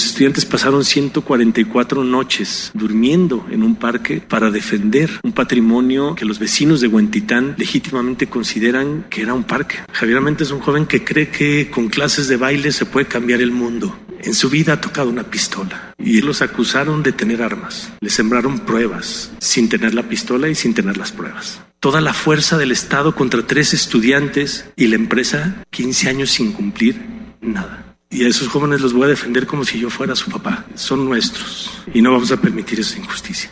Los 0.00 0.06
estudiantes 0.06 0.46
pasaron 0.46 0.82
144 0.82 2.04
noches 2.04 2.70
durmiendo 2.72 3.46
en 3.50 3.62
un 3.62 3.76
parque 3.76 4.22
para 4.22 4.50
defender 4.50 5.10
un 5.22 5.32
patrimonio 5.32 6.14
que 6.14 6.24
los 6.24 6.38
vecinos 6.38 6.80
de 6.80 6.88
Huentitán 6.88 7.54
legítimamente 7.58 8.26
consideran 8.26 9.04
que 9.10 9.20
era 9.20 9.34
un 9.34 9.44
parque. 9.44 9.76
Javier 9.92 10.22
Mente 10.22 10.44
es 10.44 10.52
un 10.52 10.60
joven 10.60 10.86
que 10.86 11.04
cree 11.04 11.28
que 11.28 11.70
con 11.70 11.90
clases 11.90 12.28
de 12.28 12.38
baile 12.38 12.72
se 12.72 12.86
puede 12.86 13.08
cambiar 13.08 13.42
el 13.42 13.52
mundo. 13.52 13.94
En 14.22 14.34
su 14.34 14.50
vida 14.50 14.74
ha 14.74 14.80
tocado 14.80 15.08
una 15.08 15.24
pistola 15.24 15.94
y 15.98 16.20
los 16.20 16.42
acusaron 16.42 17.02
de 17.02 17.12
tener 17.12 17.42
armas. 17.42 17.90
Le 18.00 18.10
sembraron 18.10 18.60
pruebas 18.60 19.32
sin 19.38 19.68
tener 19.70 19.94
la 19.94 20.02
pistola 20.02 20.48
y 20.48 20.54
sin 20.54 20.74
tener 20.74 20.98
las 20.98 21.12
pruebas. 21.12 21.62
Toda 21.80 22.02
la 22.02 22.12
fuerza 22.12 22.58
del 22.58 22.70
Estado 22.70 23.14
contra 23.14 23.46
tres 23.46 23.72
estudiantes 23.72 24.66
y 24.76 24.88
la 24.88 24.96
empresa 24.96 25.64
15 25.70 26.08
años 26.10 26.30
sin 26.30 26.52
cumplir 26.52 27.00
nada. 27.40 27.96
Y 28.10 28.24
a 28.24 28.28
esos 28.28 28.48
jóvenes 28.48 28.82
los 28.82 28.92
voy 28.92 29.04
a 29.04 29.08
defender 29.08 29.46
como 29.46 29.64
si 29.64 29.78
yo 29.80 29.88
fuera 29.88 30.14
su 30.14 30.30
papá. 30.30 30.66
Son 30.74 31.04
nuestros 31.04 31.70
y 31.94 32.02
no 32.02 32.12
vamos 32.12 32.30
a 32.32 32.40
permitir 32.40 32.80
esa 32.80 32.98
injusticia. 32.98 33.50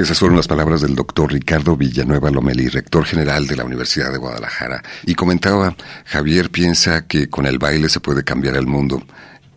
Esas 0.00 0.18
fueron 0.18 0.38
las 0.38 0.48
palabras 0.48 0.80
del 0.80 0.94
doctor 0.94 1.30
Ricardo 1.30 1.76
Villanueva 1.76 2.30
Lomeli, 2.30 2.68
rector 2.68 3.04
general 3.04 3.46
de 3.46 3.54
la 3.54 3.64
Universidad 3.64 4.10
de 4.10 4.16
Guadalajara. 4.16 4.82
Y 5.04 5.14
comentaba, 5.14 5.76
Javier 6.06 6.48
piensa 6.48 7.06
que 7.06 7.28
con 7.28 7.44
el 7.44 7.58
baile 7.58 7.90
se 7.90 8.00
puede 8.00 8.24
cambiar 8.24 8.56
el 8.56 8.66
mundo. 8.66 9.02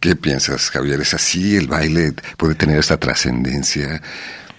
¿Qué 0.01 0.17
piensas, 0.17 0.69
Javier? 0.69 0.99
¿Es 0.99 1.13
así? 1.13 1.55
¿El 1.55 1.67
baile 1.67 2.11
puede 2.35 2.55
tener 2.55 2.77
esta 2.77 2.97
trascendencia? 2.97 4.01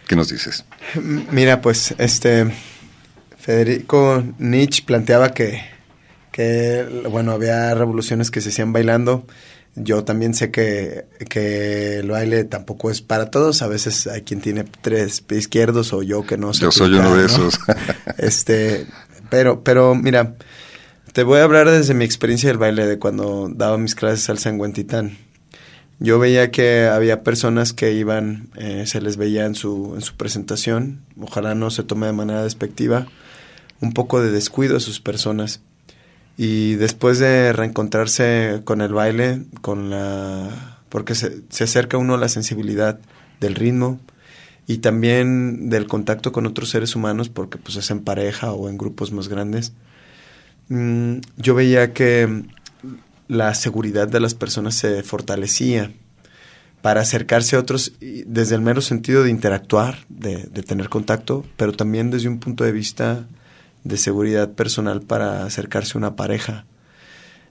¿Qué 0.09 0.16
nos 0.16 0.30
dices? 0.30 0.64
Mira, 1.30 1.61
pues, 1.61 1.95
este, 1.99 2.51
Federico 3.37 4.24
Nietzsche 4.39 4.85
planteaba 4.87 5.35
que 5.35 5.74
que, 6.35 7.05
bueno, 7.09 7.30
había 7.30 7.72
revoluciones 7.76 8.32
que 8.32 8.41
se 8.41 8.49
hacían 8.49 8.72
bailando. 8.72 9.24
Yo 9.76 10.04
también 10.04 10.34
sé 10.34 10.50
que, 10.52 11.06
que 11.28 11.98
el 11.98 12.10
baile 12.10 12.44
tampoco 12.44 12.90
es 12.90 13.02
para 13.02 13.30
todos. 13.30 13.60
A 13.62 13.66
veces 13.66 14.06
hay 14.06 14.22
quien 14.22 14.40
tiene 14.40 14.64
tres 14.64 15.20
pies 15.20 15.40
izquierdos 15.40 15.92
o 15.92 16.02
yo 16.02 16.24
que 16.24 16.38
no 16.38 16.54
sé. 16.54 16.62
Yo 16.62 16.70
soy 16.70 16.94
uno 16.94 17.16
de 17.16 17.26
esos. 17.26 17.58
este, 18.18 18.86
pero, 19.30 19.64
pero 19.64 19.96
mira, 19.96 20.36
te 21.12 21.24
voy 21.24 21.40
a 21.40 21.44
hablar 21.44 21.68
desde 21.68 21.94
mi 21.94 22.04
experiencia 22.04 22.48
del 22.48 22.58
baile, 22.58 22.86
de 22.86 22.98
cuando 22.98 23.48
daba 23.48 23.76
mis 23.78 23.94
clases 23.94 24.20
de 24.20 24.26
salsa 24.26 24.48
en 24.50 24.60
Huentitán. 24.60 25.16
Yo 26.00 26.18
veía 26.18 26.50
que 26.50 26.86
había 26.86 27.22
personas 27.22 27.72
que 27.72 27.92
iban, 27.92 28.48
eh, 28.56 28.84
se 28.86 29.00
les 29.00 29.16
veía 29.16 29.46
en 29.46 29.54
su, 29.54 29.92
en 29.94 30.02
su 30.02 30.16
presentación, 30.16 31.02
ojalá 31.20 31.54
no 31.54 31.70
se 31.70 31.84
tome 31.84 32.06
de 32.06 32.12
manera 32.12 32.42
despectiva, 32.42 33.06
un 33.80 33.92
poco 33.92 34.20
de 34.20 34.30
descuido 34.30 34.76
a 34.76 34.80
sus 34.80 35.00
personas 35.00 35.60
y 36.37 36.74
después 36.74 37.18
de 37.18 37.53
reencontrarse 37.53 38.62
con 38.64 38.80
el 38.80 38.93
baile, 38.93 39.43
con 39.61 39.91
la 39.91 40.80
porque 40.89 41.14
se, 41.14 41.43
se 41.49 41.64
acerca 41.64 41.99
uno 41.99 42.14
a 42.14 42.18
la 42.18 42.28
sensibilidad 42.28 43.01
del 43.41 43.57
ritmo 43.57 43.99
y 44.66 44.78
también 44.78 45.68
del 45.68 45.87
contacto 45.87 46.32
con 46.32 46.47
otros 46.47 46.70
seres 46.70 46.95
humanos, 46.97 47.28
porque 47.28 47.59
pues 47.59 47.76
es 47.76 47.91
en 47.91 48.01
pareja 48.01 48.53
o 48.53 48.68
en 48.68 48.78
grupos 48.78 49.12
más 49.12 49.28
grandes, 49.28 49.72
mm, 50.68 51.16
yo 51.37 51.55
veía 51.55 51.93
que 51.93 52.45
la 53.28 53.55
seguridad 53.55 54.09
de 54.09 54.20
las 54.20 54.35
personas 54.35 54.74
se 54.76 55.03
fortalecía 55.03 55.91
para 56.80 57.01
acercarse 57.01 57.57
a 57.57 57.61
otros 57.61 57.95
desde 58.01 58.55
el 58.55 58.61
mero 58.61 58.80
sentido 58.80 59.24
de 59.24 59.30
interactuar, 59.30 60.05
de, 60.09 60.45
de 60.45 60.62
tener 60.62 60.91
contacto, 60.91 61.45
pero 61.57 61.72
también 61.72 62.11
desde 62.11 62.28
un 62.28 62.39
punto 62.39 62.64
de 62.64 62.72
vista 62.72 63.26
de 63.85 63.97
seguridad 63.97 64.53
personal 64.53 65.03
para 65.03 65.45
acercarse 65.45 65.93
a 65.97 65.99
una 65.99 66.16
pareja. 66.16 66.64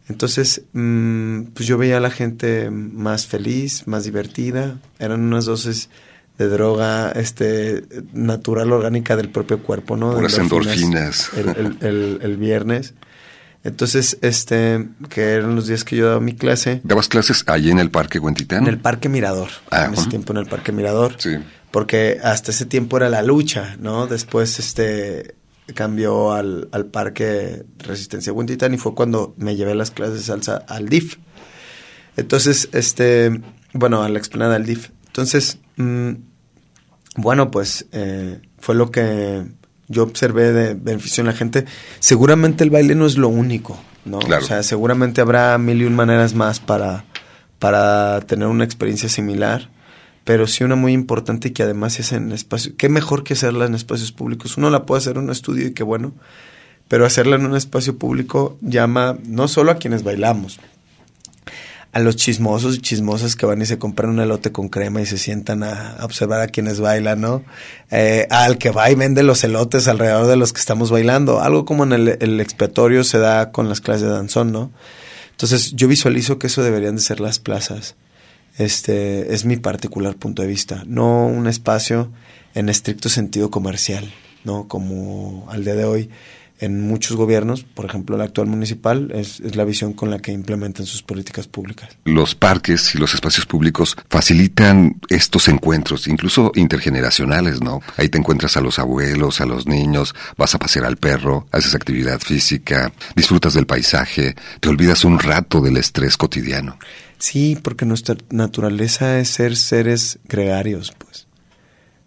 Entonces, 0.09 0.63
mm, 0.73 1.43
pues 1.53 1.67
yo 1.67 1.77
veía 1.77 1.97
a 1.97 2.01
la 2.01 2.11
gente 2.11 2.69
más 2.69 3.25
feliz, 3.25 3.87
más 3.87 4.03
divertida. 4.03 4.77
Eran 4.99 5.21
unas 5.21 5.45
dosis 5.45 5.89
de 6.37 6.47
droga 6.49 7.11
este 7.11 7.83
natural 8.11 8.71
orgánica 8.71 9.15
del 9.15 9.29
propio 9.29 9.61
cuerpo, 9.61 9.95
¿no? 9.95 10.13
Puras 10.13 10.37
endorfinas. 10.37 11.29
El, 11.35 12.19
el, 12.21 12.37
viernes. 12.37 12.95
Entonces, 13.63 14.17
este, 14.21 14.89
que 15.09 15.21
eran 15.21 15.55
los 15.55 15.67
días 15.67 15.85
que 15.85 15.95
yo 15.95 16.07
daba 16.07 16.19
mi 16.19 16.33
clase. 16.33 16.81
¿Dabas 16.83 17.07
clases 17.07 17.45
allí 17.47 17.69
en 17.69 17.79
el 17.79 17.91
Parque 17.91 18.19
Huentitán? 18.19 18.63
En 18.63 18.69
el 18.69 18.79
Parque 18.79 19.07
Mirador. 19.07 19.49
Ah, 19.69 19.85
en 19.85 19.93
ese 19.93 20.09
tiempo 20.09 20.33
en 20.33 20.39
el 20.39 20.47
Parque 20.47 20.73
Mirador. 20.73 21.15
Sí. 21.17 21.37
Porque 21.71 22.19
hasta 22.21 22.51
ese 22.51 22.65
tiempo 22.65 22.97
era 22.97 23.09
la 23.09 23.21
lucha, 23.21 23.77
¿no? 23.79 24.07
Después, 24.07 24.59
este, 24.59 25.35
cambió 25.73 26.33
al, 26.33 26.67
al 26.71 26.85
Parque 26.87 27.63
Resistencia 27.79 28.33
Huentitán 28.33 28.73
y 28.73 28.77
fue 28.77 28.93
cuando 28.93 29.33
me 29.37 29.55
llevé 29.55 29.75
las 29.75 29.91
clases 29.91 30.15
de 30.15 30.23
salsa 30.23 30.63
al 30.67 30.89
DIF. 30.89 31.17
Entonces, 32.17 32.69
este, 32.73 33.41
bueno, 33.73 34.03
a 34.03 34.09
la 34.09 34.19
explanada 34.19 34.53
del 34.53 34.65
DIF. 34.65 34.89
Entonces, 35.07 35.59
mm, 35.77 36.11
bueno, 37.15 37.51
pues 37.51 37.85
eh, 37.91 38.41
fue 38.59 38.75
lo 38.75 38.91
que 38.91 39.43
yo 39.87 40.03
observé 40.03 40.51
de 40.51 40.73
beneficio 40.73 41.21
en 41.21 41.27
la 41.27 41.33
gente. 41.33 41.65
Seguramente 41.99 42.63
el 42.63 42.69
baile 42.69 42.95
no 42.95 43.05
es 43.05 43.17
lo 43.17 43.29
único, 43.29 43.79
¿no? 44.05 44.19
O 44.19 44.41
sea, 44.41 44.63
seguramente 44.63 45.21
habrá 45.21 45.57
mil 45.57 45.81
y 45.81 45.85
un 45.85 45.95
maneras 45.95 46.33
más 46.33 46.59
para, 46.59 47.05
para 47.59 48.21
tener 48.21 48.47
una 48.47 48.63
experiencia 48.63 49.09
similar 49.09 49.69
pero 50.23 50.47
sí 50.47 50.63
una 50.63 50.75
muy 50.75 50.93
importante 50.93 51.51
que 51.53 51.63
además 51.63 51.99
es 51.99 52.11
en 52.13 52.31
espacios, 52.31 52.75
qué 52.77 52.89
mejor 52.89 53.23
que 53.23 53.33
hacerla 53.33 53.65
en 53.65 53.75
espacios 53.75 54.11
públicos. 54.11 54.57
Uno 54.57 54.69
la 54.69 54.85
puede 54.85 54.99
hacer 54.99 55.17
en 55.17 55.23
un 55.23 55.31
estudio 55.31 55.67
y 55.67 55.73
qué 55.73 55.83
bueno, 55.83 56.13
pero 56.87 57.05
hacerla 57.05 57.35
en 57.35 57.45
un 57.45 57.55
espacio 57.55 57.97
público 57.97 58.57
llama 58.61 59.17
no 59.25 59.47
solo 59.47 59.71
a 59.71 59.75
quienes 59.75 60.03
bailamos, 60.03 60.59
a 61.91 61.99
los 61.99 62.15
chismosos 62.15 62.75
y 62.75 62.81
chismosas 62.81 63.35
que 63.35 63.45
van 63.45 63.61
y 63.61 63.65
se 63.65 63.77
compran 63.77 64.11
un 64.11 64.19
elote 64.19 64.51
con 64.51 64.69
crema 64.69 65.01
y 65.01 65.05
se 65.05 65.17
sientan 65.17 65.61
a, 65.61 65.97
observar 66.01 66.39
a 66.39 66.47
quienes 66.47 66.79
bailan, 66.79 67.21
¿no? 67.21 67.43
Eh, 67.91 68.25
al 68.31 68.57
que 68.57 68.71
va 68.71 68.89
y 68.89 68.95
vende 68.95 69.23
los 69.23 69.43
elotes 69.43 69.87
alrededor 69.87 70.27
de 70.27 70.37
los 70.37 70.53
que 70.53 70.59
estamos 70.59 70.89
bailando, 70.89 71.41
algo 71.41 71.65
como 71.65 71.83
en 71.83 71.91
el, 71.91 72.17
el 72.19 72.39
expiatorio 72.39 73.03
se 73.03 73.19
da 73.19 73.51
con 73.51 73.67
las 73.67 73.81
clases 73.81 74.03
de 74.03 74.09
danzón, 74.09 74.53
¿no? 74.53 74.71
Entonces 75.31 75.73
yo 75.73 75.87
visualizo 75.87 76.39
que 76.39 76.47
eso 76.47 76.63
deberían 76.63 76.95
de 76.95 77.01
ser 77.01 77.19
las 77.19 77.39
plazas 77.39 77.95
este 78.57 79.33
es 79.33 79.45
mi 79.45 79.57
particular 79.57 80.15
punto 80.15 80.41
de 80.41 80.47
vista, 80.47 80.83
no 80.85 81.25
un 81.25 81.47
espacio 81.47 82.11
en 82.53 82.69
estricto 82.69 83.09
sentido 83.09 83.49
comercial, 83.49 84.11
¿no? 84.43 84.67
Como 84.67 85.47
al 85.49 85.63
día 85.63 85.75
de 85.75 85.85
hoy 85.85 86.09
en 86.59 86.81
muchos 86.81 87.17
gobiernos, 87.17 87.63
por 87.63 87.85
ejemplo 87.85 88.15
el 88.15 88.21
actual 88.21 88.47
municipal, 88.47 89.11
es, 89.13 89.41
es, 89.41 89.55
la 89.57 89.65
visión 89.65 89.91
con 89.91 90.09
la 90.09 90.19
que 90.19 90.31
implementan 90.31 90.85
sus 90.85 91.03
políticas 91.03 91.47
públicas. 91.47 91.89
Los 92.05 92.35
parques 92.35 92.95
y 92.95 92.99
los 92.99 93.13
espacios 93.13 93.45
públicos 93.45 93.97
facilitan 94.09 94.95
estos 95.09 95.49
encuentros, 95.49 96.07
incluso 96.07 96.51
intergeneracionales, 96.55 97.61
¿no? 97.61 97.81
Ahí 97.97 98.07
te 98.07 98.17
encuentras 98.17 98.55
a 98.55 98.61
los 98.61 98.79
abuelos, 98.79 99.41
a 99.41 99.45
los 99.45 99.67
niños, 99.67 100.15
vas 100.37 100.55
a 100.55 100.59
pasear 100.59 100.85
al 100.85 100.95
perro, 100.95 101.47
haces 101.51 101.75
actividad 101.75 102.19
física, 102.19 102.93
disfrutas 103.15 103.55
del 103.55 103.65
paisaje, 103.65 104.35
te 104.61 104.69
olvidas 104.69 105.03
un 105.03 105.19
rato 105.19 105.59
del 105.59 105.77
estrés 105.77 106.15
cotidiano. 106.15 106.77
Sí, 107.23 107.55
porque 107.55 107.85
nuestra 107.85 108.17
naturaleza 108.31 109.17
es 109.17 109.29
ser 109.29 109.55
seres 109.55 110.19
gregarios, 110.25 110.91
pues. 110.97 111.25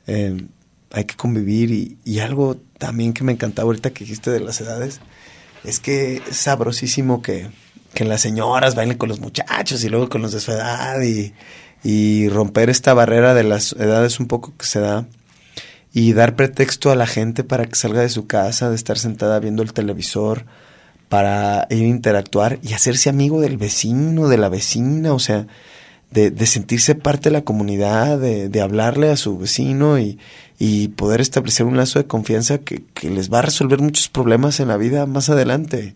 Eh, 0.06 0.44
hay 0.92 1.04
que 1.04 1.16
convivir 1.16 1.70
y, 1.70 1.96
y, 2.04 2.18
algo 2.18 2.58
también 2.76 3.14
que 3.14 3.24
me 3.24 3.32
encantaba 3.32 3.64
ahorita 3.64 3.94
que 3.94 4.04
dijiste 4.04 4.30
de 4.30 4.40
las 4.40 4.60
edades 4.60 5.00
es 5.64 5.80
que 5.80 6.16
es 6.28 6.36
sabrosísimo 6.36 7.22
que, 7.22 7.48
que 7.94 8.04
las 8.04 8.20
señoras 8.20 8.74
bailen 8.74 8.98
con 8.98 9.08
los 9.08 9.20
muchachos 9.20 9.82
y 9.84 9.88
luego 9.88 10.10
con 10.10 10.20
los 10.20 10.32
de 10.32 10.40
su 10.40 10.52
edad 10.52 11.00
y, 11.00 11.32
y 11.82 12.28
romper 12.28 12.68
esta 12.68 12.92
barrera 12.92 13.32
de 13.32 13.44
las 13.44 13.72
edades 13.72 14.20
un 14.20 14.26
poco 14.26 14.52
que 14.58 14.66
se 14.66 14.80
da 14.80 15.06
y 15.94 16.12
dar 16.12 16.36
pretexto 16.36 16.90
a 16.90 16.94
la 16.94 17.06
gente 17.06 17.42
para 17.42 17.64
que 17.64 17.74
salga 17.74 18.02
de 18.02 18.10
su 18.10 18.26
casa, 18.26 18.68
de 18.68 18.76
estar 18.76 18.98
sentada 18.98 19.40
viendo 19.40 19.62
el 19.62 19.72
televisor, 19.72 20.44
para 21.08 21.66
ir 21.70 21.84
a 21.84 21.88
interactuar 21.88 22.58
y 22.62 22.72
hacerse 22.72 23.08
amigo 23.08 23.40
del 23.40 23.56
vecino, 23.56 24.28
de 24.28 24.38
la 24.38 24.48
vecina, 24.48 25.12
o 25.12 25.18
sea, 25.18 25.46
de, 26.10 26.30
de 26.30 26.46
sentirse 26.46 26.94
parte 26.94 27.28
de 27.28 27.32
la 27.32 27.44
comunidad, 27.44 28.18
de, 28.18 28.48
de 28.48 28.60
hablarle 28.60 29.10
a 29.10 29.16
su 29.16 29.38
vecino 29.38 29.98
y, 29.98 30.18
poder 30.96 31.20
establecer 31.20 31.66
un 31.66 31.76
lazo 31.76 31.98
de 31.98 32.06
confianza 32.06 32.58
que, 32.58 32.82
que, 32.94 33.10
les 33.10 33.30
va 33.30 33.40
a 33.40 33.42
resolver 33.42 33.80
muchos 33.80 34.08
problemas 34.08 34.58
en 34.58 34.68
la 34.68 34.78
vida 34.78 35.04
más 35.04 35.28
adelante. 35.28 35.94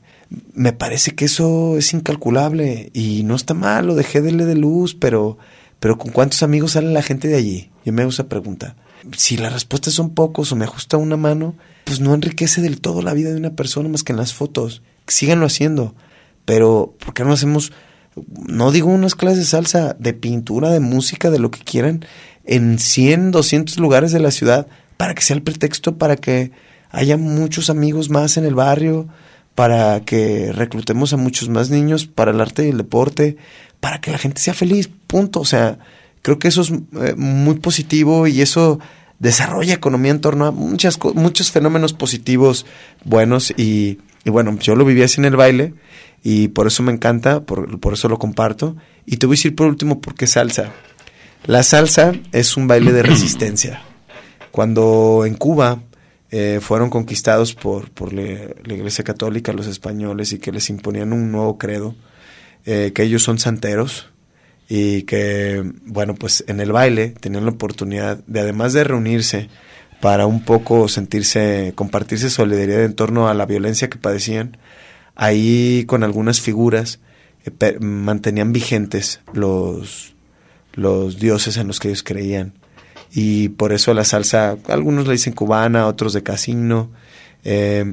Me 0.53 0.75
parece 0.75 1.13
que 1.13 1.25
eso 1.25 1.79
es 1.79 1.95
incalculable 1.95 2.91
y 2.93 3.23
no 3.23 3.35
está 3.35 3.55
mal, 3.55 3.87
lo 3.87 3.95
dejé 3.95 4.21
de 4.21 4.33
de 4.33 4.55
luz, 4.55 4.95
pero, 4.95 5.39
pero 5.81 5.97
¿con 5.97 6.13
cuántos 6.13 6.43
amigos 6.43 6.73
sale 6.73 6.93
la 6.93 7.03
gente 7.03 7.29
de 7.29 7.37
allí? 7.37 7.71
Yo 7.87 7.95
me 7.95 8.03
hago 8.03 8.11
esa 8.11 8.29
pregunta. 8.29 8.77
Si 9.17 9.39
las 9.39 9.55
respuestas 9.55 9.95
son 9.95 10.11
pocos 10.11 10.53
o 10.53 10.57
me 10.57 10.67
ajusta 10.67 10.99
una 10.99 11.17
mano, 11.17 11.55
pues 11.85 12.01
no 12.01 12.13
enriquece 12.13 12.61
del 12.61 12.83
todo 12.83 13.01
la 13.01 13.15
vida 13.15 13.31
de 13.31 13.39
una 13.39 13.57
persona 13.57 13.89
más 13.89 14.03
que 14.05 14.13
en 14.13 14.19
las 14.19 14.35
fotos 14.35 14.83
síganlo 15.13 15.47
haciendo, 15.47 15.95
pero 16.45 16.95
¿por 17.05 17.15
qué 17.15 17.25
no 17.25 17.33
hacemos, 17.33 17.73
no 18.49 18.73
digo 18.73 18.89
unas 18.89 19.15
clases 19.15 19.39
de 19.39 19.45
salsa, 19.45 19.97
de 19.99 20.13
pintura, 20.15 20.71
de 20.71 20.81
música, 20.81 21.31
de 21.31 21.39
lo 21.39 21.51
que 21.51 21.61
quieran, 21.61 22.05
en 22.45 22.79
100, 22.79 23.31
200 23.31 23.79
lugares 23.79 24.13
de 24.13 24.21
la 24.21 24.31
ciudad, 24.31 24.67
para 24.97 25.15
que 25.15 25.23
sea 25.23 25.37
el 25.37 25.43
pretexto 25.43 25.97
para 25.97 26.17
que 26.17 26.51
haya 26.91 27.17
muchos 27.17 27.71
amigos 27.71 28.11
más 28.11 28.37
en 28.37 28.45
el 28.45 28.55
barrio, 28.55 29.09
para 29.55 30.01
que 30.01 30.53
reclutemos 30.53 31.13
a 31.13 31.17
muchos 31.17 31.49
más 31.49 31.71
niños 31.71 32.07
para 32.07 32.31
el 32.31 32.41
arte 32.41 32.67
y 32.67 32.71
el 32.71 32.79
deporte, 32.79 33.37
para 33.81 34.01
que 34.01 34.11
la 34.11 34.19
gente 34.19 34.41
sea 34.41 34.55
feliz, 34.55 34.91
punto. 35.07 35.41
O 35.41 35.45
sea, 35.45 35.79
creo 36.23 36.39
que 36.39 36.49
eso 36.49 36.63
es 36.63 36.71
eh, 36.71 37.15
muy 37.17 37.57
positivo 37.61 38.27
y 38.27 38.43
eso 38.43 38.81
desarrolla 39.19 39.75
economía 39.75 40.13
en 40.13 40.21
torno 40.21 40.47
a 40.47 40.51
muchas, 40.51 40.99
muchos 41.15 41.51
fenómenos 41.51 41.93
positivos 41.93 42.67
buenos 43.05 43.53
y, 43.57 43.99
y 44.25 44.31
bueno, 44.31 44.57
yo 44.59 44.75
lo 44.75 44.85
viví 44.85 45.03
así 45.03 45.21
en 45.21 45.25
el 45.25 45.37
baile 45.37 45.75
y 46.23 46.49
por 46.49 46.67
eso 46.67 46.83
me 46.83 46.93
encanta, 46.93 47.41
por, 47.45 47.81
por 47.81 47.95
eso 47.95 48.09
lo 48.09 48.19
comparto. 48.19 48.77
Y 49.07 49.17
te 49.17 49.27
voy 49.27 49.35
a 49.35 49.37
decir 49.37 49.55
por 49.55 49.67
último 49.67 50.01
por 50.01 50.15
qué 50.15 50.27
salsa. 50.27 50.73
La 51.47 51.63
salsa 51.63 52.13
es 52.33 52.57
un 52.57 52.69
baile 52.69 52.93
de 52.93 53.03
resistencia. 53.03 53.83
Cuando 54.51 55.25
en 55.25 55.35
Cuba 55.35 55.83
eh, 56.31 56.59
fueron 56.61 56.91
conquistados 56.91 57.55
por, 57.55 57.91
por 57.91 58.13
la 58.13 58.75
Iglesia 58.75 59.05
Católica, 59.05 59.53
los 59.53 59.67
españoles, 59.67 60.33
y 60.33 60.39
que 60.39 60.53
les 60.53 60.69
imponían 60.71 61.13
un 61.13 61.33
nuevo 61.33 61.57
credo, 61.57 61.95
eh, 62.67 62.93
que 62.95 63.03
ellos 63.03 63.23
son 63.23 63.39
santeros, 63.39 64.11
y 64.69 65.03
que, 65.03 65.65
bueno, 65.85 66.15
pues 66.15 66.45
en 66.47 66.61
el 66.61 66.71
baile 66.71 67.09
tenían 67.09 67.45
la 67.45 67.51
oportunidad 67.51 68.19
de, 68.27 68.41
además 68.41 68.73
de 68.73 68.85
reunirse, 68.85 69.49
para 70.01 70.27
un 70.27 70.43
poco 70.43 70.89
sentirse, 70.89 71.73
compartirse 71.75 72.31
solidaridad 72.31 72.85
en 72.85 72.95
torno 72.95 73.29
a 73.29 73.35
la 73.35 73.47
violencia 73.47 73.91
que 73.91 73.99
padecían. 73.99 74.57
Ahí 75.15 75.85
con 75.87 76.03
algunas 76.03 76.41
figuras 76.41 77.01
eh, 77.45 77.79
mantenían 77.81 78.53
vigentes 78.53 79.21
los, 79.33 80.15
los 80.73 81.19
dioses 81.19 81.57
en 81.59 81.67
los 81.67 81.81
que 81.81 81.89
ellos 81.89 82.03
creían. 82.03 82.55
Y 83.13 83.51
por 83.51 83.73
eso 83.73 83.93
la 83.93 84.05
salsa, 84.05 84.57
algunos 84.69 85.07
le 85.07 85.13
dicen 85.13 85.33
cubana, 85.33 85.87
otros 85.87 86.13
de 86.13 86.23
casino, 86.23 86.91
eh, 87.45 87.93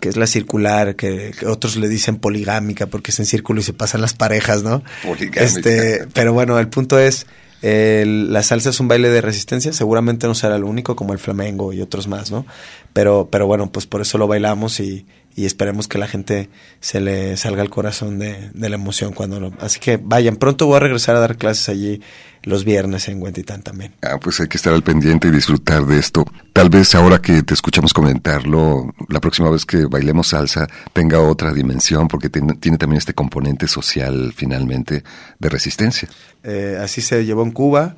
que 0.00 0.08
es 0.08 0.16
la 0.16 0.26
circular, 0.26 0.96
que, 0.96 1.32
otros 1.46 1.76
le 1.76 1.88
dicen 1.88 2.16
poligámica 2.16 2.86
porque 2.86 3.10
es 3.10 3.18
en 3.20 3.26
círculo 3.26 3.60
y 3.60 3.64
se 3.64 3.74
pasan 3.74 4.00
las 4.00 4.14
parejas, 4.14 4.62
¿no? 4.62 4.82
Poligámica. 5.02 5.44
Este, 5.44 6.06
pero 6.14 6.32
bueno, 6.32 6.58
el 6.58 6.68
punto 6.68 6.98
es 6.98 7.26
la 7.62 8.42
salsa 8.42 8.70
es 8.70 8.80
un 8.80 8.88
baile 8.88 9.08
de 9.08 9.20
resistencia, 9.20 9.72
seguramente 9.72 10.26
no 10.26 10.34
será 10.34 10.58
lo 10.58 10.66
único 10.66 10.96
como 10.96 11.12
el 11.12 11.18
flamengo 11.18 11.72
y 11.72 11.80
otros 11.80 12.08
más, 12.08 12.32
¿no? 12.32 12.44
Pero, 12.92 13.28
pero 13.30 13.46
bueno, 13.46 13.70
pues 13.70 13.86
por 13.86 14.00
eso 14.00 14.18
lo 14.18 14.26
bailamos 14.26 14.80
y, 14.80 15.06
y 15.34 15.46
esperemos 15.46 15.88
que 15.88 15.98
la 15.98 16.06
gente 16.06 16.50
se 16.80 17.00
le 17.00 17.36
salga 17.36 17.62
el 17.62 17.70
corazón 17.70 18.18
de, 18.18 18.50
de 18.52 18.68
la 18.68 18.74
emoción 18.74 19.12
cuando 19.12 19.40
lo... 19.40 19.52
Así 19.60 19.80
que 19.80 19.96
vayan, 19.96 20.36
pronto 20.36 20.66
voy 20.66 20.76
a 20.76 20.80
regresar 20.80 21.16
a 21.16 21.20
dar 21.20 21.36
clases 21.36 21.68
allí 21.68 22.00
los 22.44 22.64
viernes 22.64 23.08
en 23.08 23.22
Huentitán 23.22 23.62
también. 23.62 23.94
Ah, 24.02 24.18
pues 24.20 24.40
hay 24.40 24.48
que 24.48 24.56
estar 24.56 24.72
al 24.72 24.82
pendiente 24.82 25.28
y 25.28 25.30
disfrutar 25.30 25.86
de 25.86 25.98
esto. 25.98 26.24
Tal 26.52 26.68
vez 26.68 26.94
ahora 26.94 27.20
que 27.20 27.42
te 27.42 27.54
escuchamos 27.54 27.92
comentarlo, 27.92 28.92
la 29.08 29.20
próxima 29.20 29.50
vez 29.50 29.64
que 29.64 29.86
bailemos 29.86 30.28
salsa 30.28 30.68
tenga 30.92 31.20
otra 31.20 31.52
dimensión 31.52 32.08
porque 32.08 32.28
tiene, 32.28 32.54
tiene 32.54 32.78
también 32.78 32.98
este 32.98 33.14
componente 33.14 33.68
social 33.68 34.32
finalmente 34.36 35.04
de 35.38 35.48
resistencia. 35.48 36.08
Eh, 36.42 36.78
así 36.80 37.00
se 37.00 37.24
llevó 37.24 37.42
en 37.42 37.52
Cuba, 37.52 37.96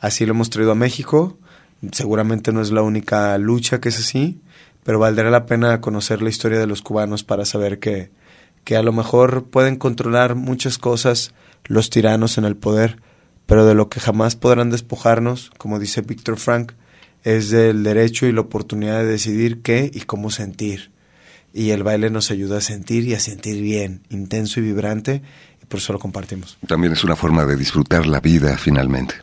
así 0.00 0.26
lo 0.26 0.32
hemos 0.32 0.50
traído 0.50 0.72
a 0.72 0.76
México. 0.76 1.38
Seguramente 1.92 2.52
no 2.52 2.62
es 2.62 2.70
la 2.70 2.82
única 2.82 3.36
lucha 3.38 3.80
que 3.80 3.90
es 3.90 3.98
así, 3.98 4.40
pero 4.84 4.98
valdrá 4.98 5.30
la 5.30 5.46
pena 5.46 5.80
conocer 5.80 6.22
la 6.22 6.28
historia 6.28 6.58
de 6.58 6.66
los 6.66 6.82
cubanos 6.82 7.24
para 7.24 7.44
saber 7.44 7.80
que, 7.80 8.10
que 8.62 8.76
a 8.76 8.82
lo 8.82 8.92
mejor 8.92 9.44
pueden 9.44 9.76
controlar 9.76 10.34
muchas 10.34 10.78
cosas 10.78 11.34
los 11.64 11.90
tiranos 11.90 12.38
en 12.38 12.44
el 12.44 12.56
poder, 12.56 13.00
pero 13.46 13.66
de 13.66 13.74
lo 13.74 13.88
que 13.88 14.00
jamás 14.00 14.36
podrán 14.36 14.70
despojarnos, 14.70 15.50
como 15.58 15.78
dice 15.78 16.02
Víctor 16.02 16.38
Frank, 16.38 16.72
es 17.24 17.50
del 17.50 17.82
derecho 17.82 18.26
y 18.26 18.32
la 18.32 18.42
oportunidad 18.42 18.98
de 18.98 19.06
decidir 19.06 19.62
qué 19.62 19.90
y 19.92 20.02
cómo 20.02 20.30
sentir. 20.30 20.92
Y 21.52 21.70
el 21.70 21.82
baile 21.82 22.10
nos 22.10 22.30
ayuda 22.30 22.58
a 22.58 22.60
sentir 22.60 23.04
y 23.06 23.14
a 23.14 23.20
sentir 23.20 23.62
bien, 23.62 24.02
intenso 24.10 24.60
y 24.60 24.64
vibrante, 24.64 25.22
y 25.62 25.66
por 25.66 25.78
eso 25.78 25.92
lo 25.92 25.98
compartimos. 25.98 26.58
También 26.66 26.92
es 26.92 27.04
una 27.04 27.16
forma 27.16 27.46
de 27.46 27.56
disfrutar 27.56 28.06
la 28.06 28.20
vida 28.20 28.58
finalmente. 28.58 29.14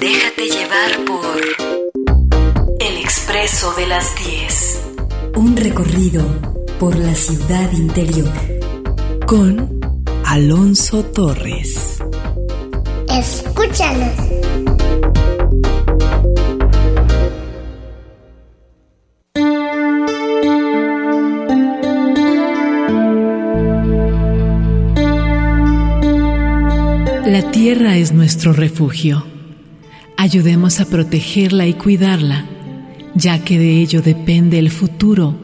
Déjate 0.00 0.48
llevar 0.48 1.04
por 1.04 1.63
De 3.44 3.86
las 3.86 4.14
10. 4.16 4.80
Un 5.36 5.54
recorrido 5.54 6.24
por 6.80 6.96
la 6.96 7.14
ciudad 7.14 7.70
interior. 7.72 8.32
Con 9.26 9.80
Alonso 10.24 11.04
Torres. 11.04 11.98
Escúchanos. 13.06 14.14
La 27.26 27.50
tierra 27.50 27.98
es 27.98 28.12
nuestro 28.12 28.54
refugio. 28.54 29.26
Ayudemos 30.16 30.80
a 30.80 30.86
protegerla 30.86 31.66
y 31.66 31.74
cuidarla, 31.74 32.46
ya 33.14 33.44
que 33.44 33.58
de 33.58 33.80
ello 33.80 34.02
depende 34.02 34.58
el 34.58 34.70
futuro 34.70 35.34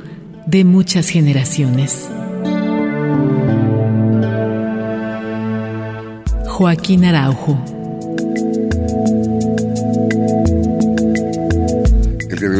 de 0.46 0.64
muchas 0.64 1.08
generaciones. 1.08 2.08
Joaquín 6.46 7.04
Araujo. 7.04 7.79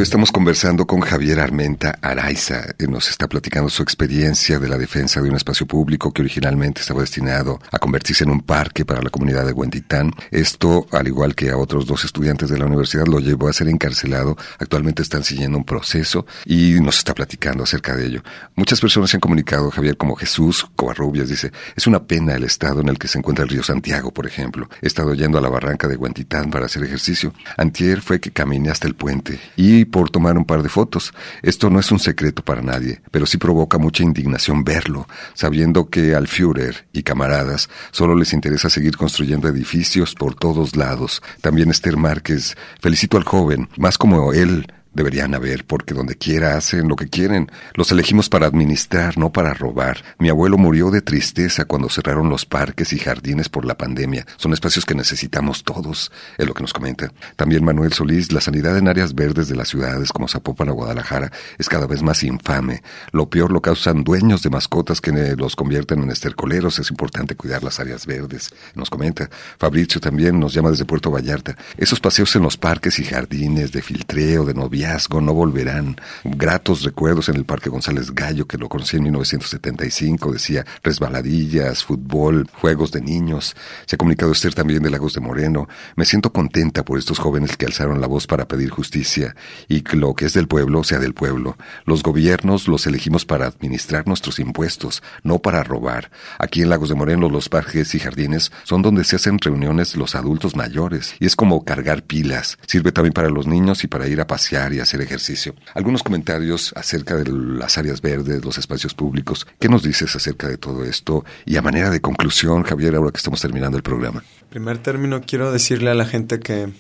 Estamos 0.02 0.32
conversando 0.32 0.86
con 0.86 1.00
Javier 1.00 1.40
Armenta 1.40 1.98
Araiza. 2.00 2.74
Nos 2.88 3.10
está 3.10 3.28
platicando 3.28 3.68
su 3.68 3.82
experiencia 3.82 4.58
de 4.58 4.68
la 4.68 4.78
defensa 4.78 5.20
de 5.20 5.28
un 5.28 5.36
espacio 5.36 5.66
público 5.66 6.10
que 6.12 6.22
originalmente 6.22 6.80
estaba 6.80 7.02
destinado 7.02 7.60
a 7.70 7.78
convertirse 7.78 8.24
en 8.24 8.30
un 8.30 8.40
parque 8.40 8.86
para 8.86 9.02
la 9.02 9.10
comunidad 9.10 9.44
de 9.44 9.52
Huentitán. 9.52 10.12
Esto, 10.30 10.86
al 10.92 11.06
igual 11.06 11.34
que 11.34 11.50
a 11.50 11.58
otros 11.58 11.86
dos 11.86 12.04
estudiantes 12.04 12.48
de 12.48 12.58
la 12.58 12.64
universidad, 12.64 13.06
lo 13.06 13.20
llevó 13.20 13.48
a 13.48 13.52
ser 13.52 13.68
encarcelado. 13.68 14.36
Actualmente 14.58 15.02
están 15.02 15.22
siguiendo 15.22 15.58
un 15.58 15.64
proceso 15.64 16.24
y 16.46 16.80
nos 16.80 16.98
está 16.98 17.12
platicando 17.12 17.64
acerca 17.64 17.94
de 17.94 18.06
ello. 18.06 18.22
Muchas 18.56 18.80
personas 18.80 19.10
se 19.10 19.18
han 19.18 19.20
comunicado, 19.20 19.70
Javier, 19.70 19.98
como 19.98 20.16
Jesús 20.16 20.66
Covarrubias, 20.76 21.28
dice, 21.28 21.52
es 21.76 21.86
una 21.86 22.04
pena 22.04 22.34
el 22.34 22.44
estado 22.44 22.80
en 22.80 22.88
el 22.88 22.98
que 22.98 23.08
se 23.08 23.18
encuentra 23.18 23.42
el 23.42 23.50
río 23.50 23.62
Santiago, 23.62 24.12
por 24.12 24.26
ejemplo. 24.26 24.70
He 24.80 24.86
estado 24.86 25.12
yendo 25.14 25.36
a 25.36 25.42
la 25.42 25.50
barranca 25.50 25.88
de 25.88 25.96
Huentitán 25.96 26.50
para 26.50 26.66
hacer 26.66 26.84
ejercicio. 26.84 27.34
Antier 27.58 28.00
fue 28.00 28.18
que 28.18 28.30
caminé 28.30 28.70
hasta 28.70 28.88
el 28.88 28.94
puente 28.94 29.38
y 29.56 29.89
por 29.90 30.10
tomar 30.10 30.38
un 30.38 30.44
par 30.44 30.62
de 30.62 30.68
fotos. 30.68 31.12
Esto 31.42 31.70
no 31.70 31.80
es 31.80 31.90
un 31.92 31.98
secreto 31.98 32.42
para 32.42 32.62
nadie, 32.62 33.02
pero 33.10 33.26
sí 33.26 33.38
provoca 33.38 33.78
mucha 33.78 34.02
indignación 34.02 34.64
verlo, 34.64 35.06
sabiendo 35.34 35.88
que 35.90 36.14
al 36.14 36.28
Führer 36.28 36.86
y 36.92 37.02
camaradas 37.02 37.68
solo 37.90 38.14
les 38.14 38.32
interesa 38.32 38.70
seguir 38.70 38.96
construyendo 38.96 39.48
edificios 39.48 40.14
por 40.14 40.34
todos 40.34 40.76
lados. 40.76 41.22
También 41.40 41.70
Esther 41.70 41.96
Márquez, 41.96 42.56
felicito 42.80 43.16
al 43.16 43.24
joven, 43.24 43.68
más 43.76 43.98
como 43.98 44.32
él, 44.32 44.66
Deberían 44.92 45.36
haber, 45.36 45.64
porque 45.64 45.94
donde 45.94 46.16
quiera 46.16 46.56
hacen 46.56 46.88
lo 46.88 46.96
que 46.96 47.08
quieren. 47.08 47.48
Los 47.74 47.92
elegimos 47.92 48.28
para 48.28 48.48
administrar, 48.48 49.16
no 49.18 49.30
para 49.30 49.54
robar. 49.54 50.02
Mi 50.18 50.30
abuelo 50.30 50.58
murió 50.58 50.90
de 50.90 51.00
tristeza 51.00 51.64
cuando 51.64 51.88
cerraron 51.88 52.28
los 52.28 52.44
parques 52.44 52.92
y 52.92 52.98
jardines 52.98 53.48
por 53.48 53.64
la 53.64 53.78
pandemia. 53.78 54.26
Son 54.36 54.52
espacios 54.52 54.84
que 54.84 54.96
necesitamos 54.96 55.62
todos, 55.62 56.10
es 56.38 56.46
lo 56.46 56.54
que 56.54 56.62
nos 56.62 56.72
comenta. 56.72 57.12
También 57.36 57.64
Manuel 57.64 57.92
Solís, 57.92 58.32
la 58.32 58.40
sanidad 58.40 58.76
en 58.78 58.88
áreas 58.88 59.14
verdes 59.14 59.48
de 59.48 59.54
las 59.54 59.68
ciudades 59.68 60.10
como 60.10 60.26
Zapopan 60.26 60.70
o 60.70 60.74
Guadalajara 60.74 61.30
es 61.56 61.68
cada 61.68 61.86
vez 61.86 62.02
más 62.02 62.24
infame. 62.24 62.82
Lo 63.12 63.30
peor 63.30 63.52
lo 63.52 63.62
causan 63.62 64.02
dueños 64.02 64.42
de 64.42 64.50
mascotas 64.50 65.00
que 65.00 65.12
los 65.36 65.54
convierten 65.54 66.02
en 66.02 66.10
estercoleros. 66.10 66.80
Es 66.80 66.90
importante 66.90 67.36
cuidar 67.36 67.62
las 67.62 67.78
áreas 67.78 68.06
verdes, 68.06 68.50
nos 68.74 68.90
comenta. 68.90 69.30
Fabricio 69.56 70.00
también 70.00 70.40
nos 70.40 70.52
llama 70.52 70.70
desde 70.70 70.84
Puerto 70.84 71.12
Vallarta. 71.12 71.56
Esos 71.76 72.00
paseos 72.00 72.34
en 72.34 72.42
los 72.42 72.56
parques 72.56 72.98
y 72.98 73.04
jardines 73.04 73.70
de 73.70 73.82
filtreo, 73.82 74.44
de 74.44 74.54
noviembre, 74.54 74.79
no 75.20 75.34
volverán. 75.34 75.96
Gratos 76.24 76.82
recuerdos 76.82 77.28
en 77.28 77.36
el 77.36 77.44
Parque 77.44 77.68
González 77.68 78.12
Gallo, 78.14 78.46
que 78.46 78.56
lo 78.56 78.68
conocí 78.68 78.96
en 78.96 79.02
1975, 79.04 80.32
decía 80.32 80.64
resbaladillas, 80.82 81.84
fútbol, 81.84 82.48
juegos 82.60 82.90
de 82.90 83.00
niños. 83.00 83.54
Se 83.86 83.96
ha 83.96 83.98
comunicado 83.98 84.32
Esther 84.32 84.54
también 84.54 84.82
de 84.82 84.90
Lagos 84.90 85.14
de 85.14 85.20
Moreno. 85.20 85.68
Me 85.96 86.04
siento 86.04 86.32
contenta 86.32 86.84
por 86.84 86.98
estos 86.98 87.18
jóvenes 87.18 87.56
que 87.56 87.66
alzaron 87.66 88.00
la 88.00 88.06
voz 88.06 88.26
para 88.26 88.48
pedir 88.48 88.70
justicia 88.70 89.36
y 89.68 89.82
que 89.82 89.96
lo 89.96 90.14
que 90.14 90.26
es 90.26 90.32
del 90.32 90.48
pueblo 90.48 90.82
sea 90.82 90.98
del 90.98 91.14
pueblo. 91.14 91.56
Los 91.84 92.02
gobiernos 92.02 92.66
los 92.66 92.86
elegimos 92.86 93.26
para 93.26 93.46
administrar 93.46 94.06
nuestros 94.06 94.38
impuestos, 94.38 95.02
no 95.22 95.40
para 95.40 95.62
robar. 95.62 96.10
Aquí 96.38 96.62
en 96.62 96.70
Lagos 96.70 96.88
de 96.88 96.94
Moreno 96.94 97.28
los 97.28 97.48
parques 97.48 97.94
y 97.94 98.00
jardines 98.00 98.50
son 98.64 98.80
donde 98.80 99.04
se 99.04 99.16
hacen 99.16 99.38
reuniones 99.38 99.96
los 99.96 100.14
adultos 100.14 100.56
mayores 100.56 101.14
y 101.20 101.26
es 101.26 101.36
como 101.36 101.64
cargar 101.64 102.02
pilas. 102.02 102.56
Sirve 102.66 102.92
también 102.92 103.12
para 103.12 103.28
los 103.28 103.46
niños 103.46 103.84
y 103.84 103.86
para 103.86 104.08
ir 104.08 104.20
a 104.20 104.26
pasear 104.26 104.69
y 104.72 104.80
hacer 104.80 105.00
ejercicio. 105.00 105.54
Algunos 105.74 106.02
comentarios 106.02 106.72
acerca 106.76 107.16
de 107.16 107.30
las 107.30 107.78
áreas 107.78 108.00
verdes, 108.00 108.44
los 108.44 108.58
espacios 108.58 108.94
públicos. 108.94 109.46
¿Qué 109.58 109.68
nos 109.68 109.82
dices 109.82 110.14
acerca 110.16 110.48
de 110.48 110.56
todo 110.56 110.84
esto? 110.84 111.24
Y 111.44 111.56
a 111.56 111.62
manera 111.62 111.90
de 111.90 112.00
conclusión, 112.00 112.62
Javier, 112.62 112.96
ahora 112.96 113.10
que 113.10 113.18
estamos 113.18 113.40
terminando 113.40 113.76
el 113.76 113.82
programa. 113.82 114.22
Primer 114.48 114.78
término, 114.78 115.20
quiero 115.20 115.52
decirle 115.52 115.90
a 115.90 115.94
la 115.94 116.04
gente 116.04 116.40
que 116.40 116.72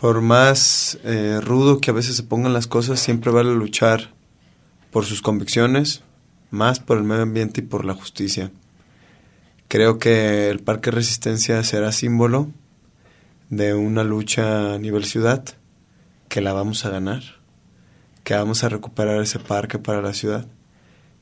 por 0.00 0.20
más 0.20 0.98
eh, 1.04 1.38
rudo 1.40 1.78
que 1.78 1.90
a 1.90 1.94
veces 1.94 2.16
se 2.16 2.24
pongan 2.24 2.52
las 2.52 2.66
cosas, 2.66 2.98
siempre 2.98 3.30
vale 3.30 3.54
luchar 3.54 4.12
por 4.90 5.04
sus 5.04 5.22
convicciones, 5.22 6.02
más 6.50 6.80
por 6.80 6.98
el 6.98 7.04
medio 7.04 7.22
ambiente 7.22 7.60
y 7.60 7.64
por 7.64 7.84
la 7.84 7.94
justicia. 7.94 8.50
Creo 9.68 9.98
que 9.98 10.50
el 10.50 10.58
Parque 10.58 10.90
Resistencia 10.90 11.62
será 11.62 11.92
símbolo 11.92 12.50
de 13.48 13.74
una 13.74 14.02
lucha 14.02 14.74
a 14.74 14.78
nivel 14.78 15.04
ciudad 15.04 15.44
que 16.32 16.40
la 16.40 16.54
vamos 16.54 16.86
a 16.86 16.88
ganar, 16.88 17.22
que 18.24 18.32
vamos 18.32 18.64
a 18.64 18.70
recuperar 18.70 19.20
ese 19.20 19.38
parque 19.38 19.78
para 19.78 20.00
la 20.00 20.14
ciudad 20.14 20.46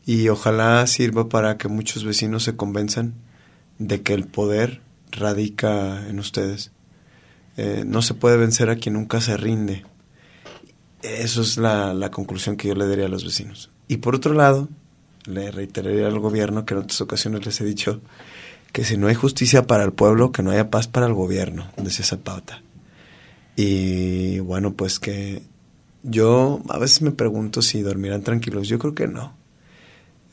y 0.06 0.28
ojalá 0.28 0.86
sirva 0.86 1.28
para 1.28 1.58
que 1.58 1.66
muchos 1.66 2.04
vecinos 2.04 2.44
se 2.44 2.54
convenzan 2.54 3.14
de 3.80 4.02
que 4.02 4.14
el 4.14 4.28
poder 4.28 4.82
radica 5.10 6.08
en 6.08 6.20
ustedes. 6.20 6.70
Eh, 7.56 7.82
no 7.84 8.02
se 8.02 8.14
puede 8.14 8.36
vencer 8.36 8.70
a 8.70 8.76
quien 8.76 8.94
nunca 8.94 9.20
se 9.20 9.36
rinde. 9.36 9.84
Eso 11.02 11.42
es 11.42 11.56
la, 11.56 12.08
conclusión 12.12 12.56
que 12.56 12.68
yo 12.68 12.76
le 12.76 12.86
daría 12.86 13.06
a 13.06 13.08
los 13.08 13.24
vecinos. 13.24 13.72
Y 13.88 13.96
por 13.96 14.14
otro 14.14 14.32
lado, 14.32 14.68
le 15.24 15.50
reiteraría 15.50 16.06
al 16.06 16.20
gobierno 16.20 16.64
que 16.64 16.74
en 16.74 16.82
otras 16.82 17.00
ocasiones 17.00 17.44
les 17.44 17.60
he 17.60 17.64
dicho 17.64 18.00
que 18.70 18.84
si 18.84 18.96
no 18.96 19.08
hay 19.08 19.16
justicia 19.16 19.66
para 19.66 19.82
el 19.82 19.92
pueblo, 19.92 20.30
que 20.30 20.44
no 20.44 20.52
haya 20.52 20.70
paz 20.70 20.86
para 20.86 21.06
el 21.06 21.14
gobierno, 21.14 21.68
decía 21.78 22.04
Zapata. 22.04 22.62
Y 23.62 24.38
bueno, 24.38 24.72
pues 24.72 24.98
que 24.98 25.42
yo 26.02 26.62
a 26.70 26.78
veces 26.78 27.02
me 27.02 27.10
pregunto 27.10 27.60
si 27.60 27.82
dormirán 27.82 28.22
tranquilos. 28.22 28.68
Yo 28.68 28.78
creo 28.78 28.94
que 28.94 29.06
no. 29.06 29.36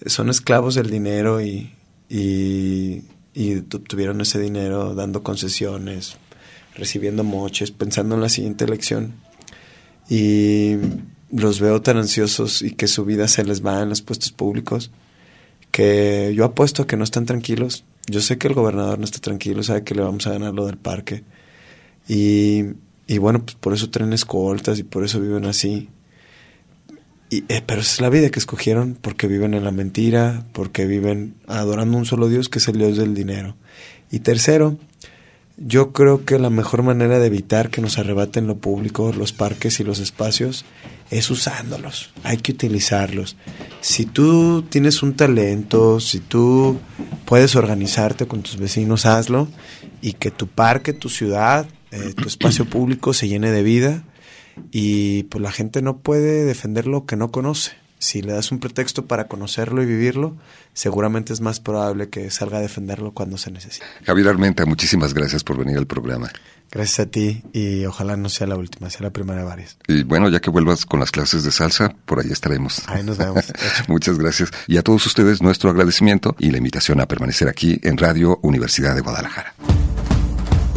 Son 0.06 0.30
esclavos 0.30 0.76
del 0.76 0.90
dinero 0.90 1.42
y, 1.42 1.74
y, 2.08 3.04
y 3.34 3.62
tuvieron 3.64 4.22
ese 4.22 4.40
dinero 4.40 4.96
dando 4.96 5.24
concesiones, 5.24 6.16
recibiendo 6.74 7.26
moches, 7.26 7.72
pensando 7.72 8.16
en 8.16 8.22
la 8.22 8.30
siguiente 8.30 8.64
elección. 8.64 9.16
Y 10.10 10.78
los 11.30 11.60
veo 11.60 11.82
tan 11.82 11.98
ansiosos 11.98 12.62
y 12.62 12.76
que 12.76 12.88
su 12.88 13.04
vida 13.04 13.28
se 13.28 13.44
les 13.44 13.66
va 13.66 13.82
en 13.82 13.90
los 13.90 14.02
puestos 14.02 14.32
públicos 14.32 14.90
que 15.70 16.32
yo 16.34 16.46
apuesto 16.46 16.88
que 16.88 16.96
no 16.96 17.04
están 17.04 17.26
tranquilos. 17.26 17.84
Yo 18.08 18.22
sé 18.22 18.38
que 18.38 18.48
el 18.48 18.54
gobernador 18.54 19.00
no 19.00 19.04
está 19.04 19.20
tranquilo, 19.20 19.64
sabe 19.64 19.84
que 19.84 19.96
le 19.96 20.02
vamos 20.02 20.26
a 20.28 20.32
ganar 20.32 20.54
lo 20.54 20.66
del 20.66 20.78
parque. 20.78 21.26
Y 22.08 22.68
y 23.08 23.18
bueno, 23.20 23.44
pues 23.44 23.56
por 23.56 23.74
eso 23.74 23.90
traen 23.90 24.12
escoltas 24.12 24.78
y 24.80 24.84
por 24.84 25.06
eso 25.06 25.22
viven 25.22 25.46
así. 25.46 25.90
Y, 27.30 27.44
eh, 27.50 27.62
pero 27.66 27.82
esa 27.82 27.94
es 27.94 28.02
la 28.02 28.10
vida 28.10 28.30
que 28.30 28.40
escogieron 28.40 28.98
porque 29.00 29.28
viven 29.28 29.54
en 29.54 29.64
la 29.64 29.72
mentira, 29.72 30.46
porque 30.54 30.86
viven 30.86 31.36
adorando 31.48 31.98
un 31.98 32.06
solo 32.06 32.28
Dios 32.28 32.50
que 32.50 32.60
es 32.60 32.68
el 32.68 32.78
Dios 32.78 32.98
del 32.98 33.16
dinero. 33.16 33.56
Y 34.12 34.20
tercero, 34.20 34.78
yo 35.58 35.92
creo 35.92 36.24
que 36.24 36.38
la 36.38 36.50
mejor 36.50 36.84
manera 36.84 37.18
de 37.18 37.28
evitar 37.28 37.70
que 37.70 37.82
nos 37.82 37.98
arrebaten 37.98 38.46
lo 38.46 38.58
público, 38.58 39.12
los 39.12 39.34
parques 39.34 39.80
y 39.80 39.84
los 39.84 40.00
espacios, 40.00 40.66
es 41.10 41.32
usándolos. 41.32 42.12
Hay 42.24 42.38
que 42.38 42.52
utilizarlos. 42.52 43.38
Si 43.82 44.06
tú 44.06 44.64
tienes 44.64 45.02
un 45.02 45.16
talento, 45.16 46.00
si 46.00 46.20
tú 46.20 46.78
puedes 47.26 47.56
organizarte 47.56 48.28
con 48.28 48.44
tus 48.44 48.58
vecinos, 48.58 49.06
hazlo. 49.06 49.48
Y 50.02 50.14
que 50.14 50.30
tu 50.30 50.48
parque, 50.48 50.94
tu 50.94 51.10
ciudad, 51.10 51.68
eh, 51.92 52.14
tu 52.14 52.28
espacio 52.28 52.66
público 52.66 53.14
se 53.14 53.28
llene 53.28 53.52
de 53.52 53.64
vida 53.64 54.04
y 54.72 55.24
pues 55.24 55.42
la 55.42 55.52
gente 55.52 55.82
no 55.82 56.00
puede 56.00 56.46
defender 56.46 56.88
lo 56.88 57.06
que 57.06 57.16
no 57.16 57.32
conoce. 57.32 57.74
Si 58.00 58.22
le 58.22 58.34
das 58.34 58.52
un 58.52 58.60
pretexto 58.60 59.06
para 59.06 59.28
conocerlo 59.28 59.82
y 59.82 59.88
vivirlo, 59.88 60.38
seguramente 60.74 61.34
es 61.34 61.42
más 61.42 61.60
probable 61.60 62.10
que 62.10 62.30
salga 62.30 62.60
a 62.60 62.62
defenderlo 62.62 63.12
cuando 63.12 63.40
se 63.40 63.50
necesite. 63.50 63.86
Javier 64.06 64.28
Armenta, 64.28 64.66
muchísimas 64.68 65.16
gracias 65.16 65.44
por 65.44 65.58
venir 65.58 65.78
al 65.78 65.88
programa. 65.88 66.32
Gracias 66.70 67.00
a 67.00 67.10
ti 67.10 67.42
y 67.54 67.86
ojalá 67.86 68.16
no 68.16 68.30
sea 68.30 68.46
la 68.46 68.56
última, 68.56 68.92
sea 68.92 69.02
la 69.02 69.10
primera 69.10 69.40
de 69.40 69.46
varias. 69.46 69.78
Y 69.88 70.04
bueno, 70.04 70.30
ya 70.30 70.40
que 70.42 70.52
vuelvas 70.52 70.86
con 70.86 71.00
las 71.00 71.10
clases 71.10 71.44
de 71.44 71.52
salsa, 71.52 71.96
por 72.06 72.20
ahí 72.20 72.30
estaremos. 72.30 72.88
Ahí 72.88 73.04
nos 73.04 73.18
vemos. 73.18 73.46
Muchas 73.88 74.20
gracias. 74.20 74.52
Y 74.68 74.78
a 74.78 74.84
todos 74.84 75.04
ustedes 75.08 75.42
nuestro 75.42 75.72
agradecimiento 75.72 76.36
y 76.38 76.52
la 76.52 76.58
invitación 76.58 77.00
a 77.02 77.08
permanecer 77.08 77.48
aquí 77.48 77.80
en 77.82 77.98
Radio 77.98 78.38
Universidad 78.44 78.94
de 78.94 79.02
Guadalajara 79.02 79.56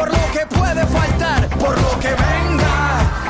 por 0.00 0.08
lo 0.10 0.32
que 0.32 0.46
puede 0.46 0.86
faltar, 0.86 1.46
por 1.58 1.78
lo 1.78 2.00
que 2.00 2.08
venga. 2.08 3.29